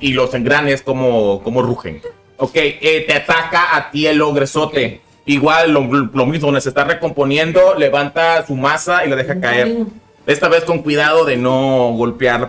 Y 0.00 0.12
los 0.14 0.32
engranes 0.34 0.82
como, 0.82 1.42
como 1.42 1.60
rugen. 1.62 2.00
Ok, 2.38 2.52
eh, 2.54 3.04
te 3.06 3.12
ataca 3.14 3.76
a 3.76 3.90
ti 3.90 4.06
el 4.06 4.20
ogresote. 4.22 5.00
Igual 5.24 5.72
lo, 5.72 5.82
lo 5.82 6.26
mismo, 6.26 6.46
donde 6.46 6.60
se 6.60 6.70
está 6.70 6.84
recomponiendo, 6.84 7.74
levanta 7.76 8.44
su 8.46 8.54
masa 8.56 9.04
y 9.04 9.08
la 9.08 9.16
deja 9.16 9.40
caer. 9.40 9.84
Esta 10.26 10.48
vez 10.48 10.64
con 10.64 10.82
cuidado 10.82 11.24
de 11.24 11.36
no 11.36 11.92
golpearla. 11.96 12.48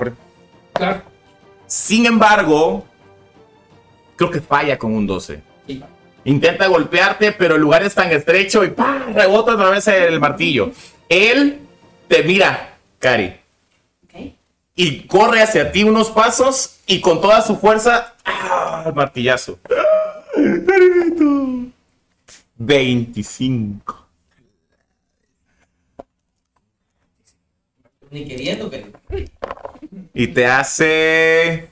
Claro. 0.73 1.01
Sin 1.67 2.05
embargo, 2.05 2.85
creo 4.15 4.31
que 4.31 4.41
falla 4.41 4.77
con 4.77 4.93
un 4.93 5.05
12. 5.07 5.41
Sí. 5.67 5.83
Intenta 6.25 6.67
golpearte, 6.67 7.31
pero 7.31 7.55
el 7.55 7.61
lugar 7.61 7.83
es 7.83 7.93
tan 7.93 8.11
estrecho 8.11 8.63
y 8.63 8.69
¡pah! 8.69 8.99
rebota 9.13 9.53
otra 9.53 9.69
vez 9.69 9.87
el 9.87 10.19
martillo. 10.19 10.71
Él 11.09 11.59
te 12.07 12.23
mira, 12.23 12.75
Cari, 12.99 13.35
Ok. 14.05 14.31
y 14.75 15.05
corre 15.07 15.41
hacia 15.41 15.71
ti 15.71 15.83
unos 15.83 16.09
pasos 16.09 16.79
y 16.87 17.01
con 17.01 17.21
toda 17.21 17.41
su 17.41 17.57
fuerza, 17.57 18.13
¡ah! 18.25 18.83
el 18.85 18.93
martillazo. 18.93 19.59
¡Ah! 22.53 22.65
25. 22.65 24.07
Ni 28.11 28.25
queriendo 28.25 28.69
que. 28.69 28.91
Y 30.13 30.27
te 30.27 30.45
hace 30.45 31.69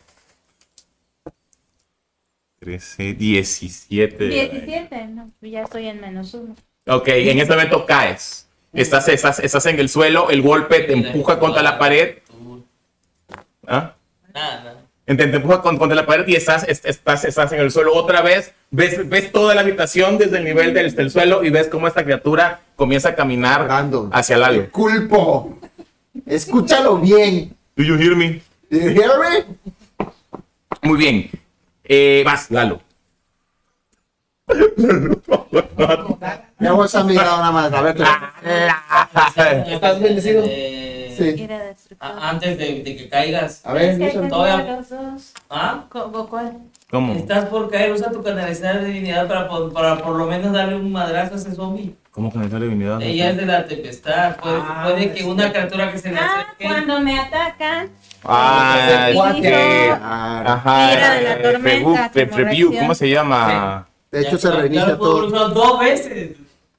13, 2.60 3.14
17. 3.14 4.18
de 4.18 4.48
daño. 4.48 4.52
17, 4.52 5.08
no, 5.08 5.32
ya 5.42 5.64
estoy 5.64 5.88
en 5.88 6.02
menos 6.02 6.34
uno. 6.34 6.56
Ok, 6.88 7.08
en 7.10 7.40
este 7.40 7.54
momento 7.54 7.86
caes. 7.86 8.48
Estás, 8.74 9.08
estás, 9.10 9.40
estás 9.40 9.66
en 9.66 9.80
el 9.80 9.90
suelo, 9.90 10.30
el 10.30 10.42
golpe 10.42 10.80
te 10.82 10.94
empuja 10.94 11.40
contra 11.40 11.62
la 11.62 11.78
pared. 11.78 12.20
¿Ah? 13.68 13.96
Nada, 14.34 14.64
nada. 14.64 14.81
Te, 15.18 15.28
te 15.28 15.36
empuja 15.38 15.62
con- 15.62 15.78
contra 15.78 15.96
la 15.96 16.06
pared 16.06 16.28
y 16.28 16.36
estás, 16.36 16.68
est- 16.68 16.86
estás, 16.86 17.26
estás 17.26 17.52
en 17.54 17.60
el 17.60 17.72
suelo 17.72 17.94
otra 17.94 18.22
vez. 18.22 18.54
Ves, 18.70 19.08
ves 19.10 19.32
toda 19.32 19.54
la 19.56 19.62
habitación 19.62 20.18
desde 20.18 20.38
el 20.38 20.44
nivel 20.46 20.74
del, 20.74 20.94
del 20.96 21.10
suelo 21.12 21.44
y 21.44 21.50
ves 21.50 21.68
cómo 21.68 21.88
esta 21.88 22.04
criatura 22.04 22.62
comienza 22.76 23.10
a 23.10 23.16
caminar 23.16 23.64
Brandon. 23.66 24.10
hacia 24.14 24.38
Lalo. 24.38 24.70
Culpo. 24.72 25.58
Escúchalo 26.26 26.98
bien. 26.98 27.56
Do 27.76 27.84
you 27.84 27.96
hear 27.96 28.16
me? 28.16 28.42
¿You 28.70 28.80
hear 28.90 29.12
me? 29.20 30.08
Muy 30.84 30.98
bien. 30.98 31.30
Eh, 31.84 32.22
vas, 32.26 32.50
Lalo. 32.52 32.82
Ya 36.60 36.72
vos 36.74 36.94
has 36.94 37.06
mirado 37.06 37.38
nada 37.38 37.52
más. 37.52 37.74
A 37.74 37.82
ver, 37.82 37.96
¿Estás 39.68 40.00
bendecido? 40.00 40.44
Sí. 41.18 41.48
A- 42.00 42.30
Antes 42.30 42.58
de, 42.58 42.82
de 42.84 42.96
que 42.98 43.10
caigas. 43.10 43.62
A 43.66 43.74
ver, 43.74 44.02
Es 44.02 44.14
que 44.14 44.20
todavía- 44.28 44.78
los 44.78 44.90
dos. 44.90 45.34
¿Ah? 45.50 45.86
¿Cu- 45.92 46.28
¿Cuál? 46.30 46.58
¿Cómo? 46.90 47.14
Estás 47.14 47.46
por 47.46 47.70
caer, 47.70 47.92
usa 47.94 48.12
tu 48.12 48.22
canalizar 48.22 48.82
de 48.82 48.88
divinidad 48.88 49.28
para, 49.28 49.48
por- 49.48 49.72
para 49.72 49.98
por 49.98 50.16
lo 50.16 50.26
menos 50.26 50.52
darle 50.52 50.76
un 50.76 50.92
madrazo 50.92 51.36
a 51.36 51.38
ese 51.38 51.54
zombie. 51.56 51.96
¿Cómo 52.12 52.32
canalizar 52.32 52.60
divinidad? 52.60 53.02
Ella 53.02 53.30
es 53.30 53.38
de 53.38 53.46
la 53.46 53.66
tempestad. 53.66 54.36
Puede, 54.38 54.58
Ah, 54.62 54.82
puede 54.84 55.14
que 55.14 55.24
una 55.24 55.50
criatura 55.52 55.92
que 55.94 55.98
se 56.00 56.12
le 56.12 56.18
Ah, 56.20 56.42
acerque. 56.42 56.66
cuando 56.66 57.00
me 57.00 57.18
atacan. 57.20 57.90
Ah, 58.24 59.10
Cuatro. 59.14 59.42
que- 59.42 59.92
Ah, 60.02 60.44
Ajá. 60.46 60.94
Era 60.94 61.14
de 61.16 61.22
la 61.24 61.42
tormenta, 61.52 62.12
review-. 62.14 62.78
¿cómo 62.80 62.94
se 62.96 63.10
llama? 63.10 63.88
De 64.12 64.22
hecho, 64.22 64.32
Ya- 64.32 64.38
se 64.40 64.52
reinicia 64.52 64.88
lo 64.88 64.98
todo. 64.98 65.28
usar 65.28 65.54
dos 65.54 65.80
veces. 65.80 66.32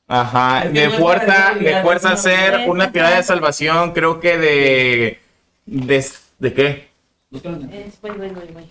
Ajá. 0.08 0.64
Me 0.70 0.90
fuerza, 0.90 1.54
me 1.60 1.82
fuerza 1.82 2.08
ya, 2.08 2.14
hacer 2.14 2.68
una 2.68 2.92
tirada 2.92 3.16
de 3.16 3.22
salvación, 3.22 3.92
creo 3.92 4.20
que 4.20 4.36
de. 4.38 5.18
¿De, 5.64 6.04
de 6.38 6.52
qué? 6.52 6.88
Es, 7.32 8.00
voy, 8.00 8.10
voy, 8.10 8.28
voy, 8.28 8.48
voy. 8.52 8.68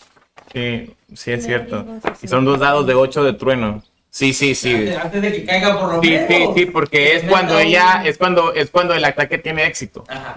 Sí, 0.53 0.95
sí 1.15 1.31
es 1.31 1.45
cierto. 1.45 1.85
Y 2.21 2.27
son 2.27 2.45
dos 2.45 2.59
dados 2.59 2.85
de 2.85 2.93
8 2.93 3.23
de 3.23 3.33
trueno. 3.33 3.81
Sí, 4.09 4.33
sí, 4.33 4.53
sí. 4.55 4.89
Antes, 5.01 5.21
de 5.21 5.31
que 5.31 5.45
caiga 5.45 5.79
por 5.79 5.93
lo 5.93 6.01
Sí, 6.01 6.09
menos. 6.11 6.27
sí, 6.27 6.47
sí, 6.55 6.65
porque 6.65 7.15
es 7.15 7.23
cuando 7.23 7.57
ella, 7.57 8.03
es 8.05 8.17
cuando, 8.17 8.53
es 8.53 8.69
cuando 8.69 8.93
el 8.93 9.05
ataque 9.05 9.37
tiene 9.37 9.65
éxito. 9.65 10.03
Ajá. 10.09 10.35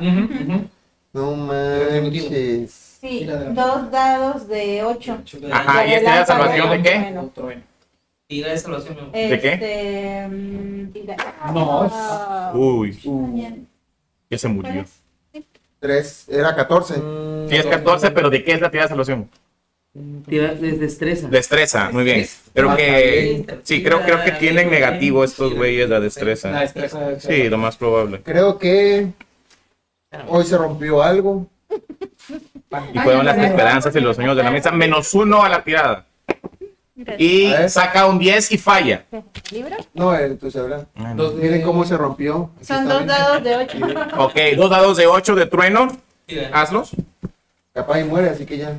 No 1.13 1.33
manches. 1.37 2.99
Sí, 3.01 3.25
de 3.25 3.37
dos 3.53 3.91
dados 3.91 4.49
de 4.49 4.83
ocho. 4.85 5.19
Ajá, 5.53 5.87
¿y 5.87 5.95
esta 5.95 6.13
es 6.13 6.19
la 6.21 6.27
salvación 6.27 6.71
de 6.71 6.83
qué? 6.83 7.15
Tira 8.27 8.51
de 8.51 8.59
salvación, 8.59 8.95
mi 8.95 9.01
amor. 9.03 9.13
¿De 9.13 9.41
qué? 9.41 9.53
Este, 9.53 10.29
mm, 10.29 11.55
No, 11.55 11.85
es- 11.87 11.93
Ah, 11.95 12.53
Uy, 12.55 12.99
Uh, 13.05 13.41
ya 14.31 14.39
se 14.39 14.49
murió. 14.49 14.85
tres, 15.79 16.27
era 16.31 16.55
14. 16.57 16.95
Sí, 17.49 17.57
es 17.57 17.67
14, 17.67 18.11
pero 18.11 18.31
¿de 18.31 18.43
qué 18.43 18.53
es 18.53 18.61
la 18.61 18.71
tirada 18.71 18.87
de 18.87 18.91
salvación? 18.91 19.29
Tira 20.27 20.55
de 20.55 20.73
destreza. 20.73 21.29
Destreza, 21.29 21.91
muy 21.91 22.03
bien. 22.05 22.27
Creo 22.55 22.75
que, 22.75 23.45
sí, 23.63 23.83
creo, 23.85 24.01
creo 24.03 24.25
que 24.25 24.33
tienen 24.33 24.71
negativo 24.71 25.23
estos 25.23 25.55
güeyes 25.55 25.89
la 25.91 25.97
La 25.99 26.05
destreza. 26.05 26.51
destreza. 26.61 27.21
Sí, 27.21 27.49
lo 27.51 27.59
más 27.59 27.77
probable. 27.77 28.23
Creo 28.23 28.59
que 28.59 29.09
hoy 30.29 30.45
se 30.45 30.57
rompió 30.57 31.03
algo. 31.03 31.47
Y 32.93 32.99
fueron 33.01 33.25
las 33.27 33.37
esperanzas 33.39 33.95
y 33.95 34.01
los 34.01 34.17
sueños 34.17 34.37
de 34.37 34.43
la 34.43 34.51
mesa, 34.51 34.71
menos 34.73 35.13
uno 35.15 35.45
a 35.45 35.49
la 35.49 35.63
tirada. 35.63 36.07
Y 37.19 37.53
saca 37.69 38.07
un 38.07 38.19
10 38.19 38.53
y 38.53 38.59
falla. 38.59 39.05
¿Libro? 39.51 39.77
No, 39.95 40.15
el 40.15 40.39
tu 40.39 40.51
celular. 40.51 40.87
Dos 41.17 41.35
Miren 41.35 41.63
cómo 41.63 41.85
se 41.85 41.97
rompió. 41.97 42.51
Aquí 42.57 42.65
Son 42.67 42.83
está 42.83 42.95
dos 42.95 43.07
dados 43.07 43.43
de 43.45 43.57
ocho. 43.57 43.79
Ok, 44.19 44.37
dos 44.57 44.71
dados 44.71 44.97
de 44.97 45.07
8 45.07 45.35
de 45.35 45.47
trueno. 45.47 45.89
Hazlos. 46.53 46.91
Capaz 47.73 48.01
y 48.01 48.05
muere, 48.05 48.31
así 48.31 48.47
que 48.47 48.59
ya. 48.59 48.79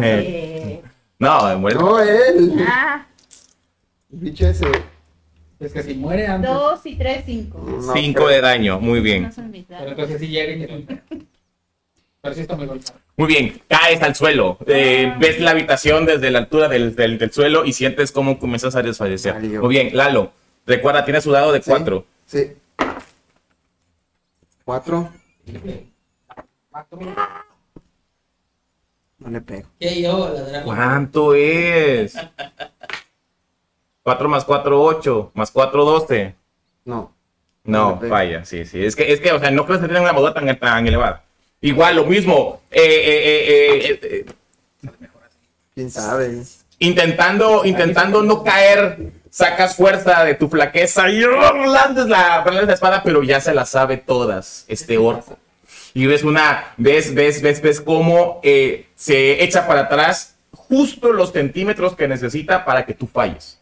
Eh, 0.00 0.80
No, 1.18 1.58
muere. 1.58 1.78
No, 1.78 2.00
él. 2.00 2.54
Ah, 2.66 3.06
El 4.12 4.18
bicho 4.20 4.46
ese. 4.46 4.66
Es 5.58 5.74
que 5.74 5.82
si 5.82 5.92
muere 5.92 6.26
antes. 6.26 6.50
dos 6.50 6.80
y 6.86 6.96
tres, 6.96 7.24
cinco. 7.26 7.58
No 7.62 7.92
5 7.92 8.14
creo. 8.14 8.28
de 8.28 8.40
daño, 8.40 8.80
muy 8.80 9.00
bien. 9.00 9.24
No 9.24 9.32
son 9.32 9.50
mis 9.50 9.66
Pero 9.66 9.80
dados. 9.80 9.92
entonces 9.92 10.20
si 10.20 10.28
llega 10.28 10.52
y 10.54 10.86
te- 10.86 11.02
Pero 12.22 12.34
sí 12.34 12.42
está 12.42 12.54
muy 12.56 12.66
golpeado. 12.66 12.98
Muy 13.16 13.26
bien, 13.28 13.62
caes 13.68 14.02
al 14.02 14.14
suelo. 14.14 14.58
Eh, 14.66 15.14
ves 15.18 15.40
la 15.40 15.52
habitación 15.52 16.04
desde 16.06 16.30
la 16.30 16.40
altura 16.40 16.68
del, 16.68 16.94
del- 16.94 17.18
del 17.18 17.32
suelo 17.32 17.64
y 17.64 17.72
sientes 17.72 18.12
cómo 18.12 18.38
comienzas 18.38 18.76
a 18.76 18.82
desfallecer. 18.82 19.34
Valió. 19.34 19.60
Muy 19.62 19.70
bien, 19.70 19.96
Lalo. 19.96 20.32
Recuerda, 20.66 21.04
tienes 21.04 21.24
su 21.24 21.30
dado 21.32 21.52
de 21.52 21.62
Sí. 21.62 21.70
4. 21.70 22.04
Sí. 22.26 22.56
Cuatro. 24.64 25.10
No 29.18 29.30
le 29.30 29.40
pego. 29.40 29.68
¿Qué 29.78 30.02
yo, 30.02 30.30
la 30.32 30.40
dragón? 30.42 30.74
¿Cuánto 30.76 31.34
es? 31.34 32.14
4 34.02 34.28
más 34.28 34.44
4, 34.44 34.82
8. 34.82 35.30
Más 35.34 35.50
4, 35.50 35.84
12. 35.84 36.34
No. 36.84 37.14
No, 37.64 37.98
No 38.00 38.08
vaya, 38.08 38.44
sí, 38.44 38.64
sí. 38.64 38.82
Es 38.84 38.96
que, 38.96 39.12
es 39.12 39.20
que, 39.20 39.32
o 39.32 39.38
sea, 39.38 39.50
no 39.50 39.66
creo 39.66 39.78
que 39.80 39.86
tengan 39.86 40.02
una 40.04 40.12
moda 40.14 40.32
tan, 40.32 40.58
tan 40.58 40.86
elevada. 40.86 41.24
Igual, 41.60 41.96
lo 41.96 42.04
mismo. 42.06 42.60
eh, 42.70 42.80
eh, 42.82 43.46
eh, 43.48 43.98
eh, 44.02 44.24
eh, 44.82 44.88
¿Quién 45.74 45.90
sabe? 45.90 46.42
intentando, 46.78 47.64
intentando 47.64 48.22
no 48.22 48.42
caer, 48.42 49.12
sacas 49.30 49.76
fuerza 49.76 50.24
de 50.24 50.34
tu 50.34 50.48
flaqueza 50.48 51.08
y 51.10 51.22
blandes 51.22 52.06
la, 52.06 52.40
blandes 52.40 52.66
la 52.66 52.74
espada, 52.74 53.02
pero 53.02 53.22
ya 53.22 53.40
se 53.40 53.54
la 53.54 53.64
sabe 53.66 53.98
todas, 53.98 54.64
este 54.66 54.98
orco. 54.98 55.38
Y 55.92 56.06
ves 56.06 56.24
una, 56.24 56.72
ves, 56.76 57.14
ves, 57.14 57.42
ves, 57.42 57.60
ves 57.60 57.80
cómo 57.80 58.40
eh, 58.42 58.86
se 58.94 59.42
echa 59.44 59.66
para 59.66 59.82
atrás 59.82 60.36
justo 60.52 61.12
los 61.12 61.32
centímetros 61.32 61.94
que 61.96 62.08
necesita 62.08 62.64
para 62.64 62.86
que 62.86 62.94
tú 62.94 63.06
falles. 63.06 63.58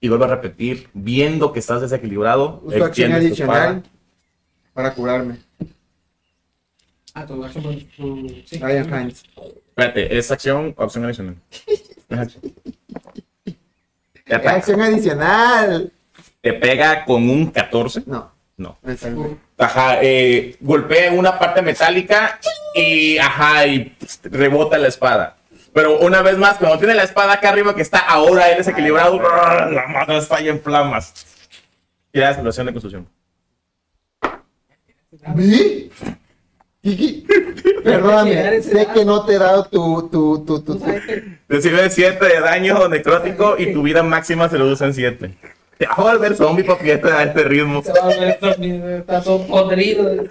Y 0.00 0.08
vuelvo 0.08 0.24
a 0.24 0.28
repetir, 0.28 0.88
viendo 0.94 1.52
que 1.52 1.58
estás 1.58 1.80
desequilibrado, 1.80 2.60
Uso 2.64 2.84
acción 2.84 3.12
adicional 3.12 3.82
para 4.72 4.94
curarme. 4.94 5.38
Ah, 7.14 7.26
tu 7.26 7.44
acción. 7.44 7.64
tu- 7.96 8.28
sí. 8.46 8.58
Ryan 8.58 8.86
Hines. 9.02 9.24
Espérate, 9.68 10.16
¿es 10.18 10.30
acción 10.30 10.74
o 10.76 10.82
acción 10.84 11.04
adicional? 11.04 11.36
Te, 11.66 12.14
Es 14.24 14.34
ataca. 14.36 14.54
acción 14.54 14.80
adicional. 14.80 15.92
Te 16.40 16.52
pega 16.54 17.04
con 17.04 17.28
un 17.28 17.50
14. 17.50 18.02
No. 18.06 18.32
No. 18.56 18.78
Ajá, 19.56 19.98
eh, 20.02 20.56
golpea 20.60 21.06
en 21.06 21.18
una 21.18 21.38
parte 21.38 21.62
metálica 21.62 22.38
y, 22.74 23.16
ajá, 23.16 23.66
y 23.66 23.84
pss, 23.98 24.20
rebota 24.24 24.76
la 24.78 24.88
espada. 24.88 25.38
Pero 25.72 25.98
una 26.00 26.20
vez 26.20 26.36
más, 26.36 26.58
cuando 26.58 26.78
tiene 26.78 26.94
la 26.94 27.04
espada 27.04 27.32
acá 27.34 27.48
arriba 27.50 27.74
que 27.74 27.80
está 27.82 27.98
ahora 28.00 28.50
él 28.50 28.58
desequilibrado, 28.58 29.18
¡brr! 29.18 29.72
la 29.72 29.86
mano 29.88 30.18
está 30.18 30.36
ahí 30.36 30.48
en 30.48 30.60
flamas. 30.60 31.26
Y 32.12 32.18
la 32.18 32.34
solución 32.34 32.66
de 32.66 32.72
construcción. 32.72 33.08
¿Vi? 35.34 35.90
Perdóname, 37.84 38.62
sé 38.62 38.88
que 38.94 39.04
no 39.04 39.24
te 39.26 39.34
he 39.34 39.38
dado 39.38 39.64
tu, 39.64 40.08
tu, 40.10 40.44
tu, 40.44 40.62
tu, 40.62 40.80
Recibe 41.48 41.90
7 41.90 42.24
de 42.24 42.40
daño 42.40 42.88
necrótico 42.88 43.56
y 43.58 43.72
tu 43.74 43.82
vida 43.82 44.02
máxima 44.02 44.48
se 44.48 44.56
reduce 44.56 44.84
en 44.84 44.94
7. 44.94 45.34
Te 45.76 45.86
va 45.86 45.92
a 45.92 46.12
volver 46.12 46.36
zombie 46.36 46.64
papi 46.64 46.90
a 46.90 46.94
este, 46.94 47.12
a 47.12 47.22
este 47.24 47.44
ritmo. 47.44 47.82
está 47.82 49.22
todo 49.22 49.46
podrido. 49.46 50.24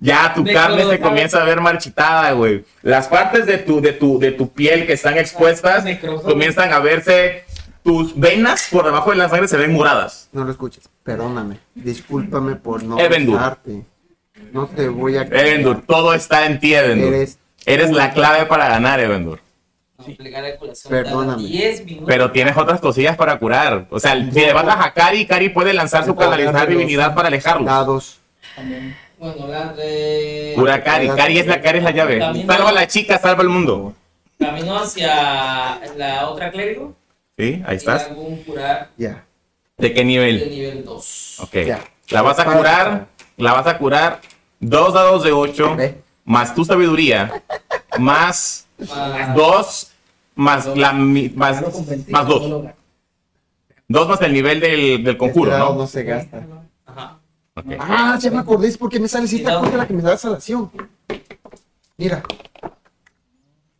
Ya 0.00 0.32
tu 0.34 0.42
De 0.42 0.52
carne 0.52 0.84
se 0.84 1.00
comienza 1.00 1.42
a 1.42 1.44
ver 1.44 1.60
marchitada, 1.60 2.32
güey. 2.32 2.64
Las 2.82 3.08
partes 3.08 3.46
de 3.46 3.58
tu, 3.58 3.80
de 3.80 3.92
tu, 3.92 4.18
de 4.18 4.32
tu 4.32 4.48
piel 4.48 4.86
que 4.86 4.94
están 4.94 5.18
expuestas 5.18 5.84
comienzan 6.22 6.72
a 6.72 6.78
verse. 6.78 7.44
Tus 7.82 8.18
venas 8.18 8.68
por 8.72 8.84
debajo 8.84 9.10
de 9.10 9.16
la 9.16 9.28
sangre 9.28 9.46
se 9.46 9.56
ven 9.56 9.72
moradas. 9.72 10.28
No 10.32 10.44
lo 10.44 10.50
escuches. 10.50 10.88
Perdóname. 11.04 11.58
Discúlpame 11.74 12.56
por 12.56 12.82
no 12.82 12.98
Evendur. 12.98 13.38
No 14.52 14.66
te 14.66 14.88
voy 14.88 15.16
a 15.16 15.22
Evendur, 15.22 15.82
todo 15.86 16.14
está 16.14 16.46
en 16.46 16.60
ti, 16.60 16.74
Evendur. 16.74 17.14
Eres, 17.14 17.38
Eres 17.64 17.90
la 17.90 18.12
clave 18.12 18.46
para 18.46 18.68
ganar, 18.68 19.00
Evendur. 19.00 19.40
Perdóname. 20.88 21.42
cada 21.42 21.48
10 21.48 21.84
minutos. 21.84 22.04
Pero 22.06 22.30
tienes 22.30 22.56
otras 22.56 22.80
cosillas 22.80 23.16
para 23.16 23.38
curar. 23.38 23.86
O 23.90 23.98
sea, 23.98 24.14
si 24.14 24.40
le 24.40 24.52
vas 24.52 24.66
a 24.68 24.92
Kari, 24.92 25.26
Kari 25.26 25.48
puede 25.48 25.72
lanzar 25.72 26.04
su 26.04 26.14
canalizar 26.14 26.68
divinidad 26.68 27.14
para 27.14 27.28
alejarlo. 27.28 27.64
dados. 27.66 28.18
También. 28.54 28.96
Bueno, 29.18 29.46
la 29.48 29.72
de... 29.72 30.52
Cura 30.54 30.84
Kari, 30.84 31.08
Kari 31.08 31.38
es 31.38 31.46
la, 31.46 31.62
Kari 31.62 31.78
es 31.78 31.84
la 31.84 31.90
llave. 31.90 32.20
Salva 32.46 32.68
a 32.68 32.72
la 32.72 32.86
chica, 32.86 33.18
salva 33.18 33.42
al 33.42 33.48
mundo. 33.48 33.94
Camino 34.38 34.76
hacia 34.76 35.80
la 35.96 36.28
otra 36.28 36.50
clérigo. 36.50 36.94
Sí, 37.38 37.62
ahí 37.66 37.76
estás. 37.76 38.10
un 38.14 38.36
curar 38.44 38.90
Ya. 38.96 39.24
¿De 39.78 39.92
qué 39.92 40.00
de 40.00 40.04
nivel? 40.04 40.50
nivel 40.50 40.84
2. 40.84 41.40
Ok. 41.40 41.54
Ya. 41.66 41.80
La 42.10 42.22
vas 42.22 42.38
a 42.38 42.44
curar, 42.44 43.06
la 43.36 43.52
vas 43.52 43.66
a 43.66 43.78
curar 43.78 44.20
dos 44.60 44.94
dados 44.94 45.22
de 45.24 45.32
8, 45.32 45.76
Ve. 45.76 46.00
más 46.24 46.54
tu 46.54 46.64
sabiduría, 46.64 47.42
más 47.98 48.66
dos, 49.34 49.92
más 50.34 50.66
la 50.76 50.92
mi- 50.92 51.28
más, 51.30 51.58
Claro, 51.58 51.72
con 51.72 51.86
20, 51.86 52.10
más 52.12 52.26
dos. 52.26 52.64
Dos 53.88 54.08
más 54.08 54.20
el 54.22 54.32
nivel 54.32 54.58
del, 54.60 55.04
del 55.04 55.16
conjuro, 55.16 55.50
Este 55.52 55.60
dado 55.60 55.74
¿no? 55.74 55.80
no 55.80 55.86
se 55.86 56.02
gasta. 56.02 56.44
Ajá. 56.86 57.18
Ah, 57.78 58.18
ya 58.20 58.30
me 58.30 58.38
acordé, 58.38 58.68
es 58.68 58.76
porque 58.76 58.98
me 59.00 59.08
sale 59.08 59.26
cita 59.28 59.58
cosa 59.60 59.76
la 59.76 59.86
que 59.86 59.94
me 59.94 60.02
da 60.02 60.16
salación. 60.18 60.70
Mira. 61.96 62.22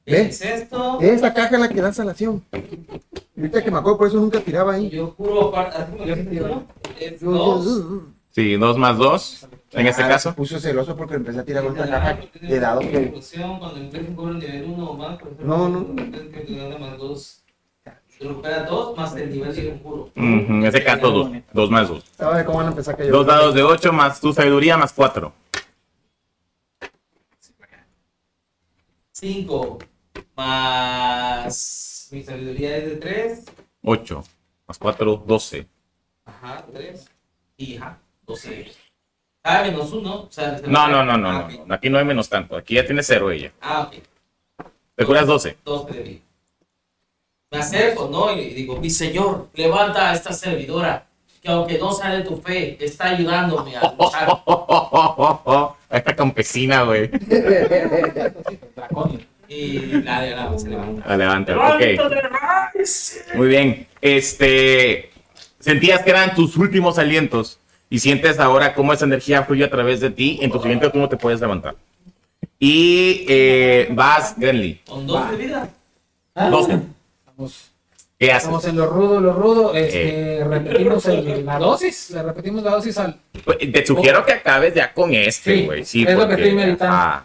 ¿Ve? 0.07 0.23
Es 0.29 0.41
esto. 0.41 1.01
Esa 1.01 1.35
caja 1.35 1.57
es 1.57 1.61
la 1.61 1.69
que 1.69 1.81
da 1.83 1.93
salación. 1.93 2.43
Ahorita 3.37 3.63
que 3.65 3.71
me 3.71 3.79
acuerdo, 3.79 3.99
por 3.99 4.07
eso 4.09 4.17
nunca 4.19 4.41
tiraba 4.41 4.75
ahí. 4.75 4.89
yo 4.89 5.13
juro, 5.17 5.49
aparte, 5.49 5.85
es 7.01 7.21
dos. 7.21 8.03
Sí, 8.37 8.55
dos 8.57 8.77
más 8.77 8.99
dos. 8.99 9.49
En 9.73 9.87
este 9.87 10.03
Ah, 10.03 10.09
caso. 10.09 10.29
Se 10.29 10.37
puso 10.37 10.61
celoso 10.61 10.95
porque 10.95 11.15
empecé 11.15 11.41
a 11.41 11.45
tirar 11.47 11.65
Ah, 11.65 11.71
otra 11.71 11.89
caja 11.89 12.19
de 12.45 12.61
dado 12.61 12.81
que. 12.81 12.89
Ejecución, 12.99 13.59
Cuando 13.59 13.81
empieza 13.81 14.11
un 14.11 14.17
cobro 14.19 14.37
nivel 14.39 14.63
1 14.63 14.91
o 14.91 14.95
más, 14.95 15.17
por 15.19 15.29
ejemplo, 15.33 15.47
No, 15.57 15.69
no. 15.71 15.87
que 16.31 16.41
te 16.41 16.69
gana 16.69 16.79
más 16.79 17.43
recupera 18.29 18.65
dos 18.65 18.95
más 18.95 19.17
el 19.17 19.31
nivel 19.31 19.57
de 19.57 19.65
conjuro. 19.65 20.03
Ujú, 20.15 20.23
En 20.53 20.65
este 20.67 20.85
caso, 20.85 21.11
dos. 21.11 21.31
Dos 21.55 21.71
más 21.71 21.89
dos. 21.89 22.05
¿Sabes 22.19 22.45
cómo 22.45 22.59
van 22.59 22.67
a 22.67 22.71
empezar 22.71 22.93
a 22.95 22.99
caer? 22.99 23.11
Dos 23.11 23.27
dados 23.27 23.55
de 23.55 23.63
ocho 23.63 23.91
más 23.95 24.21
tu 24.21 24.35
sabiduría 24.35 24.77
más 24.77 24.93
cuatro. 24.93 25.33
5 29.13 29.79
más 30.37 32.09
mi 32.13 32.23
sabiduría 32.23 32.77
es 32.77 32.85
de 32.85 32.97
3. 32.97 33.45
Ocho 33.83 34.25
más 34.69 34.77
cuatro, 34.79 35.17
doce. 35.27 35.67
Ajá, 36.27 36.67
3. 36.71 37.09
Y 37.57 37.77
ajá, 37.79 37.99
12. 38.27 38.67
Ah, 39.45 39.63
menos 39.63 39.93
1. 39.93 40.15
O 40.15 40.29
sea, 40.31 40.61
No, 40.67 40.89
no, 40.89 41.05
no, 41.05 41.17
no, 41.17 41.29
Ah, 41.31 41.49
no. 41.51 41.63
ok. 41.65 41.71
Aquí 41.73 41.89
no 41.91 41.99
hay 41.99 42.05
menos 42.05 42.29
tanto. 42.29 42.57
Aquí 42.57 42.75
ya 42.75 42.85
tiene 42.85 43.03
cero 43.03 43.31
ella. 43.31 43.53
Ah, 43.61 43.83
ok. 43.91 43.95
Te 44.97 45.05
curas 45.05 45.27
doce. 45.27 45.57
12 45.65 45.93
de 45.95 46.03
vida. 46.03 46.21
Me 47.53 47.59
acerco, 47.59 48.09
¿no? 48.11 48.33
Y 48.33 48.51
digo, 48.55 48.77
mi 48.81 48.91
señor, 48.91 49.49
levanta 49.55 50.11
a 50.11 50.15
esta 50.15 50.33
servidora, 50.33 51.07
que 51.41 51.49
aunque 51.49 51.79
no 51.79 51.93
sale 51.93 52.25
tu 52.25 52.39
fe, 52.41 52.77
está 52.85 53.11
ayudándome 53.11 53.77
a 53.77 53.95
luchar. 53.97 54.43
Esta 55.89 56.17
campesina, 56.17 56.83
güey. 56.83 57.07
Draconio. 58.75 59.21
Y 59.49 59.79
la 60.03 60.21
de 60.23 60.31
la 60.35 60.59
se 60.59 60.69
levanta. 60.71 61.07
La 61.09 61.17
levanta. 61.17 61.57
Ok. 61.75 61.83
Muy 63.37 63.49
bien. 63.49 63.87
Este. 64.01 65.11
Sentías 65.61 66.03
que 66.03 66.11
eran 66.11 66.35
tus 66.35 66.57
últimos 66.57 66.99
alientos. 66.99 67.61
Y 67.89 67.99
sientes 68.01 68.39
ahora 68.41 68.75
cómo 68.75 68.93
esa 68.93 69.05
energía 69.05 69.43
fluye 69.45 69.65
a 69.65 69.71
través 69.71 70.01
de 70.01 70.11
ti. 70.11 70.39
En 70.43 70.51
tu 70.51 70.61
siguiente 70.61 70.91
turno 70.91 71.09
te 71.09 71.17
puedes 71.17 71.41
levantar. 71.41 71.75
Y 72.59 73.25
eh, 73.29 73.89
vas, 73.93 74.35
Grenly. 74.37 74.81
Con 74.87 75.07
2 75.07 75.31
de 75.31 75.37
vida. 75.37 75.69
Ah, 76.35 76.49
Doce. 76.51 76.81
Estamos, 77.21 77.71
¿Qué 78.19 78.31
haces? 78.33 78.43
estamos 78.45 78.65
en 78.67 78.77
lo 78.77 78.87
rudo, 78.87 79.21
lo 79.21 79.33
rudo. 79.33 79.75
Eh. 79.75 79.87
Este, 79.87 80.45
repetimos 80.49 81.07
el- 81.07 81.45
la 81.47 81.59
dosis. 81.59 82.11
Le 82.11 82.23
repetimos 82.23 82.63
la 82.63 82.71
dosis 82.73 82.99
al. 82.99 83.17
Pues, 83.45 83.59
Te 83.59 83.87
sugiero 83.87 84.25
que 84.25 84.33
acabes 84.33 84.75
ya 84.75 84.93
con 84.93 85.13
este, 85.15 85.65
güey. 85.65 85.85
Sí, 85.85 86.05
es 86.07 86.17
lo 86.17 86.27
que 86.27 86.35
estoy 86.35 86.55
meditando. 86.55 86.97
ah. 86.97 87.25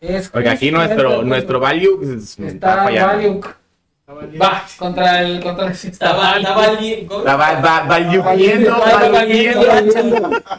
Es 0.00 0.30
Oiga, 0.32 0.52
aquí 0.52 0.70
nuestro, 0.70 1.22
nuestro 1.22 1.60
value 1.60 2.00
está 2.18 2.46
Está 2.46 2.84
fallando. 2.84 3.40
Va, 4.40 4.66
contra 4.76 5.22
el. 5.22 5.40
Contra 5.42 5.66
el 5.66 5.72
Estaba, 5.72 6.36
estaba 6.38 6.70
bien. 6.72 7.00
Está 7.00 7.36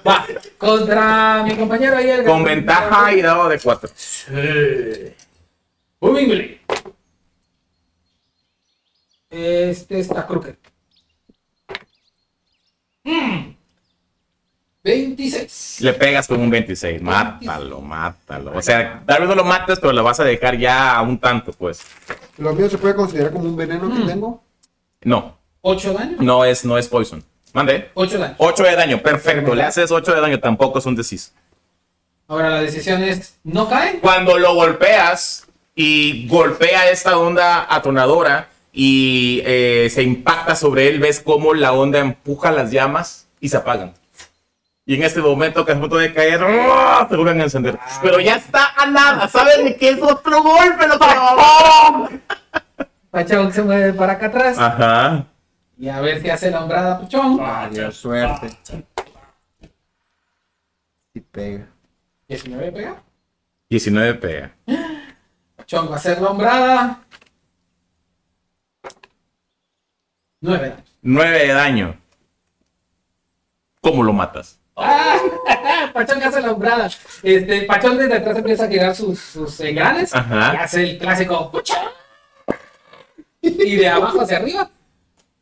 va- 0.06 0.26
contra 0.58 1.44
mi 1.44 1.56
compañero 1.56 1.98
ahí. 1.98 2.10
el 2.10 2.24
Con 2.26 2.44
ventaja 2.44 3.14
y 3.14 3.22
dado 3.22 3.50
de 3.50 3.60
4. 3.60 3.90
Moving 6.00 6.28
Blade. 6.30 6.62
Este 9.30 10.00
está 10.00 10.26
crooked. 10.28 10.56
Mm. 13.04 13.51
26. 14.84 15.78
Le 15.82 15.94
pegas 15.94 16.28
con 16.28 16.40
un 16.42 16.50
26. 16.50 17.02
Mátalo, 17.02 17.82
mátalo. 17.82 18.52
O 18.56 18.62
sea, 18.62 19.04
tal 19.06 19.20
vez 19.22 19.30
no 19.30 19.36
lo 19.36 19.44
mates, 19.44 19.80
pero 19.80 19.94
lo 19.94 20.04
vas 20.04 20.20
a 20.20 20.24
dejar 20.24 20.58
ya 20.58 20.96
a 20.96 21.02
un 21.02 21.20
tanto, 21.20 21.52
pues. 21.54 21.82
¿Lo 22.38 22.54
mío 22.54 22.70
se 22.70 22.78
puede 22.78 22.96
considerar 22.96 23.32
como 23.32 23.46
un 23.46 23.56
veneno 23.56 23.86
Mm. 23.88 23.98
que 24.02 24.08
tengo? 24.12 24.44
No, 25.04 25.38
8 25.62 25.94
daño. 25.94 26.18
no 26.20 26.46
es, 26.46 26.66
no 26.66 26.78
es 26.78 26.88
poison. 26.88 27.24
Mande. 27.54 27.90
8 27.94 28.18
daño. 28.18 28.36
8 28.38 28.64
de 28.64 28.76
daño, 28.76 29.02
perfecto. 29.02 29.54
Le 29.54 29.64
haces 29.64 29.92
8 29.92 30.14
de 30.16 30.22
daño, 30.22 30.40
tampoco 30.40 30.80
es 30.80 30.86
un 30.86 30.96
decis. 30.96 31.34
Ahora 32.28 32.50
la 32.50 32.62
decisión 32.62 33.04
es: 33.04 33.38
¿no 33.44 33.68
cae? 33.70 34.00
Cuando 34.00 34.38
lo 34.40 34.56
golpeas 34.56 35.48
y 35.76 36.28
golpea 36.28 36.90
esta 36.90 37.18
onda 37.18 37.68
atonadora 37.70 38.50
y 38.74 39.42
eh, 39.46 39.90
se 39.94 40.02
impacta 40.02 40.56
sobre 40.56 40.88
él, 40.88 41.00
ves 41.00 41.20
cómo 41.20 41.54
la 41.54 41.74
onda 41.74 42.00
empuja 42.00 42.52
las 42.52 42.72
llamas 42.72 43.28
y 43.40 43.50
se 43.50 43.58
apagan. 43.58 43.94
Y 44.86 44.96
en 44.96 45.04
este 45.04 45.22
momento 45.22 45.64
que 45.64 45.72
es 45.72 45.78
a 45.78 45.82
punto 45.82 45.98
de 45.98 46.14
caer, 46.14 46.42
¡ah! 46.44 47.06
se 47.08 47.16
vuelven 47.16 47.40
a 47.42 47.44
encender. 47.44 47.78
Pero 48.02 48.20
ya 48.20 48.36
está 48.36 48.74
a 48.76 48.88
nada, 48.88 49.28
¿sabes 49.28 49.64
de 49.64 49.76
qué 49.78 49.90
es 49.90 50.02
otro 50.02 50.42
golpe? 50.42 50.88
Lo 50.88 50.98
que 50.98 52.20
Pachón 53.12 53.52
se 53.52 53.62
mueve 53.62 53.94
para 53.94 54.14
acá 54.14 54.28
atrás. 54.28 54.58
Ajá. 54.58 55.26
Y 55.78 55.90
a 55.90 56.00
ver 56.00 56.22
si 56.22 56.30
hace 56.30 56.50
la 56.50 56.62
hombrada, 56.62 57.00
Pachón. 57.00 57.40
Dios, 57.72 57.98
suerte. 57.98 58.58
Y 61.14 61.20
pega. 61.20 61.68
19 62.28 62.72
pega. 62.72 63.04
19 63.70 64.14
pega. 64.16 64.56
Pachón 65.58 65.90
va 65.90 65.94
a 65.94 65.98
hacer 65.98 66.22
la 66.22 66.30
hombrada. 66.30 67.04
9 70.40 70.70
daño. 70.70 70.84
9 71.02 71.40
de 71.40 71.54
daño. 71.54 72.02
¿Cómo 73.82 74.04
lo 74.04 74.14
matas? 74.14 74.61
Ah, 74.82 75.18
Pachón 75.94 76.24
hace 76.24 76.42
la 76.42 76.52
hombrada. 76.52 76.90
Este, 77.24 77.62
Pachón 77.64 77.98
desde 77.98 78.16
atrás 78.16 78.38
empieza 78.38 78.66
a 78.66 78.68
girar 78.68 78.96
sus, 78.96 79.20
sus 79.20 79.60
engranes 79.60 80.14
Ajá. 80.14 80.54
y 80.54 80.58
hace 80.58 80.84
el 80.84 80.98
clásico 80.98 81.52
¡Pucha! 81.52 81.82
y 83.42 83.76
de 83.76 83.88
abajo 83.88 84.22
hacia 84.22 84.38
arriba 84.38 84.70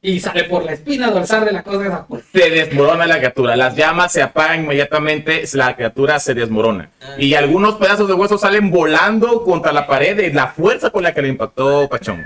y 0.02 0.20
sale 0.20 0.46
por 0.46 0.64
la 0.64 0.72
espina 0.74 1.12
dorsal 1.12 1.44
de 1.44 1.52
la 1.52 1.64
cosa 1.64 1.86
esa. 1.86 2.08
Se 2.32 2.50
desmorona 2.50 3.06
la 3.06 3.18
criatura. 3.18 3.58
Las 3.58 3.76
llamas 3.76 4.14
se 4.14 4.22
apagan 4.22 4.64
inmediatamente. 4.64 5.44
La 5.54 5.76
criatura 5.76 6.20
se 6.20 6.34
desmorona. 6.34 6.90
Y 7.18 7.34
algunos 7.34 7.76
pedazos 7.76 8.08
de 8.08 8.14
hueso 8.14 8.38
salen 8.38 8.72
volando 8.72 9.44
contra 9.44 9.74
la 9.74 9.88
pared 9.88 10.16
de 10.16 10.34
la 10.34 10.48
fuerza 10.48 10.90
con 10.90 11.04
la 11.04 11.14
que 11.14 11.22
le 11.22 11.28
impactó 11.28 11.90
Pachón. 11.90 12.26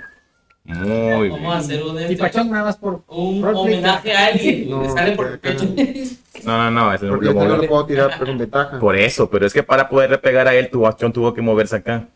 Muy 0.66 1.30
Vamos 1.30 1.42
a 1.56 1.60
bien. 1.68 1.80
hacer 1.80 1.84
un, 1.84 2.00
Y 2.00 2.04
este, 2.04 2.16
Pachón 2.18 2.50
nada 2.50 2.64
más 2.64 2.78
por 2.78 3.04
un 3.08 3.42
roleplay. 3.42 3.74
homenaje 3.76 4.14
a 4.14 4.26
alguien. 4.28 4.70
No, 4.70 4.84
le 4.84 4.90
sale 4.90 5.12
por 5.16 5.28
el 5.28 5.40
pecho. 5.40 5.66
No, 6.46 6.58
no, 6.58 6.72
no. 6.72 6.94
Es 6.94 7.02
lo, 7.02 7.10
Porque 7.16 7.28
yo 7.28 7.34
no 7.34 7.58
lo 7.58 7.68
puedo 7.68 7.86
tirar 7.86 8.12
pero 8.14 8.26
con 8.28 8.38
ventaja. 8.38 8.80
Por 8.80 8.96
eso, 8.96 9.30
pero 9.30 9.46
es 9.46 9.54
que 9.54 9.62
para 9.64 9.90
poder 9.90 10.20
pegar 10.22 10.48
a 10.48 10.56
él, 10.56 10.70
tu 10.70 10.82
Pachón 10.82 11.12
tuvo 11.12 11.34
que 11.34 11.42
moverse 11.42 11.76
acá. 11.76 12.08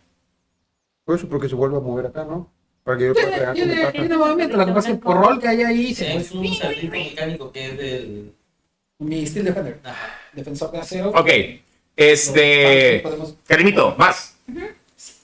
Por 1.03 1.15
eso, 1.15 1.27
porque 1.27 1.49
se 1.49 1.55
vuelve 1.55 1.77
a 1.77 1.79
mover 1.81 2.05
acá, 2.05 2.23
¿no? 2.23 2.49
Para 2.83 2.97
que 2.97 3.07
yo 3.07 3.13
pueda 3.13 3.31
pegar 3.31 3.57
con 3.57 3.67
ventaja. 3.67 3.91
tiene 3.91 4.17
movimiento, 4.17 4.57
lo 4.57 4.65
que 4.65 4.71
pasa 4.71 4.89
es 4.91 4.95
que 4.95 5.01
por 5.03 5.17
rol 5.17 5.39
que 5.41 5.47
hay 5.49 5.61
ahí 5.63 5.93
se 5.93 6.15
Es 6.15 6.31
un 6.31 6.47
cerdito 6.55 6.91
mecánico 6.91 7.51
que 7.51 7.65
es 7.65 7.77
del. 7.77 8.33
Mi 8.99 9.27
Steel 9.27 9.45
Defender, 9.45 9.79
defensor 10.33 10.71
de 10.71 10.77
acero. 10.79 11.09
Ok. 11.09 11.29
Este. 11.95 13.03
Karimito, 13.45 13.93
más. 13.97 14.37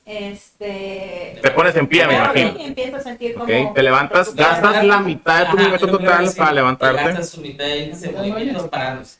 Este. 0.06 1.39
Te 1.41 1.51
pones 1.51 1.76
en 1.78 1.88
pie, 1.88 2.06
me 2.08 2.16
imagino. 2.16 2.54
sí, 2.56 2.62
empiezo 2.62 2.97
a 2.97 2.99
sentir 2.99 3.34
como. 3.36 3.45
Ok, 3.45 3.74
te 3.74 3.84
levantas, 3.84 4.36
gastas 4.36 4.84
la 4.84 4.99
mitad 4.99 5.39
de 5.39 5.45
tu 5.45 5.51
Ajá, 5.51 5.56
movimiento 5.58 5.88
total 5.88 6.30
para 6.38 6.49
le 6.51 6.56
levantarte. 6.56 7.04
gastas 7.04 7.30
su 7.30 7.41
mitad 7.41 7.64
de 7.64 7.91
ese 7.91 8.12
movimiento 8.12 8.70
parándose. 8.70 9.20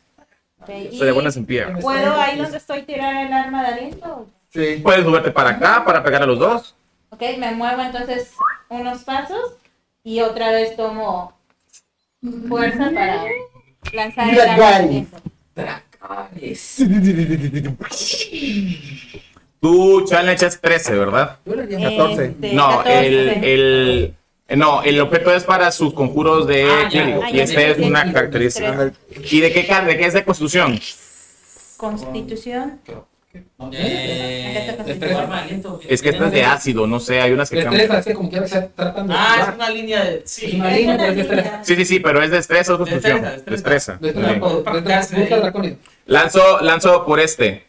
Ok, 0.60 0.68
Se 0.68 0.90
y 0.92 1.00
le 1.04 1.14
pones 1.14 1.38
en 1.38 1.46
pie. 1.46 1.66
¿Puedo 1.82 2.20
ahí 2.20 2.38
donde 2.38 2.58
estoy 2.58 2.84
tirar 2.84 3.26
el 3.26 3.32
arma 3.32 3.62
de 3.64 3.68
aliento? 3.74 4.28
Sí. 4.50 4.80
Puedes 4.84 5.06
moverte 5.06 5.32
para 5.32 5.52
acá 5.52 5.84
para 5.86 6.04
pegar 6.04 6.24
a 6.24 6.26
los 6.26 6.40
dos. 6.40 6.76
Ok, 7.10 7.22
me 7.38 7.52
muevo 7.52 7.82
entonces 7.82 8.32
unos 8.70 9.04
pasos 9.04 9.56
y 10.04 10.20
otra 10.20 10.52
vez 10.52 10.76
tomo 10.76 11.34
fuerza 12.50 12.92
para 12.94 13.24
lanzar 13.94 14.30
el 14.30 14.40
arma 14.40 14.56
de 14.70 14.76
aliento. 14.76 15.18
Tu 19.64 20.02
challenge 20.06 20.46
es 20.46 20.60
13, 20.60 20.94
¿verdad? 20.96 21.38
Yo 21.46 21.56
le 21.56 21.64
llamo- 21.68 21.86
14. 21.98 22.26
Este, 22.26 22.54
No, 22.54 22.68
14. 22.84 23.08
el, 23.08 24.14
el, 24.50 24.58
no, 24.60 24.84
el 24.84 25.00
objeto 25.00 25.34
es 25.34 25.46
para 25.46 25.72
sus 25.72 25.94
conjuros 25.94 26.46
de 26.48 26.66
Ah, 26.66 26.82
ya. 26.84 26.90
clérigo. 26.90 27.22
Ah, 27.24 27.30
Y 27.32 27.38
ya, 27.38 27.44
este 27.44 27.72
es 27.72 27.78
ya, 27.78 27.88
una 27.88 28.06
ya. 28.06 28.12
característica. 28.12 28.92
¿Y 29.32 29.40
de 29.40 29.54
qué, 29.54 29.62
de 29.88 29.98
qué 29.98 30.06
es 30.06 30.14
de 30.14 30.26
constitución? 30.26 30.78
Constitución. 31.78 32.80
Eh. 33.72 34.78
Es 35.90 36.02
que 36.02 36.10
esta 36.10 36.26
es 36.26 36.32
de 36.34 36.44
ácido, 36.44 36.86
no 36.86 37.00
sé, 37.00 37.22
hay 37.22 37.32
unas 37.32 37.50
que 37.50 37.64
cambian. 37.64 37.80
Destreza, 37.88 38.00
es 38.00 38.06
que 38.06 38.14
como 38.14 38.30
quiera 38.30 38.48
se 38.48 38.62
tratan 38.62 39.08
de. 39.08 39.14
Ah, 39.18 39.48
es 39.50 39.56
una 39.56 39.70
línea 39.70 40.04
de. 40.04 40.22
Sí. 40.26 40.46
Es 40.48 40.54
una 40.56 40.72
línea, 40.72 40.98
pero 40.98 41.10
es 41.12 41.16
destreza. 41.18 41.60
Sí, 41.64 41.76
sí, 41.78 41.86
sí, 41.86 42.00
pero 42.02 42.22
es 42.22 42.30
destreza 42.32 42.74
o 42.74 42.78
constitución. 42.78 43.22
Destreza, 43.22 43.98
Destreza. 43.98 43.98
Destreza, 44.02 44.82
destreza, 45.00 45.38
dracónido. 45.38 45.78
Lanzo, 46.06 46.60
lanzo 46.62 47.06
por 47.06 47.20
este. 47.22 47.64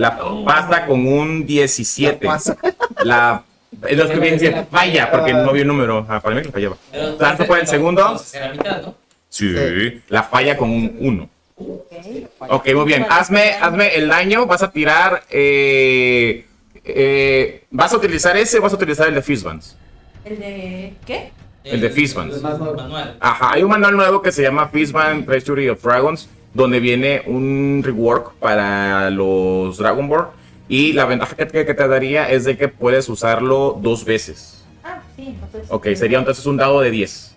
La 0.00 0.18
pasa 0.44 0.86
con 0.86 1.06
un 1.06 1.46
17. 1.46 2.26
pasa. 2.26 2.56
La. 3.04 3.42
Lo 3.72 4.08
que 4.08 4.18
viene 4.18 4.32
diciendo. 4.32 4.66
Vaya, 4.70 5.10
porque 5.10 5.32
no 5.32 5.52
vi 5.52 5.60
el 5.60 5.66
número. 5.66 6.06
Ah, 6.08 6.20
para 6.20 6.34
mí 6.34 6.42
que 6.42 6.48
la 6.48 6.52
fallaba. 6.52 6.76
Lanzo 7.18 7.46
por 7.46 7.58
el 7.58 7.66
segundo. 7.66 8.20
Sí. 9.28 9.54
La 10.08 10.22
falla 10.22 10.56
con 10.56 10.70
un 10.70 10.96
1. 10.98 11.28
Ok. 12.48 12.74
Muy 12.74 12.84
bien. 12.84 13.06
Hazme, 13.08 13.52
hazme 13.60 13.94
el 13.94 14.08
daño. 14.08 14.46
Vas 14.46 14.62
a 14.62 14.70
tirar 14.70 15.22
eh, 15.30 16.46
eh, 16.84 17.64
¿vas 17.70 17.92
a 17.92 17.96
utilizar 17.96 18.36
ese 18.36 18.58
o 18.58 18.62
vas 18.62 18.72
a 18.72 18.76
utilizar 18.76 19.08
el 19.08 19.14
de 19.14 19.22
Fistbands? 19.22 19.76
¿El 20.24 20.38
de 20.38 20.94
qué? 21.06 21.32
El 21.62 21.80
de 21.80 21.90
Fistbands. 21.90 22.42
Ajá, 23.20 23.52
hay 23.52 23.62
un 23.62 23.70
manual 23.70 23.96
nuevo 23.96 24.22
que 24.22 24.32
se 24.32 24.42
llama 24.42 24.68
Fistband 24.68 25.26
Treasury 25.26 25.68
of 25.68 25.82
Dragons, 25.82 26.28
donde 26.54 26.80
viene 26.80 27.22
un 27.26 27.82
rework 27.84 28.34
para 28.34 29.10
los 29.10 29.76
Dragon 29.78 30.08
Ball. 30.08 30.26
Y 30.68 30.92
la 30.92 31.04
ventaja 31.04 31.34
que, 31.36 31.46
que 31.66 31.74
te 31.74 31.88
daría 31.88 32.28
es 32.30 32.44
de 32.44 32.56
que 32.56 32.68
puedes 32.68 33.08
usarlo 33.08 33.78
dos 33.82 34.04
veces. 34.04 34.62
Ah, 34.84 35.00
sí, 35.16 35.36
entonces. 35.42 35.70
Ok, 35.70 35.88
sería 35.96 36.18
entonces 36.18 36.46
un 36.46 36.56
dado 36.56 36.80
de 36.80 36.90
10. 36.90 37.34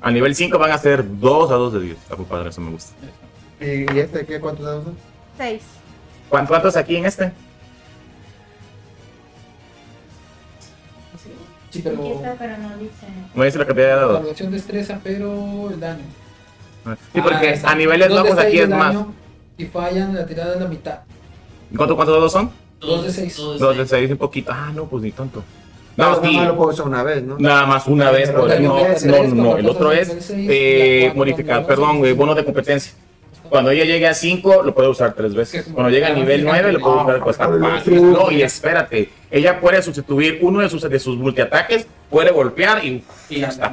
A 0.00 0.10
nivel 0.10 0.34
5 0.34 0.58
van 0.58 0.70
a 0.72 0.78
ser 0.78 1.04
dos 1.20 1.50
dados 1.50 1.72
de 1.72 1.80
10. 1.80 1.96
Está 1.96 2.16
muy 2.16 2.26
padre, 2.26 2.50
eso 2.50 2.60
me 2.60 2.70
gusta. 2.70 2.92
¿Y, 3.60 3.92
y 3.92 3.98
este 4.00 4.26
qué? 4.26 4.38
¿Cuántos 4.40 4.64
dados 4.66 4.84
son? 4.84 4.96
Seis. 5.36 5.62
¿Cuán- 6.28 6.46
¿Cuántos 6.46 6.76
aquí 6.76 6.96
en 6.96 7.06
este? 7.06 7.32
Sí, 11.70 11.80
pero. 11.82 11.98
Aquí 12.00 12.10
está, 12.12 12.34
pero 12.38 12.58
no 12.58 12.76
dice. 12.78 13.06
No 13.34 13.42
dice 13.44 13.58
la 13.58 13.66
cantidad 13.66 13.86
de 13.86 13.92
La 13.92 13.96
dados. 14.00 14.12
graduación 14.18 14.50
destreza, 14.52 15.00
pero 15.02 15.70
el 15.70 15.80
daño. 15.80 16.04
Sí, 17.12 17.20
porque 17.20 17.60
Ah, 17.64 17.70
a 17.70 17.74
niveles 17.74 18.08
bajos 18.12 18.32
aquí 18.38 18.50
seis 18.50 18.60
es 18.62 18.68
más. 18.68 18.96
Y 19.58 19.64
fallan, 19.64 20.14
la 20.14 20.26
tirada 20.26 20.54
es 20.54 20.60
la 20.60 20.68
mitad. 20.68 20.98
¿Cuánto- 21.76 21.96
¿Cuántos 21.96 22.14
dados 22.16 22.32
son? 22.32 22.50
Dos 22.80 23.04
de 23.04 23.12
seis. 23.12 23.36
Dos 23.36 23.76
de 23.76 23.86
6, 23.86 24.10
un 24.10 24.18
poquito. 24.18 24.52
Ah, 24.52 24.70
no, 24.74 24.84
pues 24.84 25.02
ni 25.02 25.10
tanto. 25.12 25.42
No, 25.96 26.10
No, 26.10 26.20
nada 26.20 26.30
más 26.32 26.46
lo 26.48 26.56
puedo 26.56 26.70
usar 26.70 26.86
una 26.86 27.02
vez, 27.02 27.22
¿no? 27.22 27.36
Nada 27.38 27.64
más 27.64 27.86
una 27.86 28.10
vez, 28.10 28.30
no, 28.30 28.46
no, 28.46 29.34
no, 29.34 29.56
el 29.56 29.66
otro 29.66 29.92
es 29.92 30.08
seis, 30.20 30.46
eh, 30.52 31.10
modificar, 31.16 31.66
perdón, 31.66 32.04
eh, 32.04 32.12
bono 32.12 32.34
de 32.34 32.44
competencia. 32.44 32.92
Cuando 33.48 33.70
ella 33.70 33.84
llegue 33.84 34.06
a 34.06 34.14
5, 34.14 34.62
lo 34.62 34.74
puede 34.74 34.88
usar 34.88 35.14
tres 35.14 35.34
veces. 35.34 35.66
Cuando 35.72 35.90
llegue 35.90 36.06
a 36.06 36.12
nivel 36.14 36.44
9, 36.44 36.72
lo 36.72 36.80
puede 36.80 36.96
usar 36.96 37.20
pues, 37.22 37.36
Ah, 37.40 37.48
más. 37.48 37.84
sí. 37.84 37.90
No, 37.90 38.30
y 38.30 38.42
espérate, 38.42 39.10
ella 39.30 39.60
puede 39.60 39.82
sustituir 39.82 40.38
uno 40.42 40.60
de 40.60 40.68
sus, 40.68 40.82
de 40.82 40.98
sus 40.98 41.16
multiataques, 41.16 41.86
puede 42.10 42.30
golpear 42.30 42.84
y 42.84 43.04
Y 43.28 43.40
ya 43.40 43.48
está. 43.48 43.68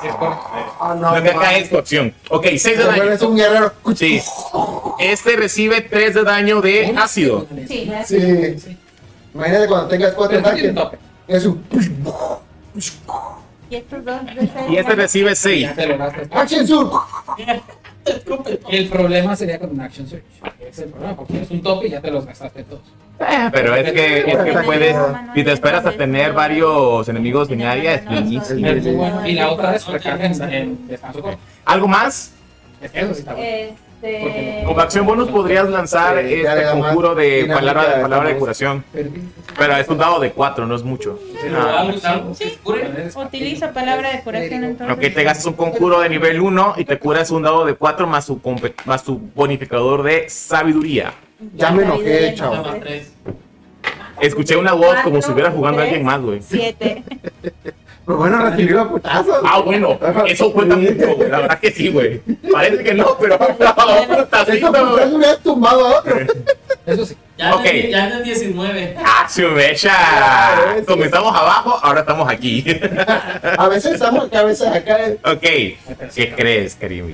Sí, 0.00 0.06
es 0.08 0.14
correcto. 0.14 0.44
Ah, 0.80 0.94
no 0.98 1.14
no, 1.18 1.32
mames. 1.34 1.62
es 1.62 1.70
tu 1.70 1.78
acción. 1.78 2.14
Ok, 2.30 2.46
6 2.56 2.64
de 2.64 2.84
daño. 2.84 2.96
vuelves 2.98 3.22
un 3.22 3.36
guerrero. 3.36 3.72
Sí. 3.96 4.20
Este 5.00 5.36
recibe 5.36 5.80
3 5.80 6.14
de 6.14 6.22
daño 6.22 6.60
de 6.60 6.94
ácido. 6.96 7.46
Sí. 7.66 7.90
Sí. 8.06 8.78
Imagínate 9.34 9.66
cuando 9.66 9.88
tengas 9.88 10.12
cuatro 10.14 10.40
Pero 10.42 10.54
tiene 10.54 10.70
ataques. 10.70 10.98
tope. 10.98 10.98
Es 11.28 11.44
un 11.44 11.62
Y 13.68 13.76
estos 13.76 14.04
dos 14.04 14.24
de 14.26 14.32
seis. 14.40 14.50
Y 14.70 14.76
este 14.76 14.94
recibe 14.94 15.34
6. 15.34 15.62
Ya 15.62 15.74
te 15.74 15.86
lo 15.88 15.98
gastas. 15.98 16.28
Action 16.30 16.66
Surge. 16.66 16.96
El 18.70 18.88
problema 18.88 19.36
sería 19.36 19.58
con 19.58 19.70
un 19.70 19.80
Action 19.80 20.06
Search. 20.06 20.24
Es 20.60 20.78
el 20.78 20.90
problema, 20.90 21.16
porque 21.16 21.42
es 21.42 21.50
un 21.50 21.62
tope 21.62 21.86
y 21.86 21.90
ya 21.90 22.00
te 22.00 22.10
los 22.10 22.26
gastaste 22.26 22.64
todos. 22.64 22.82
Eh, 23.20 23.48
pero 23.52 23.74
es 23.74 23.92
que, 23.92 24.18
es 24.18 24.36
que 24.36 24.52
puedes, 24.64 24.96
si 25.34 25.44
te 25.44 25.52
esperas 25.52 25.86
a 25.86 25.92
tener 25.92 26.32
varios 26.32 27.08
enemigos 27.08 27.50
en 27.50 27.62
área, 27.62 27.94
es 27.94 28.04
buenísimo. 28.04 29.26
Y 29.26 29.32
la 29.32 29.50
otra 29.50 29.74
es 29.74 29.86
recarga 29.86 30.26
en, 30.26 30.42
en 30.52 30.88
descanso 30.88 31.22
corto. 31.22 31.38
¿Algo 31.64 31.88
más? 31.88 32.32
Es 32.80 32.90
que 32.90 33.00
eso 33.00 33.14
sí 33.14 33.20
está 33.20 33.34
bueno. 33.34 33.85
Este, 34.02 34.62
con 34.64 34.78
acción 34.78 35.06
bonus 35.06 35.28
podrías 35.28 35.68
lanzar 35.70 36.18
eh, 36.18 36.42
este 36.42 36.70
conjuro 36.72 37.14
de 37.14 37.46
palabra, 37.46 37.96
de 37.96 38.02
palabra 38.02 38.28
de 38.28 38.36
curación. 38.36 38.84
Pero 39.56 39.76
es 39.76 39.88
un 39.88 39.98
dado 39.98 40.20
de 40.20 40.32
4, 40.32 40.66
no 40.66 40.76
es 40.76 40.82
mucho. 40.82 41.18
Ah. 41.54 41.90
Sí. 42.34 42.58
Utiliza 43.16 43.72
palabra 43.72 44.12
de 44.12 44.20
curación 44.20 44.64
entonces. 44.64 44.96
Ok, 44.96 45.14
te 45.14 45.24
gastas 45.24 45.46
un 45.46 45.54
conjuro 45.54 46.00
de 46.00 46.10
nivel 46.10 46.40
1 46.40 46.74
y 46.76 46.84
te 46.84 46.98
curas 46.98 47.30
un 47.30 47.42
dado 47.42 47.64
de 47.64 47.74
4 47.74 48.06
más 48.06 48.26
su, 48.26 48.40
más 48.84 49.02
su 49.02 49.18
bonificador 49.34 50.02
de 50.02 50.28
sabiduría. 50.28 51.14
Ya 51.54 51.70
me 51.70 51.82
enojé, 51.84 52.34
chaval. 52.34 52.82
Escuché 54.20 54.56
una 54.56 54.72
voz 54.72 54.96
como 55.04 55.16
si 55.16 55.20
estuviera 55.20 55.50
jugando 55.50 55.80
a 55.80 55.84
alguien 55.84 56.04
más, 56.04 56.20
güey. 56.20 56.40
7. 56.42 57.02
Pues 58.06 58.18
bueno, 58.18 58.38
recibió 58.38 58.76
la 58.76 58.88
putazo. 58.88 59.42
Ah, 59.44 59.60
bueno, 59.62 59.98
eso 60.28 60.52
cuenta 60.52 60.76
mucho, 60.76 61.16
güey. 61.16 61.28
La 61.28 61.40
verdad 61.40 61.58
que 61.58 61.72
sí, 61.72 61.88
güey. 61.88 62.20
Parece 62.52 62.84
que 62.84 62.94
no, 62.94 63.18
pero 63.18 63.36
putacito. 64.16 64.68
Eso 64.68 65.38
tumbado 65.42 65.86
a 65.86 65.98
otro. 65.98 66.16
Eso 66.86 67.04
sí. 67.04 67.16
Ya, 67.36 67.56
okay. 67.56 67.92
en, 67.92 68.12
el 68.12 68.22
19. 68.22 68.96
¡Ah, 69.04 69.28
su 69.28 69.52
bella! 69.52 70.76
Sí. 70.78 70.84
Comenzamos 70.86 71.34
abajo, 71.34 71.80
ahora 71.82 72.00
estamos 72.00 72.30
aquí. 72.30 72.64
a 73.58 73.68
veces 73.68 73.94
estamos 73.94 74.26
acá, 74.26 74.38
a 74.38 74.44
veces 74.44 74.68
acá. 74.68 74.96
Ok, 75.24 75.44
si 76.10 76.28
crees, 76.28 76.76
querido. 76.76 77.08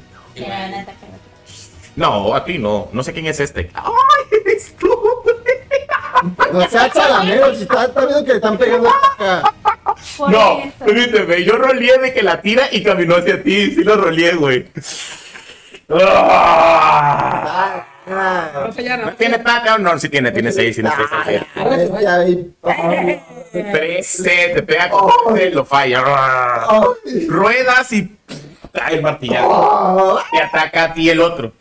No, 1.96 2.34
a 2.34 2.44
ti 2.44 2.58
no. 2.58 2.90
No 2.92 3.02
sé 3.02 3.14
quién 3.14 3.24
es 3.26 3.40
este. 3.40 3.70
¡Ay, 3.72 4.40
eres 4.44 4.76
tú! 4.76 4.90
No 6.52 6.68
seas 6.68 6.92
si 7.56 7.62
estás 7.62 7.94
viendo 7.94 8.24
que 8.24 8.30
le 8.30 8.36
están 8.36 8.58
pegando 8.58 8.90
acá. 8.90 9.54
No, 10.30 10.62
permíteme. 10.78 11.44
Yo 11.44 11.56
roleé 11.56 11.98
de 11.98 12.12
que 12.12 12.22
la 12.22 12.40
tira 12.40 12.64
y 12.70 12.82
caminó 12.82 13.16
hacia 13.16 13.42
ti. 13.42 13.72
Sí 13.74 13.84
lo 13.84 13.96
roleé, 13.96 14.34
güey. 14.34 14.66
¡Ah! 15.90 17.86
Ah, 18.04 18.50
No 18.66 18.72
fallar, 18.72 18.98
¿No 18.98 19.06
no 19.06 19.12
tiene 19.14 19.38
tanta? 19.38 19.78
No, 19.78 19.96
sí 19.98 20.08
tiene, 20.08 20.32
tiene 20.32 20.50
seis, 20.50 20.74
tiene 20.74 20.90
seis. 20.96 21.08
ah. 21.12 21.24
Trece, 23.52 24.52
te 24.54 24.62
pega 24.62 24.88
con 24.90 25.10
lo 25.52 25.64
falla. 25.64 26.02
Ruedas 27.28 27.92
y 27.92 28.16
el 28.90 29.02
martillazo. 29.02 30.18
ah, 30.18 30.24
Te 30.32 30.40
ataca 30.42 30.84
a 30.84 30.94
ti 30.94 31.10
el 31.10 31.20
otro. 31.20 31.52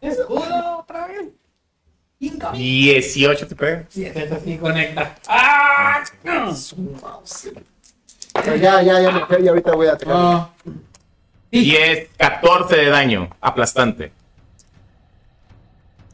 Escudo 0.00 0.78
otra 0.80 1.06
vez. 1.06 1.26
Incoming. 2.20 2.60
18 2.60 3.46
te 3.46 3.56
pega. 3.56 3.84
Sí, 3.88 4.04
es 4.04 4.32
así, 4.32 4.56
conecta. 4.58 5.16
¡Ah! 5.28 6.02
Pero 8.42 8.56
ya, 8.56 8.82
ya, 8.82 9.00
ya 9.00 9.10
me 9.10 9.26
fui 9.26 9.44
y 9.44 9.48
ahorita 9.48 9.72
voy 9.74 9.86
a 9.86 9.92
atacar. 9.92 10.14
No. 10.14 10.54
Y 11.50 11.76
es 11.76 12.08
14 12.16 12.76
de 12.76 12.86
daño, 12.86 13.30
aplastante. 13.40 14.12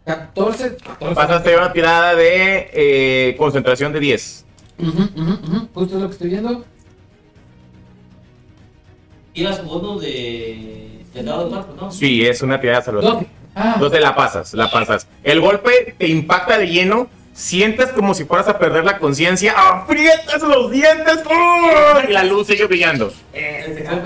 14. 0.05 0.77
14. 0.77 1.15
Vas 1.15 1.31
a 1.31 1.37
hacer 1.37 1.57
una 1.59 1.73
tirada 1.73 2.15
de 2.15 2.71
eh, 2.73 3.37
concentración 3.39 3.93
de 3.93 4.01
10. 4.01 4.45
Ujú, 4.79 4.91
ujú, 4.91 5.33
ujú. 5.33 5.69
Justo 5.75 5.97
es 5.97 6.03
lo 6.03 6.09
que 6.09 6.13
estoy 6.13 6.31
viendo. 6.31 6.65
Tiras 9.33 9.65
bono 9.65 9.99
de. 9.99 11.05
de 11.15 11.23
dado 11.23 11.45
de 11.45 11.51
cuatro, 11.51 11.75
¿no? 11.77 11.91
Sí, 11.91 12.27
es 12.27 12.43
una 12.43 12.61
tirada 12.61 12.81
de 12.81 12.85
salvación. 12.85 13.15
12. 13.15 13.40
Ah, 13.55 13.73
Entonces 13.75 14.01
la 14.01 14.15
pasas, 14.15 14.55
la 14.55 14.71
pasas. 14.71 15.07
El 15.23 15.41
golpe 15.41 15.95
te 15.99 16.07
impacta 16.07 16.59
de 16.59 16.69
lleno. 16.69 17.09
Sientes 17.33 17.89
como 17.91 18.13
si 18.13 18.25
fueras 18.25 18.49
a 18.49 18.59
perder 18.59 18.85
la 18.85 18.99
conciencia. 18.99 19.55
Aprietas 19.57 20.43
los 20.43 20.71
dientes. 20.71 21.21
¡oh! 21.27 22.01
Y 22.07 22.13
la 22.13 22.25
luz 22.25 22.49
sigue 22.49 22.67
brillando. 22.67 23.13
Espera. 23.33 23.99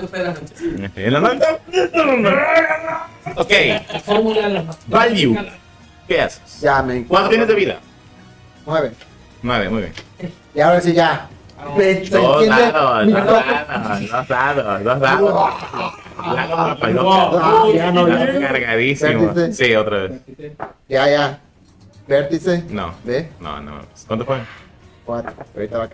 En 0.95 1.13
la 1.13 1.19
noche. 1.19 1.45
Ok, 3.35 3.51
value. 4.87 5.35
¿Qué 6.07 6.21
haces? 6.21 6.61
Ya 6.61 6.81
me. 6.83 7.03
¿Cuánto 7.05 7.29
tienes 7.29 7.47
de 7.47 7.55
vida? 7.55 7.79
Nueve. 8.65 8.91
9, 9.41 9.69
muy 9.69 9.81
bien. 9.81 9.93
Y 10.53 10.59
ahora 10.59 10.79
sí 10.81 10.93
ya. 10.93 11.27
Me- 11.77 12.05
¿se 12.05 12.09
Dos 12.17 12.43
entiende? 12.43 12.71
dados, 12.71 13.05
Mi 13.05 13.11
dos 13.13 13.25
toque. 13.25 13.49
dados, 13.49 14.11
dos 14.11 14.27
dados, 14.27 14.83
dos 14.83 14.99
dados. 14.99 15.53
Ya 16.35 16.47
no, 16.47 16.55
papá, 16.55 16.87
no. 16.89 17.11
Ah, 17.13 17.63
ya 17.73 17.91
no, 17.91 18.07
ya. 18.07 18.23
Estás 18.23 18.39
cargadísimo. 18.41 19.33
Vértice. 19.33 19.65
Sí, 19.65 19.75
otra 19.75 19.97
vez. 20.03 20.11
Ya, 20.87 21.09
ya. 21.09 21.39
Vértice. 22.07 22.63
No. 22.69 22.93
¿Ve? 23.03 23.29
No, 23.39 23.59
no. 23.61 23.81
¿Cuánto 24.07 24.25
fue? 24.25 24.37
Cuatro. 25.05 25.33
Ahorita 25.55 25.77
va. 25.79 25.89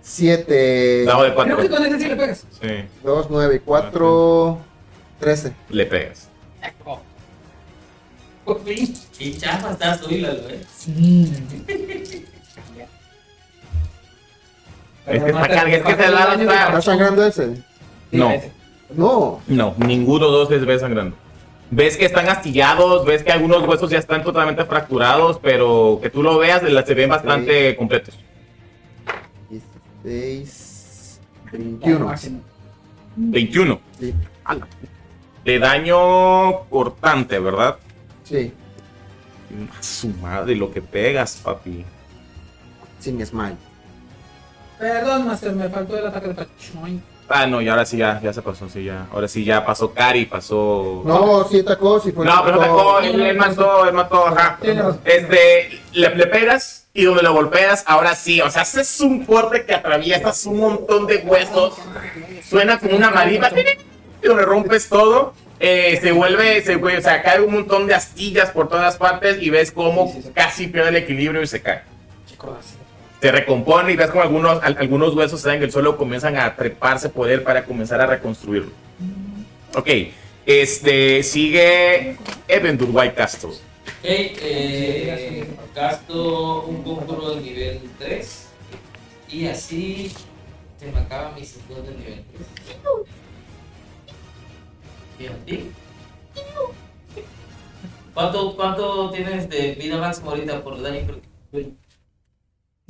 Siete. 0.00 1.04
Dado 1.04 1.22
de 1.24 1.32
Creo 1.34 1.56
que 1.58 1.68
4. 1.68 1.76
con 1.76 1.86
ese 1.86 1.98
sí 2.00 2.08
le 2.08 2.16
pegas. 2.16 2.46
Sí, 2.60 2.84
Dos, 3.04 3.26
nueve, 3.30 3.62
cuatro. 3.64 4.58
Trece. 5.20 5.52
le 5.68 5.86
pegas. 5.86 6.28
Por 8.44 8.64
fin. 8.64 8.92
Y 9.20 9.38
chafa 9.38 9.70
estás, 9.70 10.02
oílalo, 10.02 10.40
eh. 10.48 10.64
Es 15.06 15.22
que 15.22 15.30
está 15.30 15.48
cargado, 15.48 15.68
es 15.68 15.82
que 15.82 15.94
se 16.04 16.10
la 16.10 16.34
¿Está 16.66 16.80
sangrando 16.82 17.26
ese? 17.26 17.56
No. 18.12 18.32
No. 18.94 19.40
No, 19.46 19.74
ninguno 19.78 20.26
de 20.26 20.32
los 20.32 20.48
dos 20.48 20.50
les 20.50 20.64
ve 20.66 20.78
sangrando. 20.78 21.16
Ves 21.70 21.96
que 21.96 22.04
están 22.04 22.28
astillados, 22.28 23.06
ves 23.06 23.22
que 23.22 23.32
algunos 23.32 23.66
huesos 23.66 23.90
ya 23.90 23.98
están 23.98 24.22
totalmente 24.22 24.64
fracturados, 24.66 25.38
pero 25.42 25.98
que 26.02 26.10
tú 26.10 26.22
lo 26.22 26.36
veas, 26.38 26.62
la- 26.62 26.84
se 26.84 26.92
ven 26.94 27.08
bastante 27.08 27.74
completos. 27.76 28.18
16. 30.04 31.20
21. 31.52 32.06
Máximo. 32.06 32.40
21. 33.16 33.80
Sí. 33.98 34.14
De 35.44 35.58
daño 35.58 36.60
cortante, 36.68 37.38
¿verdad? 37.38 37.76
Sí. 38.24 38.52
Su 39.80 40.08
madre, 40.08 40.54
lo 40.56 40.70
que 40.72 40.80
pegas, 40.82 41.40
papi. 41.42 41.84
Sin 43.00 43.24
smile. 43.24 43.56
Perdón, 44.78 45.26
Master, 45.26 45.52
me 45.52 45.68
faltó 45.68 45.96
el 45.98 46.06
ataque 46.06 46.28
de 46.28 46.34
Pachoin. 46.34 47.02
Ah, 47.28 47.46
no, 47.46 47.62
y 47.62 47.68
ahora 47.68 47.86
sí 47.86 47.96
ya, 47.96 48.20
ya 48.22 48.32
se 48.32 48.42
pasó, 48.42 48.68
sí, 48.68 48.84
ya. 48.84 49.06
Ahora 49.12 49.26
sí 49.28 49.44
ya 49.44 49.64
pasó 49.64 49.92
Cari, 49.94 50.26
pasó. 50.26 51.02
No, 51.06 51.44
sí 51.48 51.60
atacó, 51.60 51.98
sí 52.00 52.12
fue. 52.12 52.26
No, 52.26 52.42
pero 52.44 52.56
no 52.56 52.62
atacó, 52.62 52.98
él, 53.00 53.20
él 53.22 53.36
mató, 53.36 53.86
él 53.86 53.94
mató, 53.94 54.26
ajá. 54.26 54.58
Este, 55.04 55.80
le, 55.92 56.14
le 56.14 56.26
pegas 56.26 56.86
y 56.92 57.04
donde 57.04 57.22
lo 57.22 57.32
golpeas, 57.32 57.84
ahora 57.86 58.14
sí, 58.14 58.40
o 58.42 58.50
sea, 58.50 58.62
haces 58.62 59.00
un 59.00 59.24
fuerte 59.24 59.64
que 59.64 59.72
atraviesas 59.74 60.44
un 60.44 60.58
montón 60.60 61.06
de 61.06 61.18
huesos. 61.18 61.74
Suena 62.46 62.78
como 62.78 62.96
una 62.96 63.10
marimba, 63.10 63.50
y 64.22 64.26
donde 64.26 64.44
rompes 64.44 64.88
todo. 64.90 65.32
eh, 65.58 65.98
se 66.02 66.12
vuelve, 66.12 66.60
se, 66.62 66.76
vuelve- 66.76 66.98
o 66.98 67.02
sea, 67.02 67.22
cae 67.22 67.40
un 67.40 67.52
montón 67.54 67.86
de 67.86 67.94
astillas 67.94 68.50
por 68.50 68.68
todas 68.68 68.96
partes 68.96 69.40
y 69.40 69.48
ves 69.48 69.70
cómo 69.72 70.12
casi 70.34 70.66
pierde 70.66 70.88
el 70.90 70.96
equilibrio 70.96 71.40
y 71.40 71.46
se 71.46 71.62
cae. 71.62 71.82
Chicos, 72.28 72.50
así. 72.58 72.74
Se 73.22 73.30
recompone 73.30 73.92
y 73.92 73.96
ves 73.96 74.10
como 74.10 74.22
algunos, 74.24 74.60
al- 74.64 74.76
algunos 74.80 75.14
huesos 75.14 75.38
están 75.38 75.54
en 75.54 75.62
el 75.62 75.70
suelo 75.70 75.96
comienzan 75.96 76.36
a 76.36 76.56
treparse 76.56 77.08
poder 77.08 77.44
para 77.44 77.64
comenzar 77.64 78.00
a 78.00 78.06
reconstruirlo. 78.06 78.72
Ok, 79.76 79.88
este 80.44 81.22
sigue 81.22 82.16
Evendur 82.48 82.88
White 82.92 83.14
Castle. 83.14 83.50
Ok, 83.50 84.04
eh, 84.04 85.46
gasto 85.72 86.62
un 86.64 86.82
conjuro 86.82 87.36
de 87.36 87.40
nivel 87.42 87.80
3 88.00 88.46
y 89.30 89.46
así 89.46 90.12
se 90.80 90.90
me 90.90 90.98
acaba 90.98 91.30
mi 91.30 91.44
cinturón 91.44 91.86
de 91.86 91.94
nivel 91.94 92.24
3. 92.34 92.46
¿Y 95.20 95.26
a 95.26 95.36
ti? 95.44 95.70
¿Cuánto, 98.14 98.56
¿Cuánto 98.56 99.10
tienes 99.12 99.48
de 99.48 99.74
vida 99.76 99.96
máxima 99.98 100.32
ahorita 100.32 100.64
por 100.64 100.82
daño? 100.82 101.06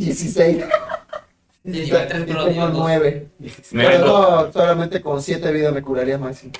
Crítico? 0.04 0.32
16. 0.34 0.58
De 1.64 1.78
Y 1.78 1.82
nivel 1.84 2.08
3, 2.08 2.24
pero 2.26 2.46
nivel 2.48 2.72
2. 2.72 2.78
9. 2.78 3.26
Nivel 3.38 3.60
Pero 3.72 4.52
solamente 4.52 5.00
con 5.00 5.22
7 5.22 5.52
vidas 5.52 5.72
me 5.72 5.82
curaría 5.82 6.18
máximo. 6.18 6.52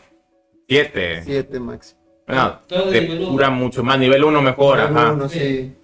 Siete. 0.68 1.22
7 1.24 1.58
máximo. 1.60 2.00
No, 2.28 2.60
te 2.68 3.00
nivel 3.00 3.18
uno. 3.22 3.30
cura 3.32 3.50
mucho 3.50 3.82
más. 3.82 3.98
Nivel 3.98 4.22
1 4.24 4.42
mejor, 4.42 4.80
ajá. 4.80 5.12
Uno, 5.12 5.28
sí. 5.28 5.74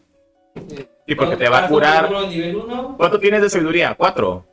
Sí, 1.06 1.14
porque 1.14 1.36
te 1.36 1.48
va 1.48 1.64
a 1.64 1.68
curar. 1.68 2.06
conjuro 2.06 2.22
de 2.22 2.28
nivel 2.28 2.56
1 2.56 2.94
¿Cuánto 2.96 3.18
tienes 3.18 3.42
de 3.42 3.50
sabiduría? 3.50 3.94
4. 3.96 4.44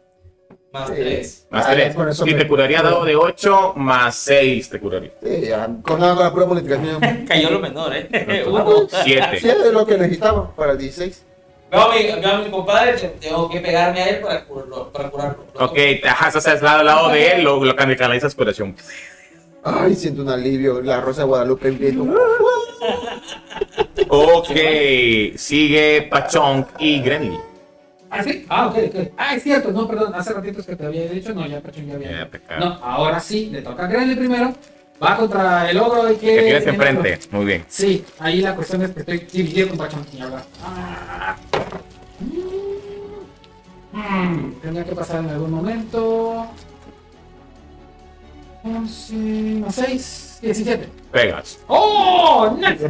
más 0.74 0.88
Sí. 0.88 0.94
3. 0.96 1.48
Más 1.52 1.66
Ah, 1.68 1.72
3. 1.74 1.96
con 1.96 2.10
eso 2.10 2.28
Y 2.28 2.34
te 2.34 2.48
curaría 2.48 2.82
dado 2.82 3.06
de 3.06 3.16
8 3.16 3.74
más 3.78 4.16
6 4.16 4.70
te 4.70 4.80
curaría. 4.80 5.12
Sí, 5.24 5.42
ya, 5.48 5.70
con 5.84 6.00
nada, 6.00 6.16
con 6.16 6.24
la 6.26 6.32
pura 6.34 6.46
bonificación. 6.46 7.00
Cayó 7.28 7.52
lo 7.52 7.60
menor, 7.60 7.96
¿eh? 7.96 8.44
Uno. 8.48 8.88
7. 9.04 9.28
Sí, 9.40 9.48
es 9.48 9.72
lo 9.72 9.86
que 9.86 9.96
necesitaba 9.98 10.54
para 10.56 10.72
el 10.74 10.80
16. 10.80 11.24
Veo 11.76 11.92
a 11.92 11.96
mi, 11.96 12.22
veo 12.22 12.34
a 12.34 12.38
mi 12.40 12.50
compadre, 12.50 12.94
te- 12.94 13.08
tengo 13.10 13.50
que 13.50 13.60
pegarme 13.60 14.02
a 14.02 14.08
él 14.10 14.22
para 14.22 14.44
curarlo. 14.46 14.92
Para 14.92 15.10
curarlo. 15.10 15.46
Ok, 15.60 15.74
te 15.74 16.08
ajás 16.08 16.36
hacia 16.36 16.54
el 16.54 16.64
lado, 16.64 16.80
al 16.80 16.86
lado 16.86 17.10
de 17.10 17.32
él, 17.34 17.44
lo, 17.44 17.64
lo 17.64 17.76
canalizas 17.76 18.34
curación. 18.36 18.76
Ay, 19.64 19.96
siento 19.96 20.22
un 20.22 20.30
alivio. 20.30 20.82
La 20.82 21.02
rosa 21.02 21.22
de 21.22 21.28
Guadalupe 21.28 21.72
grito. 21.72 22.06
Ok, 24.08 24.50
sigue 25.38 26.04
Pachong 26.10 26.66
y 26.80 27.02
Grenly. 27.02 27.40
¿Ah, 28.10 28.24
sí? 28.24 28.46
Ah, 28.48 28.68
ok, 28.68 28.78
ok. 28.88 29.12
Ah, 29.18 29.36
es 29.36 29.44
cierto, 29.44 29.72
no, 29.72 29.88
perdón, 29.88 30.14
hace 30.16 30.34
ratitos 30.34 30.66
que 30.66 30.76
te 30.76 30.86
había 30.86 31.06
dicho, 31.08 31.34
no, 31.34 31.46
ya 31.48 31.60
Pachón 31.60 31.88
ya 31.88 31.96
había. 31.96 32.12
Ya, 32.12 32.30
pecado. 32.30 32.64
no, 32.66 32.80
ahora 32.84 33.20
sí, 33.20 33.50
le 33.52 33.62
toca 33.62 33.86
a 33.86 33.88
Grenly 33.88 34.16
primero. 34.16 34.54
Va 35.04 35.18
contra 35.18 35.70
el 35.70 35.78
ogro 35.78 36.12
y 36.12 36.16
que. 36.16 36.28
Que 36.36 36.42
tienes 36.44 36.64
tiene 36.64 36.78
enfrente. 36.78 37.20
Muy 37.32 37.46
bien. 37.46 37.66
Sí, 37.68 38.06
ahí 38.20 38.42
la 38.42 38.56
cuestión 38.56 38.82
es 38.84 38.92
que 38.92 39.00
estoy 39.02 39.18
dividido 39.32 39.70
con 39.70 39.78
Pachón. 39.78 40.06
Y 40.14 40.22
ahora. 40.22 40.46
Mm, 43.92 44.52
Tendría 44.62 44.86
que 44.86 44.96
pasar 44.96 45.24
en 45.24 45.30
algún 45.30 45.52
momento. 45.52 46.48
11 48.64 49.14
más 49.60 49.76
6, 49.76 50.40
17. 50.42 50.90
Pegas. 51.12 51.60
¡Oh! 51.68 52.58
Nice. 52.58 52.90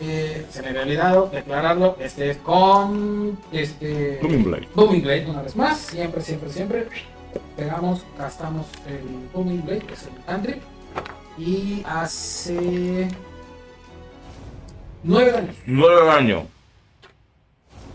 Eh, 0.00 0.46
se 0.50 0.62
me 0.62 0.68
había 0.70 0.82
olvidado 0.82 1.30
declararlo. 1.32 1.96
Este 2.00 2.30
es 2.30 2.36
con. 2.38 3.38
Este. 3.52 4.18
Booming 4.20 4.44
Blade. 4.44 4.68
Booming 4.74 5.02
Blade 5.02 5.26
una 5.30 5.42
vez 5.42 5.54
más, 5.54 5.78
siempre, 5.78 6.20
siempre, 6.22 6.50
siempre. 6.50 6.88
Pegamos, 7.56 8.02
gastamos 8.18 8.66
el 8.88 9.28
Booming 9.32 9.64
Blade, 9.64 9.80
que 9.80 9.94
es 9.94 10.02
el 10.02 10.24
cantrip. 10.26 10.62
Y 11.38 11.82
hace 11.86 13.08
9 15.02 15.32
daños. 15.32 15.56
9 15.66 16.06
daño. 16.06 16.46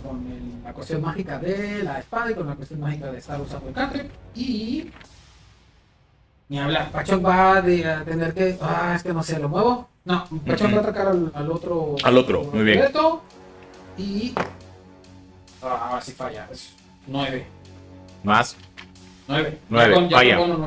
Con 0.04 0.32
el- 0.32 0.64
la 0.64 0.74
cuestión 0.74 1.02
mágica 1.02 1.38
de 1.40 1.84
la 1.84 2.00
espada 2.00 2.32
y 2.32 2.36
con 2.36 2.48
la 2.48 2.56
cuestión 2.56 2.80
mágica 2.80 3.12
de 3.12 3.18
estar 3.20 3.40
usando 3.40 3.68
el 3.70 3.74
cantrip. 3.74 4.12
Y. 4.36 4.92
Ni 6.50 6.60
hablar, 6.60 6.92
Pachón 6.92 7.24
va 7.26 7.62
de- 7.62 7.86
a 7.90 8.04
tener 8.06 8.34
que. 8.34 8.58
Ah, 8.62 8.94
es 8.96 9.04
que 9.04 9.14
no 9.14 9.22
sé, 9.24 9.38
lo 9.40 9.50
muevo. 9.50 9.90
No, 10.06 10.26
Pachón 10.46 10.74
va 10.74 10.78
a 10.78 10.82
atacar 10.82 11.08
al, 11.08 11.32
al 11.36 11.52
otro. 11.52 11.96
Al 12.04 12.18
otro, 12.18 12.44
muy 12.46 12.64
bien. 12.64 12.84
Y. 13.98 14.34
Ah, 15.62 15.90
ahora 15.90 16.02
sí 16.02 16.12
falla. 16.14 16.48
Es 16.52 16.74
9. 17.08 17.46
Más. 18.24 18.56
9. 19.28 19.60
Nueve, 19.70 20.10
falla. 20.10 20.40
Eh, 20.40 20.58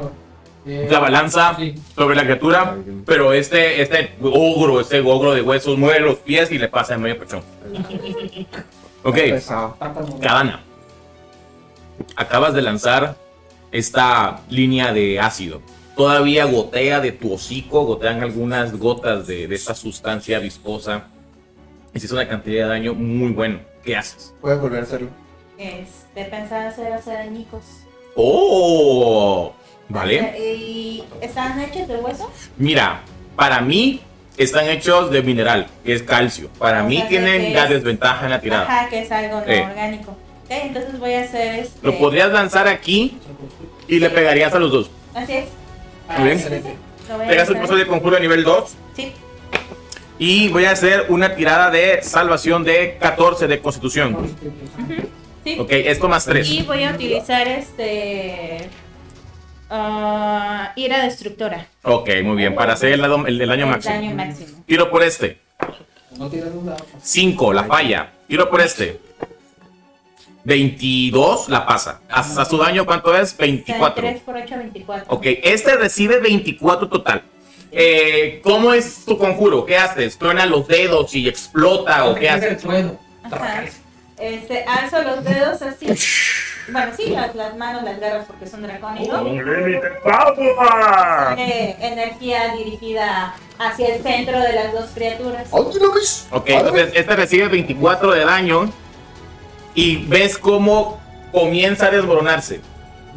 La 0.65 0.99
balanza 0.99 1.57
Sí. 1.59 1.75
sobre 1.95 2.15
la 2.17 2.23
criatura. 2.25 2.77
Pero 3.07 3.33
este, 3.33 3.81
este 3.83 4.13
ogro, 4.23 4.81
este 4.81 5.01
ogro 5.01 5.33
de 5.35 5.43
huesos, 5.43 5.79
mueve 5.79 6.01
los 6.01 6.17
pies 6.17 6.51
y 6.53 6.59
le 6.59 6.69
pasa 6.69 6.95
en 6.95 7.03
medio 7.03 7.19
pechón. 7.19 7.43
Ok. 9.03 9.17
Cadana. 10.21 10.63
Acabas 12.17 12.53
de 12.53 12.61
lanzar 12.61 13.17
esta 13.73 14.41
línea 14.51 14.93
de 14.93 15.19
ácido. 15.19 15.63
Todavía 15.97 16.45
gotea 16.45 17.01
de 17.01 17.13
tu 17.13 17.33
hocico, 17.33 17.85
gotean 17.87 18.23
algunas 18.23 18.79
gotas 18.79 19.27
de, 19.27 19.47
de 19.47 19.55
esta 19.55 19.75
sustancia 19.75 20.39
viscosa. 20.39 21.05
Hiciste 21.95 22.15
una 22.15 22.29
cantidad 22.29 22.65
de 22.65 22.69
daño 22.69 22.95
muy 22.95 23.33
bueno. 23.33 23.61
¿Qué 23.85 23.97
haces? 23.97 24.35
Puedes 24.43 24.61
volver 24.61 24.81
a 24.81 24.83
hacerlo. 24.83 25.09
Este, 25.57 26.25
pensaba 26.27 26.69
hacer 26.69 26.93
hacer 26.93 27.17
añicos. 27.17 27.65
¡Oh! 28.17 29.53
¿Vale? 29.91 30.35
¿Y 30.39 31.05
están 31.21 31.61
hechos 31.61 31.89
de 31.89 31.97
hueso? 31.97 32.31
Mira, 32.57 33.03
para 33.37 33.61
mí 33.61 34.01
están 34.37 34.69
hechos 34.69 35.11
de 35.11 35.23
mineral, 35.23 35.67
que 35.85 35.93
es 35.95 36.03
calcio. 36.03 36.49
Para 36.59 36.83
O 36.85 36.87
mí 36.87 36.97
sea, 36.99 37.09
tienen 37.09 37.53
la 37.53 37.65
es- 37.65 37.71
desventaja 37.71 38.25
en 38.25 38.31
la 38.31 38.41
tirada. 38.41 38.63
Ajá, 38.65 38.89
que 38.89 39.01
es 39.01 39.11
algo 39.13 39.41
no 39.41 39.47
Eh. 39.53 39.63
orgánico. 39.69 40.17
Entonces 40.49 40.99
voy 40.99 41.15
a 41.15 41.23
hacer 41.23 41.61
este. 41.61 41.79
Lo 41.87 41.99
podrías 41.99 42.31
lanzar 42.33 42.67
aquí 42.69 43.19
y 43.89 43.99
le 43.99 44.11
pegarías 44.11 44.53
a 44.55 44.59
los 44.59 44.71
dos. 44.73 44.91
Así 45.15 45.33
es. 45.35 45.45
Ah, 46.09 46.23
bien. 46.23 46.43
Pegas 47.29 47.49
el 47.49 47.57
paso 47.59 47.75
de 47.77 47.87
conjuro 47.87 48.17
de 48.17 48.23
nivel 48.23 48.45
2 48.45 48.75
Sí. 48.97 49.13
y 50.19 50.49
voy 50.49 50.65
a 50.65 50.71
hacer 50.73 51.07
una 51.09 51.35
tirada 51.35 51.71
de 51.71 52.01
salvación 52.03 52.63
de 52.65 52.97
14 53.01 53.47
de 53.49 53.61
constitución. 53.61 54.17
Sí. 55.45 55.57
Ok, 55.59 55.69
esto 55.71 56.09
más 56.09 56.25
3. 56.25 56.49
Y 56.49 56.63
voy 56.63 56.85
a 56.85 56.93
utilizar 56.93 57.47
este. 57.49 58.69
Ah, 59.71 60.73
ira 60.77 61.05
destructora. 61.05 61.67
Ok, 61.83 62.09
muy 62.23 62.37
bien. 62.37 62.55
Para 62.55 62.75
hacer 62.75 62.93
el, 62.93 63.05
el, 63.05 63.41
el 63.41 63.49
daño 63.49 63.65
El 63.65 63.71
máximo. 63.71 63.95
Daño 63.95 64.15
máximo. 64.15 64.65
Tiro 64.67 64.91
por 64.91 65.03
este. 65.03 65.39
No 66.19 66.29
tiras 66.29 66.51
un 66.53 66.67
dado. 66.67 66.85
5, 67.01 67.53
la 67.53 67.65
falla. 67.65 68.11
Tiro 68.27 68.51
por 68.51 68.61
este. 68.61 69.01
22, 70.45 71.49
la 71.49 71.67
pasa. 71.67 72.01
Hasta 72.09 72.45
su 72.45 72.57
daño, 72.59 72.85
¿cuánto 72.87 73.17
es? 73.17 73.37
24. 73.37 74.03
3 74.03 74.21
por 74.23 74.37
8, 74.37 74.57
24. 74.57 75.05
Ok, 75.15 75.27
este 75.43 75.77
recibe 75.77 76.19
24 76.19 76.89
total. 76.89 77.23
Eh, 77.73 78.41
¿Cómo 78.43 78.73
es 78.73 79.05
tu 79.05 79.17
conjuro? 79.17 79.65
¿Qué 79.65 79.77
haces? 79.77 80.19
¿Truena 80.19 80.47
los 80.47 80.67
dedos 80.67 81.15
y 81.15 81.29
explota 81.29 82.07
o 82.07 82.15
qué 82.15 82.29
haces? 82.29 82.65
Este, 84.19 84.65
alzo 84.65 85.03
los 85.03 85.25
dedos 85.25 85.63
así. 85.63 85.87
Bueno, 86.69 86.93
sí, 86.97 87.11
las, 87.11 87.35
las 87.35 87.57
manos, 87.57 87.83
las 87.83 87.99
garras 87.99 88.27
porque 88.27 88.47
son 88.47 88.63
dracónicos. 88.63 89.21
Eh, 91.39 91.77
energía 91.81 92.55
dirigida 92.55 93.35
hacia 93.59 93.95
el 93.95 94.03
centro 94.03 94.39
de 94.41 94.53
las 94.53 94.73
dos 94.73 94.91
criaturas. 94.95 95.49
Ok, 96.31 96.49
entonces 96.49 96.93
este 96.95 97.17
recibe 97.17 97.49
24 97.49 98.13
de 98.13 98.25
daño 98.25 98.71
y 99.75 100.05
ves 100.07 100.39
cómo 100.39 101.01
comienza 101.33 101.87
a 101.87 101.91
desmoronarse. 101.91 102.61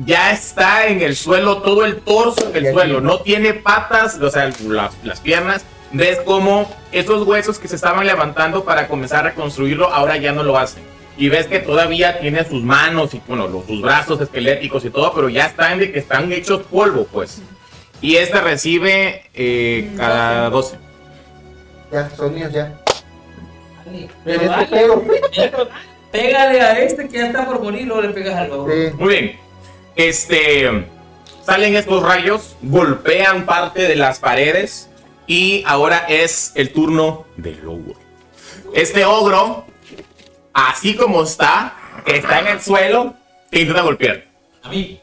Ya 0.06 0.32
está 0.32 0.88
en 0.88 1.02
el 1.02 1.16
suelo, 1.16 1.62
todo 1.62 1.86
el 1.86 1.98
torso 2.02 2.50
en 2.50 2.66
el 2.66 2.74
suelo, 2.74 3.00
no 3.00 3.20
tiene 3.20 3.54
patas, 3.54 4.20
o 4.20 4.30
sea, 4.30 4.50
las, 4.66 4.94
las 5.04 5.20
piernas. 5.20 5.64
Ves 5.92 6.20
cómo 6.26 6.68
esos 6.92 7.28
huesos 7.28 7.60
que 7.60 7.68
se 7.68 7.76
estaban 7.76 8.08
levantando 8.08 8.64
para 8.64 8.88
comenzar 8.88 9.20
a 9.20 9.30
reconstruirlo 9.30 9.94
ahora 9.94 10.18
ya 10.18 10.32
no 10.32 10.42
lo 10.42 10.58
hacen. 10.58 10.84
Y 11.18 11.30
ves 11.30 11.48
que 11.48 11.60
todavía 11.60 12.20
tiene 12.20 12.44
sus 12.44 12.64
manos 12.64 13.14
y 13.14 13.22
bueno, 13.28 13.48
los, 13.48 13.66
sus 13.66 13.82
brazos 13.82 14.20
esqueléticos 14.20 14.84
y 14.86 14.90
todo, 14.90 15.14
pero 15.14 15.30
ya 15.30 15.46
están 15.46 15.80
de 15.80 15.92
que 15.92 16.00
están 16.00 16.32
hechos 16.32 16.64
polvo, 16.64 17.06
pues. 17.12 17.42
Y 18.02 18.16
este 18.16 18.42
recibe 18.42 19.24
eh, 19.34 19.92
cada 19.96 20.50
12. 20.50 20.78
Ya, 21.92 22.10
son 22.10 22.34
míos 22.34 22.52
ya. 22.52 22.74
Pero 24.26 24.42
Este 24.42 24.48
dale, 24.48 24.68
pego. 24.68 25.06
pégale 26.12 26.62
a 26.62 26.80
este 26.80 27.08
que 27.08 27.18
ya 27.18 27.28
está 27.28 27.46
por 27.46 27.62
morir, 27.62 27.86
luego 27.88 28.02
le 28.02 28.10
pegas 28.10 28.36
al 28.36 28.52
otro. 28.52 28.74
Sí. 28.74 28.94
Muy 28.98 29.10
bien. 29.14 29.40
Este. 29.96 30.88
Salen 31.46 31.76
estos 31.76 32.02
rayos, 32.02 32.56
golpean 32.62 33.46
parte 33.46 33.82
de 33.82 33.98
las 33.98 34.20
paredes 34.20 34.90
y 35.28 35.62
ahora 35.68 36.06
es 36.08 36.54
el 36.56 36.72
turno 36.72 37.26
del 37.36 37.68
ogro. 37.68 37.96
Este 38.74 39.04
ogro, 39.04 39.66
así 40.54 40.96
como 40.96 41.24
está, 41.24 41.74
que 42.06 42.18
está 42.18 42.40
en 42.40 42.48
el 42.48 42.62
suelo, 42.62 43.14
te 43.50 43.62
intenta 43.62 43.82
golpear. 43.82 44.24
A 44.64 44.70
mí. 44.70 45.00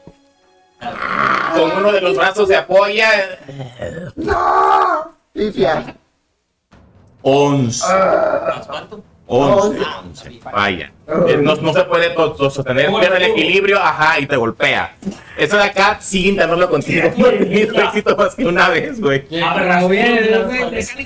Con 1.53 1.71
uno 1.77 1.91
de 1.91 2.01
los 2.01 2.15
brazos 2.17 2.47
se 2.47 2.55
apoya. 2.55 3.39
¡No! 4.15 5.11
Pifia. 5.33 5.95
11. 7.21 7.83
¿Más 7.87 8.67
cuánto? 8.67 9.03
11. 9.27 9.79
Ah, 9.85 10.03
Vaya. 10.51 10.91
Eh, 11.07 11.37
No, 11.37 11.55
no 11.55 11.73
se 11.73 11.83
puede 11.85 12.13
sostener, 12.37 12.89
pierde 12.99 13.17
el 13.17 13.23
equilibrio, 13.31 13.79
ajá, 13.79 14.19
y 14.19 14.25
te 14.25 14.35
golpea. 14.35 14.95
Eso 15.37 15.55
de 15.55 15.63
acá 15.63 15.99
sigue 16.01 16.29
intentándolo 16.29 16.69
contigo. 16.69 17.07
Éxito 17.07 18.15
más 18.17 18.35
que 18.35 18.45
una 18.45 18.69
vez, 18.69 18.99
güey. 18.99 19.25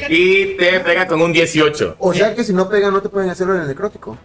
Y 0.10 0.56
te 0.58 0.80
pega 0.80 1.06
con 1.06 1.22
un 1.22 1.32
18. 1.34 1.98
O 2.00 2.14
sea 2.14 2.34
que 2.34 2.44
si 2.44 2.54
no 2.54 2.68
pegan 2.68 2.94
no 2.94 3.02
te 3.02 3.10
pueden 3.10 3.30
hacerlo 3.30 3.56
en 3.56 3.62
el 3.62 3.68
necrótico. 3.68 4.18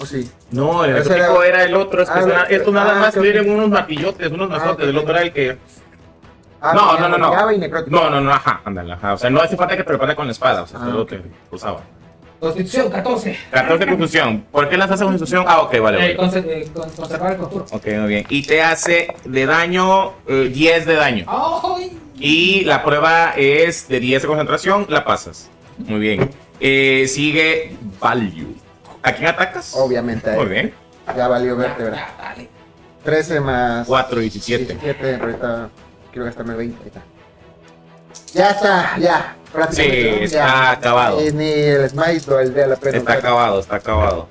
¿O 0.00 0.06
sí? 0.06 0.30
No, 0.52 0.84
el 0.84 0.96
Ese 0.96 1.14
era- 1.16 1.44
era 1.46 1.64
el 1.64 1.74
otro. 1.74 2.02
Es 2.02 2.10
que 2.10 2.18
Ah, 2.18 2.46
esto 2.48 2.70
nada 2.70 2.96
ah, 2.96 3.00
más 3.00 3.14
tienen 3.14 3.50
unos 3.50 3.68
martillotes, 3.68 4.30
unos 4.30 4.48
mazotes. 4.48 4.84
ok. 4.84 4.90
El 4.90 4.96
otro 4.98 5.10
era 5.12 5.22
el 5.22 5.32
que. 5.32 5.58
Ah, 6.60 6.72
No, 6.74 6.98
no, 6.98 7.08
no, 7.08 7.18
no. 7.18 7.32
No, 7.88 8.10
no, 8.10 8.20
no, 8.20 8.32
ajá, 8.32 8.60
ándale, 8.64 8.92
ajá. 8.92 9.14
O 9.14 9.18
sea, 9.18 9.30
no 9.30 9.40
hace 9.40 9.56
falta 9.56 9.76
que 9.76 9.82
te 9.82 9.88
prepare 9.88 10.14
con 10.16 10.26
la 10.26 10.32
espada, 10.32 10.62
o 10.62 10.66
sea, 10.66 10.78
Ah, 10.80 10.84
solo 10.86 11.02
ok. 11.02 11.08
te 11.10 11.22
usaba. 11.50 11.80
Constitución 12.40 12.88
14. 12.90 13.36
14 13.50 13.78
de 13.84 13.86
constitución. 13.90 14.44
¿Por 14.52 14.68
qué 14.68 14.76
lanzaste 14.76 15.04
constitución? 15.04 15.44
Ah, 15.48 15.60
ok, 15.62 15.78
vale. 15.80 16.06
Eh, 16.06 16.12
eh, 16.12 16.68
con- 16.72 16.90
conservar 16.90 17.32
el 17.32 17.38
conjuro. 17.38 17.66
Ok, 17.72 17.86
muy 17.98 18.08
bien. 18.08 18.26
Y 18.28 18.42
te 18.46 18.62
hace 18.62 19.08
de 19.24 19.46
daño 19.46 20.12
eh, 20.28 20.48
10 20.52 20.86
de 20.86 20.94
daño. 20.94 21.24
¡Ay! 21.26 21.98
Y 22.20 22.64
la 22.64 22.84
prueba 22.84 23.32
es 23.36 23.88
de 23.88 23.98
10 23.98 24.22
de 24.22 24.28
concentración, 24.28 24.86
la 24.88 25.04
pasas. 25.04 25.50
Muy 25.78 25.98
bien. 25.98 26.30
Eh, 26.60 27.06
sigue 27.08 27.76
Value. 28.00 28.54
¿A 29.02 29.12
quién 29.12 29.28
atacas? 29.28 29.74
Obviamente. 29.74 30.30
Muy 30.32 30.46
eh. 30.46 30.48
bien. 30.48 30.74
Ya 31.16 31.28
valió 31.28 31.56
vértebra. 31.56 31.96
ya, 31.96 32.14
dale. 32.22 32.48
13 33.04 33.40
más. 33.40 33.86
4, 33.86 34.20
17. 34.20 34.64
17, 34.74 34.98
pero 35.00 35.24
ahorita 35.24 35.68
quiero 36.12 36.26
gastarme 36.26 36.54
20. 36.54 36.76
Ahí 36.82 36.88
está. 36.88 37.02
Ya 38.34 38.50
está, 38.50 38.98
ya. 38.98 39.36
Prácticamente, 39.52 40.18
Sí, 40.18 40.24
está 40.24 40.38
Ya. 40.38 40.70
acabado. 40.72 41.20
Eh, 41.20 41.32
ni 41.32 41.50
el 41.50 41.88
smite 41.88 42.30
valdría 42.30 42.66
la 42.66 42.76
pena. 42.76 42.98
Está 42.98 43.12
usar. 43.12 43.18
acabado, 43.18 43.60
está 43.60 43.76
acabado. 43.76 44.28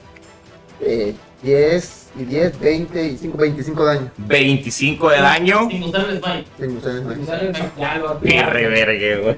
Eh, 0.81 1.15
10 1.41 2.07
y 2.19 2.23
10, 2.25 2.59
20 2.59 3.03
y 3.03 3.17
5, 3.17 3.37
25 3.37 3.85
daño. 3.85 4.11
25 4.17 5.09
de 5.09 5.21
daño. 5.21 5.67
Sin 5.71 5.83
usar 5.83 6.01
el 6.09 6.21
smite. 6.21 6.45
Sin 6.59 6.77
usar 6.77 6.91
el 6.91 7.01
smite. 7.03 7.25
Sale- 7.25 7.71
Ya 7.77 7.95
lo 7.97 8.19
Qué 8.19 8.43
revergue, 8.43 9.17
güey. 9.17 9.37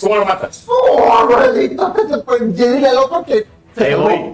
¿Cómo 0.00 0.16
lo 0.16 0.24
matas? 0.24 0.64
¡Oh, 0.66 1.28
te 2.08 2.18
pueden 2.18 2.54
decirle 2.54 2.88
al 2.88 2.96
otro 2.98 3.24
que. 3.24 3.46
Te 3.74 3.94
voy. 3.96 4.32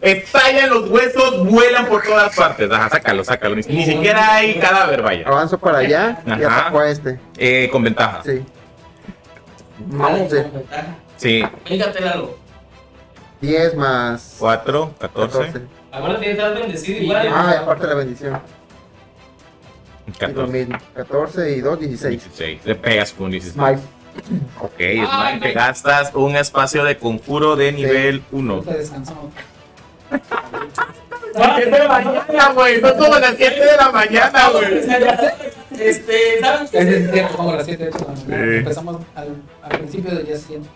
Estallan 0.00 0.70
los 0.70 0.88
huesos, 0.90 1.46
vuelan 1.46 1.86
por 1.86 2.02
todas 2.02 2.34
partes. 2.34 2.70
Ajá, 2.70 2.88
sácalo, 2.88 3.22
sácalo. 3.22 3.56
Ni, 3.56 3.62
ni 3.62 3.84
siquiera 3.84 4.36
hay 4.36 4.58
cadáver, 4.58 5.02
vaya. 5.02 5.26
Avanzo 5.26 5.58
para 5.58 5.78
allá 5.78 6.22
y 6.26 6.30
Ajá. 6.30 6.60
ataco 6.62 6.78
a 6.80 6.88
este. 6.88 7.20
Eh, 7.36 7.68
con 7.70 7.82
ventaja. 7.84 8.22
Sí. 8.24 8.42
Vamos 9.78 10.30
de 10.30 10.46
Sí. 11.18 11.42
Véngate, 11.68 12.00
Lalo. 12.00 12.38
10 13.42 13.74
más 13.76 14.36
4, 14.38 14.94
14. 14.98 15.38
14. 15.38 15.60
Acuérdate 15.92 16.24
que 16.24 16.30
estás 16.30 16.54
bendecido 16.54 17.02
igual. 17.02 17.28
Ah, 17.34 17.52
y 17.54 17.62
aparte 17.62 17.86
la 17.86 17.94
bendición. 17.94 18.40
14. 20.18 20.68
14 20.94 21.50
y 21.56 21.60
2, 21.60 21.80
16. 21.80 22.10
16. 22.22 22.60
Le 22.64 22.74
pegas 22.74 23.12
con 23.12 23.30
16. 23.30 23.54
Smite. 23.54 23.80
Ok, 24.60 24.72
Smite, 24.78 25.40
te 25.40 25.52
gastas 25.52 26.10
un 26.14 26.36
espacio 26.36 26.84
de 26.84 26.96
conjuro 26.98 27.56
de 27.56 27.72
nivel 27.72 28.22
1. 28.32 28.60
Te 28.62 28.74
descansamos. 28.78 29.32
Las 31.34 31.54
7 31.56 31.70
de 31.70 31.78
la 31.78 31.88
mañana, 31.88 32.52
güey. 32.54 32.80
Son 32.80 32.98
como 32.98 33.16
las 33.18 33.36
7 33.36 33.54
de 33.64 33.76
la 33.76 33.92
mañana, 33.92 34.48
güey. 34.50 34.78
Este, 35.78 36.40
¿sabes? 36.40 36.74
Es 36.74 36.86
el 36.86 37.10
tiempo, 37.12 37.36
como 37.36 37.52
las 37.52 37.64
7 37.64 37.84
de 37.84 37.90
la 37.92 37.98
mañana. 37.98 38.16
Sí. 38.26 38.56
Empezamos 38.58 38.96
al, 39.14 39.36
al 39.62 39.78
principio 39.78 40.12
del 40.14 40.26
día 40.26 40.36
siguiente. 40.36 40.68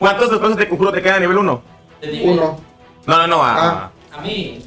¿Cuántos 0.00 0.32
espacios 0.32 0.56
de 0.56 0.68
conjuro 0.68 0.92
te 0.92 1.00
quedan 1.02 1.16
a 1.16 1.20
nivel 1.20 1.38
1? 1.38 1.62
Te 2.00 2.06
digo, 2.08 2.32
Uno. 2.32 2.60
No, 3.06 3.16
no, 3.18 3.26
no. 3.28 3.42
A, 3.44 3.54
Ah. 3.54 3.90
A 4.12 4.20
mí. 4.22 4.64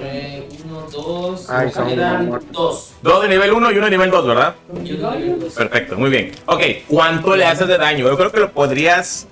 Eh, 0.00 0.48
Uno, 0.64 0.80
dos. 0.90 1.48
Ay, 1.50 1.70
son 1.70 1.88
quedan 1.88 2.26
muertos. 2.26 2.52
dos. 2.52 2.92
Dos 3.02 3.22
de 3.22 3.28
nivel 3.28 3.52
1 3.52 3.72
y 3.72 3.76
uno 3.76 3.84
de 3.86 3.90
nivel 3.90 4.10
2, 4.10 4.26
¿verdad? 4.26 4.54
Y 4.84 4.92
uno 4.94 5.10
de 5.12 5.34
dos. 5.36 5.54
Perfecto, 5.54 5.96
muy 5.96 6.10
bien. 6.10 6.32
Ok, 6.46 6.62
¿cuánto 6.88 7.36
le 7.36 7.44
haces 7.44 7.66
de 7.68 7.78
daño? 7.78 8.06
Yo 8.08 8.16
creo 8.16 8.32
que 8.32 8.40
lo 8.40 8.52
podrías. 8.52 9.26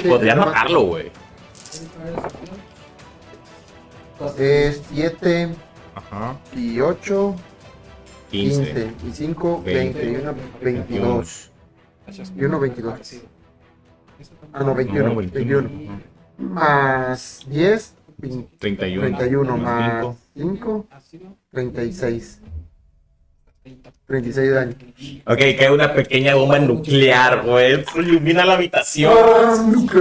Sí, 0.00 0.08
Podrías 0.08 0.36
matarlo, 0.36 0.82
güey. 0.82 1.10
Es 4.38 4.82
7 4.92 5.50
Ajá. 5.94 6.36
y 6.54 6.80
8, 6.80 7.34
15. 8.30 8.64
15 8.64 8.92
y 9.06 9.12
5, 9.12 9.62
20 9.64 10.04
y 10.04 10.16
1, 10.16 10.34
22. 10.60 11.50
Y 12.36 12.44
uno, 12.44 12.58
22. 12.60 12.98
Ah, 14.52 14.64
no, 14.64 14.74
21. 14.74 15.08
No, 15.08 15.14
21. 15.14 15.68
Más 16.38 17.42
10, 17.46 17.94
20, 18.18 18.56
31. 18.58 19.16
31 19.16 19.56
más 19.56 20.16
cinco. 20.34 20.86
5, 21.10 21.36
36. 21.52 22.40
36 24.06 24.48
de 24.48 24.54
daño. 24.54 24.74
Ok, 25.26 25.38
cae 25.58 25.70
una 25.70 25.92
pequeña 25.92 26.34
bomba 26.34 26.58
nuclear, 26.58 27.42
güey. 27.44 27.84
Ilumina 27.96 28.46
la 28.46 28.54
habitación. 28.54 29.12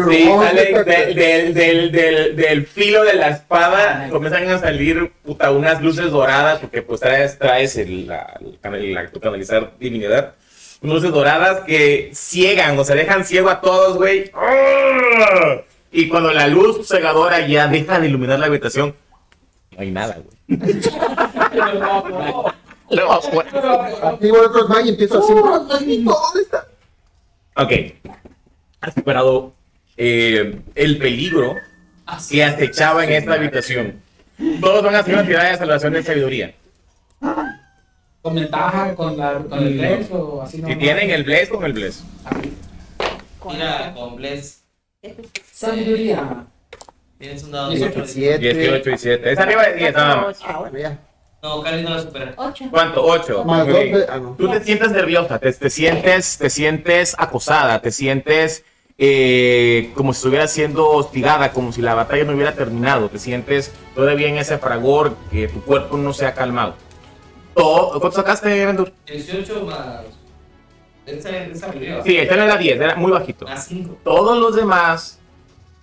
Sí, 0.09 0.28
Oh, 0.30 0.41
sale 0.41 0.72
del, 0.86 1.15
del, 1.15 1.53
del, 1.53 1.91
del, 1.91 2.36
del 2.38 2.65
filo 2.65 3.03
de 3.03 3.15
la 3.15 3.28
espada, 3.30 4.07
comienzan 4.09 4.47
a 4.49 4.59
salir 4.59 5.11
puta, 5.26 5.51
unas 5.51 5.82
luces 5.82 6.09
doradas, 6.11 6.59
porque 6.59 6.82
pues 6.82 7.01
traes, 7.01 7.38
traes 7.38 7.76
el, 7.76 8.07
la, 8.07 8.39
el 8.63 8.93
la- 8.93 9.07
tu 9.11 9.20
canalizar 9.20 9.74
divinidad. 9.78 10.36
Unas 10.82 10.95
luces 10.95 11.11
doradas 11.11 11.61
que 11.65 12.09
ciegan, 12.13 12.80
o 12.80 12.86
sea, 12.86 12.95
dejan 12.95 13.26
ciego 13.26 13.49
a 13.49 13.59
todos, 13.59 13.97
güey. 13.97 14.32
¡Ah! 14.34 15.57
Y 15.91 16.07
cuando 16.09 16.31
la 16.33 16.47
luz 16.47 16.88
cegadora 16.88 17.45
ya 17.47 17.67
deja 17.67 17.99
de 17.99 18.07
iluminar 18.07 18.39
la 18.39 18.47
habitación, 18.47 18.95
no 19.71 19.79
hay 19.81 19.91
nada, 19.91 20.17
güey. 20.47 20.57
Luego, 22.89 23.13
Activo 23.13 24.38
el 24.38 24.45
otro 24.45 24.67
smite 24.67 24.85
y 24.85 24.89
empiezo 24.89 25.19
así. 25.19 25.33
¿Dónde 25.33 26.41
está? 26.41 26.67
Ok. 27.55 27.71
Has 28.81 28.93
superado 28.93 29.53
eh, 29.97 30.59
el 30.75 30.97
peligro 30.97 31.55
que 32.29 32.43
acechaba 32.43 33.03
en 33.03 33.11
esta 33.13 33.33
habitación. 33.33 34.01
Todos 34.61 34.83
van 34.83 34.95
a 34.95 34.99
hacer 34.99 35.15
una 35.15 35.25
tirada 35.25 35.51
de 35.51 35.57
salvación 35.57 35.93
de 35.93 36.03
sabiduría. 36.03 36.53
¿Con 38.21 38.35
ventaja? 38.35 38.93
¿Con, 38.95 39.17
la, 39.17 39.39
con 39.39 39.59
el 39.59 39.77
No. 39.77 39.81
Bless 39.83 40.11
o 40.11 40.41
así? 40.41 40.57
Si 40.57 40.61
normal? 40.61 40.79
tienen 40.79 41.09
el 41.11 41.23
bless, 41.23 41.49
con 41.49 41.63
el 41.63 41.73
bless. 41.73 42.03
Mira, 43.49 43.93
con 43.95 44.15
Bless. 44.17 44.63
Sabiduría. 45.51 46.45
Tienes 47.20 47.43
un 47.43 47.51
dado 47.51 47.70
de 47.72 47.84
ocho. 47.84 47.93
17. 47.95 48.39
18 48.53 48.89
y 48.91 48.97
7. 48.97 49.32
Es 49.32 49.39
arriba 49.39 49.64
de 49.64 49.74
10 49.76 49.93
nada 49.95 50.16
más. 50.18 50.39
Ah, 50.45 50.60
bueno, 50.60 50.78
ya. 50.78 50.99
No, 51.41 51.62
Cali 51.62 51.84
no 51.84 51.89
la 51.91 52.01
supera. 52.01 52.34
8. 52.38 52.66
¿Cuánto? 52.70 53.03
8. 53.05 53.43
Más 53.45 53.68
12. 53.68 54.05
Ah, 54.10 54.18
no. 54.18 54.36
Tú 54.38 54.49
te 54.49 54.64
sientes 54.64 54.91
nerviosa, 54.91 55.39
te, 55.39 55.51
te 55.53 55.70
sientes, 55.70 56.38
te 56.38 56.49
sientes 56.49 57.16
acosada, 57.18 57.82
te 57.82 57.91
sientes 57.91 58.64
eh, 58.97 59.91
como 59.95 60.14
si 60.14 60.18
estuvieras 60.18 60.51
siendo 60.51 60.89
hostigada, 60.89 61.51
como 61.53 61.72
si 61.72 61.82
la 61.82 61.93
batalla 61.93 62.24
no 62.24 62.34
hubiera 62.34 62.53
terminado, 62.55 63.10
te 63.10 63.20
sientes 63.20 63.72
todavía 63.95 64.28
en 64.28 64.38
ese 64.38 64.58
fragor 64.58 65.16
que 65.32 65.47
tu 65.47 65.62
cuerpo 65.64 65.97
no 65.97 66.14
se 66.14 66.26
ha 66.26 66.34
calmado. 66.34 66.76
Todo- 67.53 67.99
¿Cuánto 67.99 68.18
sacaste, 68.18 68.66
Vendur? 68.66 68.91
18 69.05 69.64
más. 69.66 70.01
Sí, 72.03 72.18
este 72.18 72.36
no 72.36 72.43
era 72.43 72.58
10, 72.58 72.82
era 72.82 72.95
muy 72.95 73.12
bajito. 73.12 73.45
5. 73.55 73.99
Todos 74.03 74.38
los 74.38 74.55
demás 74.55 75.20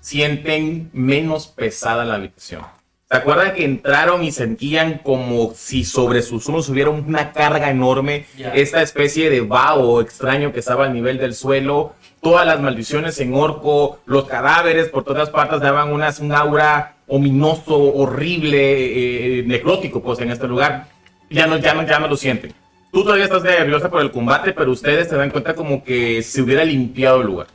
sienten 0.00 0.90
menos 0.92 1.46
pesada 1.46 2.04
la 2.04 2.16
habitación. 2.16 2.62
¿Se 3.10 3.16
acuerdan 3.18 3.54
que 3.54 3.64
entraron 3.64 4.24
y 4.24 4.32
sentían 4.32 4.98
como 4.98 5.52
si 5.54 5.84
sobre 5.84 6.20
sus 6.20 6.46
hombros 6.48 6.68
hubiera 6.68 6.90
una 6.90 7.32
carga 7.32 7.70
enorme? 7.70 8.26
Esta 8.54 8.82
especie 8.82 9.30
de 9.30 9.40
vaho 9.40 10.00
extraño 10.00 10.52
que 10.52 10.60
estaba 10.60 10.86
al 10.86 10.92
nivel 10.92 11.18
del 11.18 11.34
suelo, 11.34 11.94
todas 12.20 12.46
las 12.46 12.60
maldiciones 12.60 13.18
en 13.20 13.34
orco, 13.34 14.00
los 14.06 14.24
cadáveres 14.24 14.88
por 14.88 15.04
todas 15.04 15.30
partes 15.30 15.60
daban 15.60 15.92
unas, 15.92 16.18
un 16.20 16.32
aura 16.32 16.96
ominoso, 17.06 17.78
horrible, 17.78 19.38
eh, 19.38 19.42
necrótico, 19.46 20.02
pues 20.02 20.18
en 20.20 20.30
este 20.30 20.48
lugar. 20.48 20.88
Ya 21.30 21.46
no, 21.46 21.58
ya, 21.58 21.74
no, 21.74 21.86
ya 21.86 21.98
no 21.98 22.08
lo 22.08 22.16
sienten. 22.16 22.52
Tú 22.94 23.02
todavía 23.02 23.24
estás 23.24 23.42
nerviosa 23.42 23.90
por 23.90 24.00
el 24.02 24.12
combate, 24.12 24.52
pero 24.52 24.70
ustedes 24.70 25.08
se 25.08 25.16
dan 25.16 25.30
cuenta 25.30 25.52
como 25.54 25.82
que 25.82 26.22
se 26.22 26.40
hubiera 26.40 26.64
limpiado 26.64 27.20
el 27.22 27.26
lugar. 27.26 27.48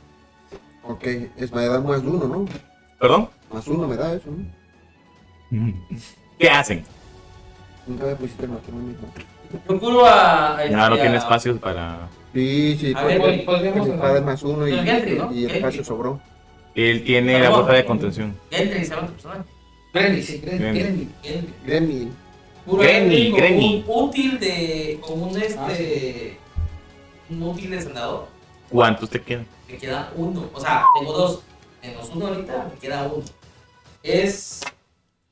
Ok, 0.84 1.04
es 1.38 1.50
me 1.52 1.64
da 1.66 1.80
más 1.80 2.00
uno, 2.02 2.26
¿no? 2.28 2.44
¿Perdón? 3.00 3.30
Más 3.50 3.66
uno 3.66 3.88
me 3.88 3.96
da 3.96 4.12
eso, 4.12 4.28
¿no? 4.30 5.72
¿Qué 6.38 6.50
hacen? 6.50 6.84
Nunca 7.86 8.04
me 8.04 8.14
pusiste 8.16 8.44
el 8.44 8.50
matrimonio. 8.50 8.94
Procuro 9.66 10.04
a. 10.04 10.58
a- 10.58 10.66
Ya 10.66 10.76
no 10.90 10.94
a- 10.96 11.00
tiene 11.00 11.16
espacios 11.16 11.58
para. 11.58 12.08
Sí, 12.34 12.76
sí, 12.78 12.92
A 12.94 13.02
ver, 13.04 13.16
porque 13.18 13.32
güey, 13.36 13.44
podríamos 13.46 13.88
mi 13.88 13.96
padre 13.96 14.20
más 14.20 14.42
uno 14.42 14.68
y, 14.68 14.72
Pero 14.72 14.82
Gentry, 14.84 15.18
¿no? 15.18 15.24
y 15.32 15.36
el 15.36 15.40
Gentry. 15.50 15.56
espacio 15.56 15.84
sobró. 15.84 16.20
Él 16.74 17.02
tiene 17.02 17.40
la 17.40 17.48
bolsa 17.50 17.72
de 17.72 17.84
contención. 17.86 18.36
Gentry, 18.50 18.84
se 18.84 18.94
llama 18.94 19.06
tu 19.08 19.12
personaje. 19.14 19.42
Sí. 20.22 20.38
Grenny. 20.44 20.78
Grenny. 20.78 21.08
Gentry. 21.22 21.52
Gremlin. 21.66 22.12
Puro 22.66 22.82
Grenny, 22.82 23.32
Grenny. 23.32 23.84
un 23.86 24.04
útil 24.04 24.38
de. 24.38 24.98
como 25.00 25.26
un 25.28 25.40
este. 25.40 26.38
un 27.30 27.42
útil 27.42 27.70
de 27.70 27.82
sandador. 27.82 28.26
¿Cuántos 28.68 29.10
te 29.10 29.20
quedan? 29.20 29.46
Me 29.68 29.76
queda 29.76 30.12
uno. 30.16 30.48
O 30.52 30.60
sea, 30.60 30.84
tengo 30.98 31.12
dos. 31.12 31.40
Menos 31.82 32.10
uno 32.14 32.26
ahorita, 32.28 32.68
me 32.72 32.78
queda 32.78 33.04
uno. 33.12 33.24
Es 34.02 34.60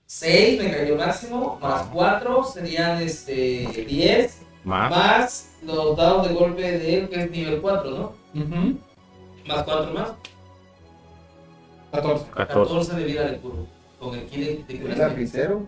6, 0.06 0.62
me 0.62 0.70
cayó 0.70 0.94
el 0.94 0.98
máximo. 0.98 1.58
Más 1.60 1.82
4 1.92 2.44
serían 2.44 3.02
este 3.02 3.84
10. 3.86 4.38
Más. 4.64 4.90
Más 4.90 5.50
los 5.62 5.96
dados 5.96 6.26
de 6.28 6.34
golpe 6.34 6.62
de 6.62 6.94
él, 6.98 7.08
que 7.08 7.22
es 7.24 7.30
nivel 7.30 7.60
4, 7.60 7.90
¿no? 7.90 8.12
Más 9.46 9.62
4 9.64 9.92
más. 9.92 10.10
14. 11.92 12.24
14. 12.34 12.54
14 12.64 12.94
de 12.96 13.04
vida 13.04 13.24
de 13.30 13.32
puro. 13.38 13.66
Con 13.98 14.14
el 14.14 14.26
kill 14.26 14.64
de 14.66 14.74
¿Es 14.74 14.80
curación. 14.80 15.08
lapicero? 15.08 15.66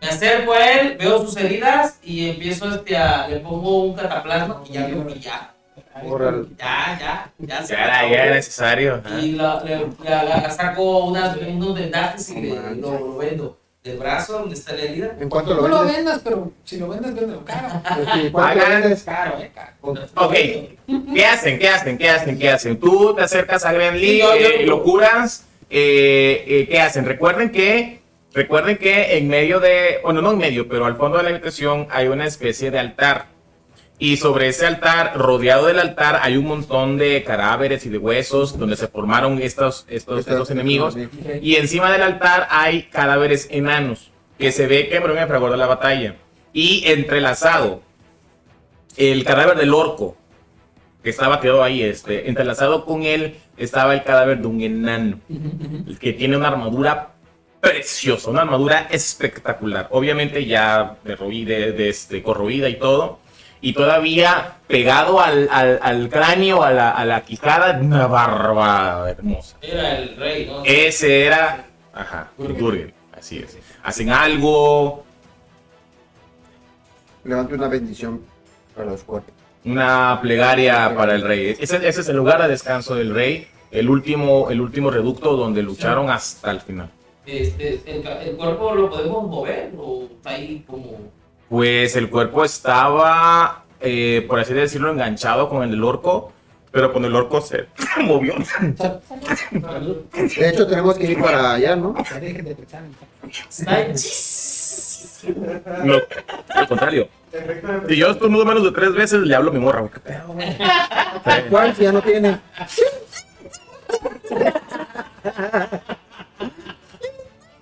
Me 0.00 0.08
acerco 0.10 0.52
a 0.52 0.72
él, 0.72 0.96
veo 0.98 1.20
sus 1.24 1.36
heridas 1.36 1.98
y 2.02 2.28
empiezo 2.30 2.74
este 2.74 2.96
a. 2.96 3.26
le 3.28 3.40
pongo 3.40 3.84
un 3.84 3.94
cataplasma 3.94 4.62
y 4.68 4.72
ya 4.72 4.86
veo 4.86 5.06
que 5.06 5.18
ya. 5.18 5.50
Ya, 6.58 6.98
ya, 7.00 7.32
ya 7.38 7.62
se 7.64 7.72
Ya 7.72 7.86
ya 7.86 8.24
era 8.24 8.34
necesario. 8.34 9.02
Y 9.22 9.32
la, 9.32 9.62
le- 9.64 9.86
la- 10.04 10.24
la- 10.24 10.50
saco 10.50 11.06
unas, 11.06 11.36
unos 11.36 11.74
vendajes 11.74 12.28
y 12.30 12.40
le, 12.42 12.74
lo, 12.76 12.98
lo 12.98 13.16
vendo. 13.16 13.58
Del 13.82 13.98
brazo 13.98 14.32
donde 14.40 14.54
está 14.54 14.72
la 14.72 14.80
herida. 14.82 15.14
¿En 15.20 15.28
cuánto 15.28 15.52
lo 15.54 15.62
No 15.62 15.68
lo 15.68 15.78
vendes? 15.80 15.96
vendas, 15.96 16.20
pero 16.24 16.52
si 16.64 16.78
lo 16.78 16.88
vendes, 16.88 17.14
véndelo 17.14 17.44
caro. 17.44 17.68
Pues 17.94 18.30
¿Cuánto 18.32 18.64
lo 18.64 18.68
vendes? 18.70 19.02
Caro, 19.02 19.38
eh, 19.38 19.50
caro. 19.54 19.72
Ok, 20.16 20.32
¿qué 21.14 21.26
hacen? 21.26 21.58
¿Qué 21.58 21.68
hacen? 21.68 21.98
¿Qué 21.98 22.08
hacen? 22.08 22.38
¿Qué 22.38 22.50
hacen? 22.50 22.80
Tú 22.80 23.14
te 23.14 23.22
acercas 23.22 23.64
a 23.66 23.72
yo- 23.72 23.78
yo- 23.80 24.32
eh, 24.34 24.64
lo 24.66 24.82
curas. 24.82 25.44
eh, 25.70 26.44
eh, 26.46 26.66
¿Qué 26.70 26.80
hacen? 26.80 27.04
Recuerden 27.04 27.50
que, 27.52 28.00
recuerden 28.34 28.76
que 28.76 29.16
en 29.16 29.28
medio 29.28 29.60
de, 29.60 30.00
bueno, 30.02 30.20
no 30.20 30.32
en 30.32 30.38
medio, 30.38 30.68
pero 30.68 30.84
al 30.84 30.96
fondo 30.96 31.16
de 31.16 31.24
la 31.24 31.30
habitación 31.30 31.86
hay 31.90 32.08
una 32.08 32.26
especie 32.26 32.70
de 32.70 32.78
altar. 32.78 33.26
Y 33.98 34.16
sobre 34.16 34.48
ese 34.48 34.66
altar, 34.66 35.16
rodeado 35.16 35.66
del 35.66 35.78
altar, 35.78 36.18
hay 36.20 36.36
un 36.36 36.46
montón 36.46 36.98
de 36.98 37.22
cadáveres 37.22 37.86
y 37.86 37.90
de 37.90 37.98
huesos 37.98 38.58
donde 38.58 38.76
se 38.76 38.88
formaron 38.88 39.40
estos, 39.40 39.86
estos, 39.88 40.26
estos 40.26 40.50
enemigos. 40.50 40.96
Y 41.40 41.54
encima 41.54 41.92
del 41.92 42.02
altar 42.02 42.48
hay 42.50 42.82
cadáveres 42.84 43.46
enanos 43.50 44.10
que 44.38 44.50
se 44.50 44.66
ve 44.66 44.88
que 44.88 44.96
en 44.96 45.28
fragor 45.28 45.52
de 45.52 45.56
la 45.56 45.66
batalla. 45.66 46.16
Y 46.52 46.82
entrelazado, 46.86 47.82
el 48.96 49.24
cadáver 49.24 49.56
del 49.56 49.72
orco 49.72 50.16
que 51.02 51.10
estaba 51.10 51.40
quedado 51.40 51.62
ahí, 51.62 51.82
este, 51.82 52.28
entrelazado 52.28 52.84
con 52.84 53.04
él 53.04 53.36
estaba 53.56 53.94
el 53.94 54.02
cadáver 54.02 54.38
de 54.38 54.46
un 54.46 54.60
enano 54.60 55.20
el 55.86 55.98
que 55.98 56.12
tiene 56.12 56.36
una 56.36 56.48
armadura 56.48 57.13
preciosa, 57.64 58.30
una 58.30 58.42
armadura 58.42 58.88
espectacular. 58.90 59.88
Obviamente 59.90 60.44
ya 60.44 60.96
derruida, 61.02 61.56
de 61.56 61.88
este, 61.88 62.22
corroída 62.22 62.68
y 62.68 62.78
todo. 62.78 63.18
Y 63.60 63.72
todavía 63.72 64.58
pegado 64.66 65.20
al, 65.20 65.48
al- 65.50 65.80
al 65.82 66.10
cráneo, 66.10 66.62
a 66.62 66.70
la, 66.70 66.90
a 66.90 67.04
la 67.06 67.22
quijada, 67.22 67.78
una 67.80 68.06
barba 68.06 69.08
hermosa. 69.10 69.56
Era 69.62 69.96
el 69.98 70.16
rey, 70.16 70.46
¿no? 70.46 70.62
Ese 70.64 71.24
era. 71.24 71.64
Ajá, 71.94 72.28
Durgen. 72.36 72.92
Así 73.16 73.38
es. 73.38 73.56
Hacen 73.82 74.10
algo. 74.10 75.04
Levante 77.24 77.54
una 77.54 77.68
bendición 77.68 78.20
para 78.76 78.90
los 78.90 79.02
cuatro. 79.02 79.32
Una 79.64 80.18
plegaria 80.20 80.94
para 80.94 81.14
el 81.14 81.22
rey. 81.22 81.56
Ese, 81.58 81.76
ese 81.88 82.02
es 82.02 82.08
el 82.10 82.16
lugar 82.16 82.42
de 82.42 82.48
descanso 82.48 82.94
del 82.96 83.14
rey. 83.14 83.48
El 83.70 83.88
último, 83.88 84.50
el 84.50 84.60
último 84.60 84.90
reducto 84.90 85.36
donde 85.36 85.62
lucharon 85.62 86.10
hasta 86.10 86.50
el 86.50 86.60
final. 86.60 86.90
Este, 87.26 87.80
el, 87.86 88.02
ca- 88.02 88.22
el 88.22 88.36
cuerpo 88.36 88.74
lo 88.74 88.90
podemos 88.90 89.26
mover 89.28 89.72
o 89.78 90.04
está 90.16 90.30
ahí 90.30 90.64
como. 90.66 90.98
Pues 91.48 91.96
el 91.96 92.10
cuerpo 92.10 92.44
estaba, 92.44 93.64
eh, 93.80 94.24
por 94.28 94.40
así 94.40 94.52
decirlo, 94.54 94.90
enganchado 94.90 95.48
con 95.48 95.62
el 95.62 95.70
del 95.70 95.84
orco. 95.84 96.32
Pero 96.70 96.92
con 96.92 97.04
el 97.04 97.14
orco 97.14 97.40
se 97.40 97.66
movió. 98.02 98.34
De 100.12 100.48
hecho, 100.48 100.66
tenemos 100.66 100.98
que 100.98 101.06
ir 101.12 101.20
para 101.22 101.52
allá, 101.54 101.76
¿no? 101.76 101.94
No, 105.84 105.94
al 106.48 106.68
contrario. 106.68 107.08
Si 107.88 107.96
yo 107.96 108.08
estornudo 108.10 108.44
menos 108.44 108.64
de 108.64 108.72
tres 108.72 108.92
veces, 108.92 109.20
le 109.20 109.34
hablo 109.36 109.50
a 109.50 109.54
mi 109.54 109.60
morra. 109.60 109.80
güey. 109.82 109.92
¿Qué 109.92 110.00
pedo? 110.00 110.34
¿Cuál? 111.50 111.76
Si 111.76 111.82
ya 111.84 111.92
no 111.92 112.02
tiene. 112.02 112.40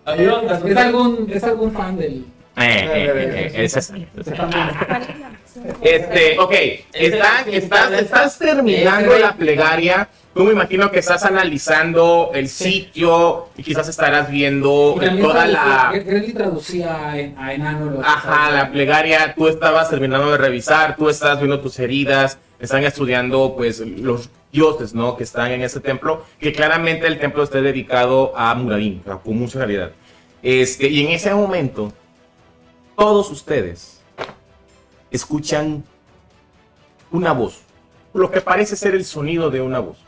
¿Es 0.06 0.76
algún, 0.76 1.30
¿Es 1.32 1.44
algún 1.44 1.72
fan 1.72 1.96
del.? 1.96 2.24
Eh, 2.56 2.64
eh, 2.64 3.12
eh, 3.14 3.50
eh, 3.54 3.64
Este, 5.82 6.38
ok, 6.38 6.52
están- 6.92 7.48
estás, 7.48 7.92
estás 7.92 8.38
terminando 8.38 9.18
la 9.18 9.34
plegaria. 9.34 10.08
Tú 10.34 10.44
me 10.44 10.52
imagino 10.52 10.90
que 10.90 10.98
estás 11.00 11.24
analizando 11.24 12.30
el 12.34 12.48
sitio 12.48 13.48
y 13.56 13.62
quizás 13.62 13.86
estarás 13.88 14.30
viendo 14.30 14.98
toda 15.20 15.46
la. 15.46 15.92
traducía- 16.34 17.34
a 17.36 17.52
enano. 17.52 18.00
Ajá, 18.02 18.50
la 18.50 18.70
plegaria, 18.72 19.34
tú 19.34 19.46
estabas 19.48 19.90
terminando 19.90 20.30
de 20.32 20.38
revisar, 20.38 20.96
tú 20.96 21.08
estás 21.10 21.38
viendo 21.38 21.60
tus 21.60 21.78
heridas, 21.78 22.38
están 22.58 22.82
estudiando 22.84 23.54
pues 23.56 23.80
los 23.80 24.30
dioses, 24.52 24.94
¿no? 24.94 25.16
Que 25.16 25.24
están 25.24 25.50
en 25.50 25.62
ese 25.62 25.80
templo, 25.80 26.24
que 26.38 26.52
claramente 26.52 27.06
el 27.06 27.18
templo 27.18 27.42
está 27.42 27.60
dedicado 27.60 28.32
a 28.36 28.54
sea, 28.54 29.00
con 29.24 29.38
mucha 29.38 29.58
realidad. 29.58 29.92
Este, 30.42 30.88
y 30.88 31.04
en 31.04 31.12
ese 31.12 31.34
momento, 31.34 31.92
todos 32.96 33.30
ustedes 33.30 34.00
escuchan 35.10 35.82
una 37.10 37.32
voz, 37.32 37.60
lo 38.14 38.30
que 38.30 38.40
parece 38.40 38.76
ser 38.76 38.94
el 38.94 39.04
sonido 39.04 39.50
de 39.50 39.60
una 39.60 39.78
voz, 39.80 39.98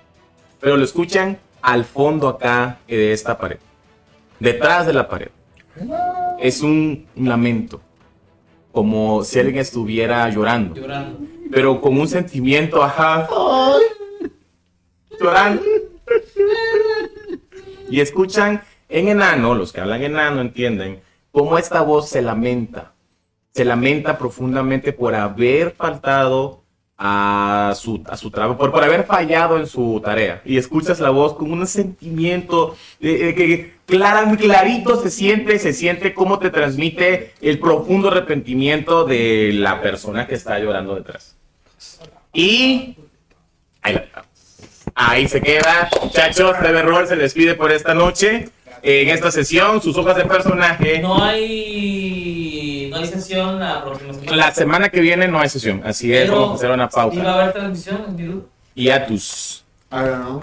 pero 0.60 0.76
lo 0.76 0.84
escuchan 0.84 1.38
al 1.62 1.84
fondo 1.84 2.28
acá 2.28 2.78
de 2.86 3.12
esta 3.12 3.38
pared, 3.38 3.58
detrás 4.40 4.86
de 4.86 4.92
la 4.92 5.08
pared. 5.08 5.28
Es 6.38 6.60
un 6.62 7.06
lamento, 7.16 7.80
como 8.72 9.24
si 9.24 9.38
alguien 9.38 9.58
estuviera 9.58 10.28
llorando, 10.30 10.74
Llorando. 10.74 11.18
pero 11.50 11.80
con 11.80 11.98
un 11.98 12.08
sentimiento, 12.08 12.82
ajá, 12.82 13.28
Y 17.88 18.00
escuchan 18.00 18.62
en 18.88 19.08
enano, 19.08 19.54
los 19.54 19.72
que 19.72 19.80
hablan 19.80 20.02
enano 20.02 20.40
entienden, 20.40 21.02
cómo 21.32 21.58
esta 21.58 21.82
voz 21.82 22.08
se 22.08 22.22
lamenta. 22.22 22.92
Se 23.52 23.64
lamenta 23.64 24.18
profundamente 24.18 24.92
por 24.92 25.14
haber 25.14 25.72
faltado 25.72 26.64
a 26.96 27.72
su, 27.76 28.02
a 28.06 28.16
su 28.16 28.30
trabajo, 28.30 28.58
por, 28.58 28.72
por 28.72 28.84
haber 28.84 29.04
fallado 29.04 29.58
en 29.58 29.66
su 29.66 30.00
tarea. 30.04 30.42
Y 30.44 30.56
escuchas 30.56 31.00
la 31.00 31.10
voz 31.10 31.34
con 31.34 31.52
un 31.52 31.66
sentimiento 31.66 32.76
eh, 33.00 33.34
que 33.34 33.74
clarito 33.86 35.00
se 35.00 35.10
siente, 35.10 35.58
se 35.58 35.72
siente 35.72 36.14
cómo 36.14 36.38
te 36.38 36.50
transmite 36.50 37.32
el 37.40 37.58
profundo 37.58 38.08
arrepentimiento 38.08 39.04
de 39.04 39.52
la 39.54 39.80
persona 39.80 40.26
que 40.26 40.34
está 40.34 40.58
llorando 40.58 40.94
detrás. 40.94 41.36
Y 42.32 42.96
ahí 43.82 43.94
la. 43.94 44.33
Ahí 44.94 45.26
se 45.28 45.40
queda. 45.40 45.88
Muchachos, 46.02 46.56
TV 46.60 46.82
Roll 46.82 47.06
se 47.06 47.16
despide 47.16 47.54
por 47.54 47.72
esta 47.72 47.94
noche. 47.94 48.48
En 48.82 49.08
esta 49.08 49.30
sesión, 49.30 49.80
sus 49.80 49.96
hojas 49.96 50.16
de 50.16 50.26
personaje. 50.26 51.00
No 51.00 51.22
hay. 51.22 52.88
No 52.90 52.98
hay 52.98 53.06
sesión 53.06 53.58
la 53.58 53.82
próxima 53.82 54.12
semana. 54.12 54.36
La 54.36 54.52
semana 54.54 54.88
que 54.90 55.00
viene 55.00 55.26
no 55.26 55.40
hay 55.40 55.48
sesión, 55.48 55.80
así 55.84 56.12
es, 56.14 56.26
Pero 56.28 56.40
vamos 56.40 56.50
a 56.52 56.54
hacer 56.56 56.70
una 56.70 56.84
¿Iba 56.84 56.84
a 56.84 56.90
pausa. 56.90 57.34
haber 57.34 57.52
transmisión 57.52 58.04
en 58.08 58.16
Dilu? 58.16 58.48
Y 58.74 58.90
a 58.90 59.06
tus. 59.06 59.64
I 59.90 59.96
don't 59.96 60.20
know. 60.22 60.42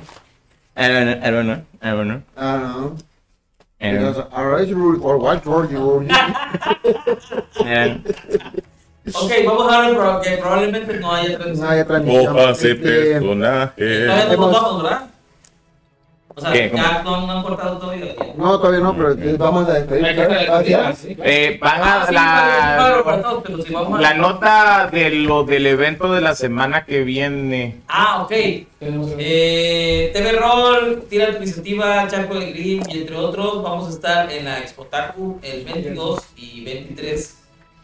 I 0.76 0.88
don't 0.88 1.06
know, 1.06 1.28
I 1.28 1.32
don't 1.32 1.46
know, 1.46 1.64
I 1.82 1.90
don't 1.92 2.08
know, 2.08 2.22
I 2.36 2.52
don't 2.52 2.64
know. 2.64 2.96
I 3.80 3.92
don't 3.92 4.02
know, 4.02 4.14
Because 4.14 4.62
age 4.62 4.74
rule 4.74 5.00
or 5.04 5.18
what 5.18 5.46
rule 5.46 5.70
you 5.70 6.06
I 7.60 7.86
don't 7.86 8.06
know. 8.06 8.62
Ok, 9.14 9.32
vamos 9.46 9.74
a 9.74 9.82
ver 9.82 9.98
que 10.22 10.38
probablemente 10.38 10.94
no 10.98 11.12
haya 11.14 11.36
transmisión. 11.38 11.66
No 11.68 11.72
haya 11.74 11.86
transmisión. 11.86 12.36
De 12.36 12.52
Este, 12.52 12.76
personaje. 12.76 14.06
Todavía 14.06 14.26
no 14.26 14.38
nos 14.38 14.52
vamos, 14.62 14.84
¿verdad? 14.84 15.02
sea, 16.38 16.52
¿Qué? 16.54 16.72
Ya 16.74 17.02
no, 17.04 17.28
no 17.28 17.32
han 17.34 17.44
cortado 17.44 17.78
todavía. 17.78 18.16
No, 18.38 18.58
todavía 18.60 18.80
no, 18.80 18.96
pero 18.96 19.12
eh, 19.14 19.36
vamos 19.38 19.68
a 19.68 19.74
despedir. 19.74 20.06
¿Ah, 20.50 20.94
sí. 20.96 21.18
Eh, 21.24 21.58
van 21.62 21.82
Ah, 21.84 22.02
a 22.02 22.08
sí, 22.08 22.14
para 22.16 23.18
la, 23.18 23.22
todos, 23.22 23.44
pero 23.44 23.62
si 23.62 23.74
vamos 23.74 24.00
a- 24.00 24.02
la 24.02 24.14
nota 24.14 24.90
de 24.92 25.10
lo 25.12 25.44
del 25.44 25.68
evento 25.68 26.12
de 26.14 26.22
la 26.22 26.34
semana 26.36 26.86
que 26.86 27.02
viene. 27.04 27.82
Ah, 27.88 28.22
ok. 28.24 28.32
Eh, 28.32 30.12
TV 30.14 30.32
Roll, 30.34 31.04
Tira 31.10 31.30
la 31.32 31.38
Iniciativa, 31.38 32.08
Charco 32.08 32.36
de 32.36 32.52
Green 32.52 32.84
y 32.90 33.00
entre 33.02 33.16
otros, 33.18 33.62
vamos 33.62 33.88
a 33.88 33.90
estar 33.92 34.32
en 34.32 34.46
la 34.46 34.60
Expotaku 34.60 35.40
el 35.44 35.66
22 35.66 36.20
y 36.38 36.64
23 36.64 37.38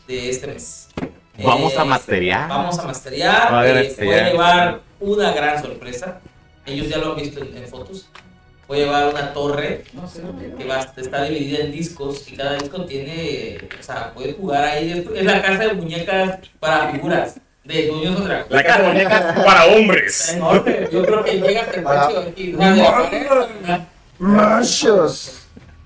de 0.07 0.29
este 0.29 0.47
mes. 0.47 0.87
Vamos 1.43 1.73
Eh, 1.73 1.79
a 1.79 1.85
masterear. 1.85 2.49
Vamos 2.49 2.79
a 2.79 2.83
masterear. 2.83 3.53
Va 3.53 3.61
a 3.61 3.67
eh, 3.67 3.87
este 3.87 4.05
voy 4.05 4.13
a 4.15 4.29
llevar 4.29 4.79
una 4.99 5.31
gran 5.33 5.61
sorpresa. 5.61 6.19
Ellos 6.65 6.89
ya 6.89 6.97
lo 6.97 7.11
han 7.11 7.17
visto 7.17 7.39
en, 7.41 7.55
en 7.57 7.67
fotos. 7.67 8.09
Voy 8.67 8.81
a 8.81 8.83
llevar 8.85 9.07
una 9.13 9.31
torre 9.31 9.85
No 9.93 10.07
sé. 10.09 10.21
que 10.57 10.65
va, 10.65 10.79
está 10.97 11.23
dividida 11.23 11.59
en 11.63 11.71
discos 11.71 12.27
y 12.29 12.35
cada 12.35 12.55
disco 12.55 12.83
tiene, 12.85 13.57
o 13.79 13.83
sea, 13.83 14.11
puedes 14.13 14.35
jugar 14.35 14.63
ahí. 14.65 15.05
Es 15.15 15.23
la 15.23 15.41
casa 15.41 15.59
de 15.67 15.73
muñecas 15.73 16.39
para 16.59 16.91
figuras 16.91 17.35
de 17.63 17.87
Dungeons 17.87 18.23
Dragons. 18.25 18.51
La 18.51 18.63
casa 18.63 18.81
de 18.81 18.87
muñecas 18.89 19.21
para 19.45 19.63
Está 19.65 19.77
hombres. 19.77 20.33
enorme. 20.33 20.89
Yo 20.91 21.05
creo 21.05 21.23
que 21.23 21.31
llega 21.39 21.61
hasta 21.61 21.75
el 21.77 21.83
techo 21.85 22.25
aquí. 22.29 22.55
o 24.19 25.07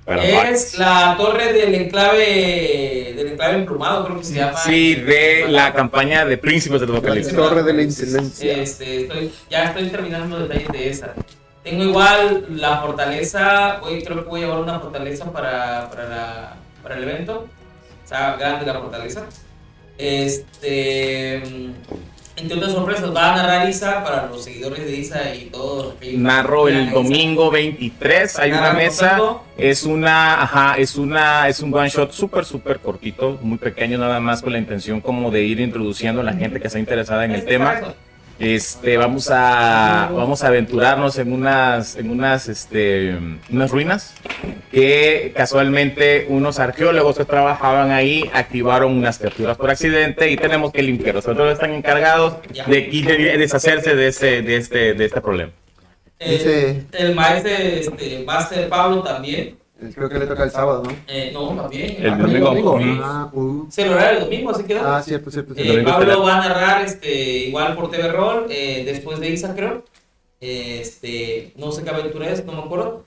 de. 0.06 0.34
Para 0.34 0.50
Es 0.50 0.78
la 0.78 1.16
torre 1.18 1.54
del 1.54 1.76
enclave 1.76 3.14
del 3.16 3.28
enclave 3.34 3.56
emplumado, 3.56 4.06
creo 4.06 4.18
que 4.18 4.24
se 4.24 4.34
llama. 4.36 4.58
Sí, 4.58 4.96
de 4.96 5.46
la 5.50 5.74
campaña 5.74 6.26
de 6.26 6.38
Príncipes 6.38 6.80
del 6.82 6.92
La 6.92 6.98
Apocalipsis. 6.98 7.36
torre 7.36 7.64
de 7.64 7.74
la 7.74 7.82
intendencia. 7.84 8.54
Este, 8.58 9.02
estoy, 9.04 9.32
ya 9.50 9.66
estoy 9.66 9.90
terminando 9.90 10.40
los 10.40 10.50
detalles 10.50 10.70
de 10.72 10.90
esa. 10.90 11.14
Tengo 11.64 11.84
igual 11.84 12.48
la 12.50 12.80
fortaleza, 12.82 13.80
hoy 13.84 14.04
creo 14.04 14.24
que 14.24 14.30
voy 14.30 14.42
a 14.42 14.46
llevar 14.46 14.62
una 14.64 14.80
fortaleza 14.80 15.32
para, 15.32 15.90
para, 15.92 16.10
la- 16.10 16.56
para 16.82 16.96
el 16.98 17.04
evento. 17.04 17.48
O 18.04 18.08
sea, 18.08 18.36
grande 18.38 18.66
la 18.66 18.80
fortaleza. 18.80 19.26
Este, 19.98 21.44
entre 22.36 22.58
otras 22.58 22.72
sorpresas, 22.72 23.16
va 23.16 23.34
a 23.34 23.38
narrar 23.38 23.70
Isa 23.70 24.04
para 24.04 24.28
los 24.28 24.44
seguidores 24.44 24.86
de 24.86 24.96
Isa 24.96 25.36
y 25.36 25.46
todos. 25.46 25.96
Narro 26.14 26.68
el 26.68 26.92
domingo 26.92 27.52
23, 27.52 28.40
hay 28.40 28.52
una 28.52 28.74
mesa, 28.74 29.20
es 29.58 29.84
una, 29.84 30.42
ajá, 30.42 30.76
es 30.78 30.96
una, 30.96 31.48
es 31.48 31.60
un 31.62 31.74
one 31.74 31.90
shot 31.90 32.12
súper, 32.12 32.46
súper 32.46 32.80
cortito, 32.80 33.38
muy 33.42 33.58
pequeño 33.58 33.98
nada 33.98 34.20
más 34.20 34.42
con 34.42 34.54
la 34.54 34.60
intención 34.60 35.02
como 35.02 35.32
de 35.32 35.44
ir 35.44 35.60
introduciendo 35.60 36.22
a 36.22 36.24
la 36.24 36.34
gente 36.34 36.60
que 36.60 36.68
está 36.68 36.80
interesada 36.80 37.26
en 37.26 37.32
el 37.32 37.46
tema. 37.46 37.96
Este, 38.42 38.98
vamos 38.98 39.30
a, 39.30 40.10
vamos 40.12 40.44
a 40.44 40.48
aventurarnos 40.48 41.20
en 41.20 41.32
unas, 41.32 41.96
en 41.96 42.10
unas, 42.10 42.50
este, 42.50 43.16
unas 43.52 43.70
ruinas 43.70 44.16
que 44.72 45.32
casualmente 45.36 46.26
unos 46.28 46.58
arqueólogos 46.58 47.20
que 47.20 47.26
trabajaban 47.26 47.92
ahí 47.92 48.28
activaron 48.34 48.98
unas 48.98 49.20
capturas 49.20 49.58
por 49.58 49.70
accidente 49.70 50.32
y 50.32 50.38
tenemos 50.38 50.72
que 50.72 50.82
limpiarlos. 50.82 51.28
Nosotros 51.28 51.54
están 51.54 51.72
encargados 51.74 52.38
de, 52.66 53.38
deshacerse 53.38 53.96
de 53.96 54.08
este, 54.08 54.42
de 54.42 54.56
este, 54.56 54.94
de 54.96 55.06
este 55.06 55.22
problema. 55.22 55.52
Eh, 56.18 56.84
el 56.94 57.14
maestro 57.14 57.52
este, 57.52 58.24
Master 58.26 58.70
Pablo 58.70 59.04
también. 59.04 59.61
Creo 59.96 60.10
que 60.10 60.20
le 60.20 60.28
toca 60.28 60.44
el 60.44 60.52
sábado, 60.52 60.84
¿no? 60.84 60.92
Eh, 61.08 61.32
no, 61.34 61.50
también. 61.56 61.96
El 62.00 62.10
Ah, 62.12 62.18
domingo. 62.18 62.80
Ah, 63.04 63.30
uh. 63.34 63.66
Es 63.68 63.78
el 63.80 63.90
horario 63.92 64.20
del 64.20 64.30
domingo, 64.30 64.52
así 64.52 64.64
quedó. 64.64 64.88
Ah, 64.88 65.02
cierto, 65.02 65.32
cierto. 65.32 65.54
Eh, 65.54 65.56
cierto. 65.56 65.74
domingo 65.74 65.92
Pablo 65.92 66.24
va 66.24 66.38
a 66.38 66.48
narrar 66.48 66.86
este, 66.86 67.12
igual 67.48 67.76
por 67.76 67.90
TV 67.90 68.08
Roll, 68.10 68.46
eh, 68.50 68.84
después 68.86 69.20
de 69.20 69.30
Isa, 69.30 69.56
creo. 69.56 69.84
Este, 70.40 71.54
no 71.58 71.72
sé 71.72 71.84
qué 71.84 71.90
aventura 71.92 72.30
es, 72.30 72.44
no 72.46 72.54
me 72.54 72.60
acuerdo. 72.64 73.06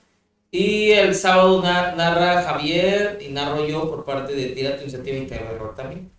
Y 0.51 0.91
el 0.91 1.15
sábado 1.15 1.61
na- 1.61 1.93
narra 1.95 2.43
Javier 2.43 3.19
y 3.21 3.29
narro 3.31 3.65
yo 3.67 3.89
por 3.89 4.05
parte 4.05 4.33
de 4.33 4.47
Tira 4.47 4.75
tu 4.77 4.83
Iniciativa 4.83 5.17
y 5.17 5.25
TV 5.27 5.57
Roll 5.59 5.75
también. 5.75 6.11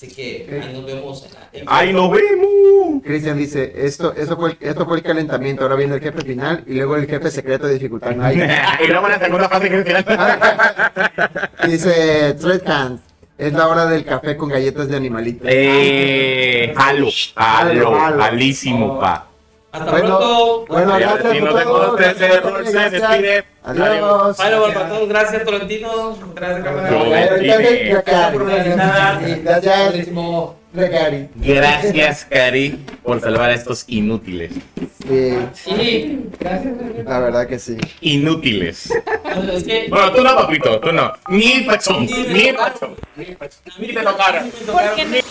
Así 0.00 0.06
que 0.14 0.60
ahí 0.62 0.72
nos 0.72 0.86
vemos 0.86 1.26
en 1.26 1.64
la. 1.64 1.66
¡Ay, 1.66 1.92
nos 1.92 2.08
vemos! 2.12 3.02
Cristian 3.02 3.36
dice, 3.36 3.72
esto, 3.74 4.14
esto, 4.14 4.36
fue, 4.36 4.50
el- 4.50 4.56
esto 4.60 4.86
fue 4.86 4.98
el 4.98 5.02
calentamiento, 5.02 5.62
ahora 5.64 5.74
viene 5.74 5.96
el 5.96 6.00
jefe 6.00 6.20
final 6.22 6.62
y 6.68 6.74
luego 6.74 6.94
el 6.94 7.08
jefe 7.08 7.28
secreto 7.32 7.66
de 7.66 7.74
dificultad. 7.74 8.12
no 8.14 8.32
y 8.32 8.86
luego 8.86 9.08
la 9.08 9.18
segunda 9.18 9.48
fase 9.48 9.68
que 9.68 9.80
es 9.80 9.86
el 9.88 10.04
final. 10.04 10.38
Dice 11.66 12.34
Threadhand, 12.34 13.00
es 13.38 13.52
la 13.52 13.66
hora 13.66 13.86
del 13.86 14.04
café 14.04 14.36
con 14.36 14.50
galletas 14.50 14.86
de 14.88 14.96
animalitos. 14.96 15.48
Eh, 15.50 16.72
jalo, 16.76 17.08
jalo, 17.34 17.74
Jalo, 17.84 17.98
jalo. 17.98 18.22
jalísimo, 18.22 19.00
pa. 19.00 19.26
Hasta 19.70 19.90
Bueno, 19.90 20.06
pronto. 20.18 20.64
bueno, 20.68 20.98
Ya, 20.98 21.06
gracias 21.16 21.34
y 21.34 21.36
a 21.36 21.40
nos 21.40 21.50
todos. 21.50 21.64
vemos 21.64 21.96
desde 21.98 22.26
el 22.34 22.42
rol, 22.42 22.66
se 22.66 22.72
Gracias. 22.72 22.92
despide. 23.02 23.44
Adiós. 23.64 24.36
Bueno, 24.38 24.62
para 24.72 24.88
todos, 24.88 25.08
gracias 25.08 25.44
Tolentino. 25.44 26.18
Gracias, 26.34 26.64
Cari. 30.90 31.28
Gracias. 31.36 32.24
Cari. 32.30 32.84
Por 33.02 33.20
salvar 33.20 33.50
a 33.50 33.54
estos 33.54 33.84
inútiles. 33.88 34.52
Sí, 35.08 35.36
Y 35.66 36.20
Gracias. 36.38 36.74
la 37.04 37.18
verdad 37.20 37.46
que 37.46 37.58
sí. 37.58 37.76
Inútiles. 38.02 38.92
bueno, 39.22 39.52
es 39.52 39.64
que. 39.64 39.86
Bueno, 39.88 40.12
tú 40.12 40.22
no, 40.22 40.34
papito, 40.36 40.80
tú 40.80 40.92
no. 40.92 41.12
Ni 41.28 41.62
pachón, 41.62 42.04
Ni 42.06 42.12
me 42.12 42.28
ni 42.44 42.52
pachón. 42.52 42.94
Ni 43.16 43.88
te 43.94 44.02
tocaron. 44.02 44.50
Porque 44.70 45.22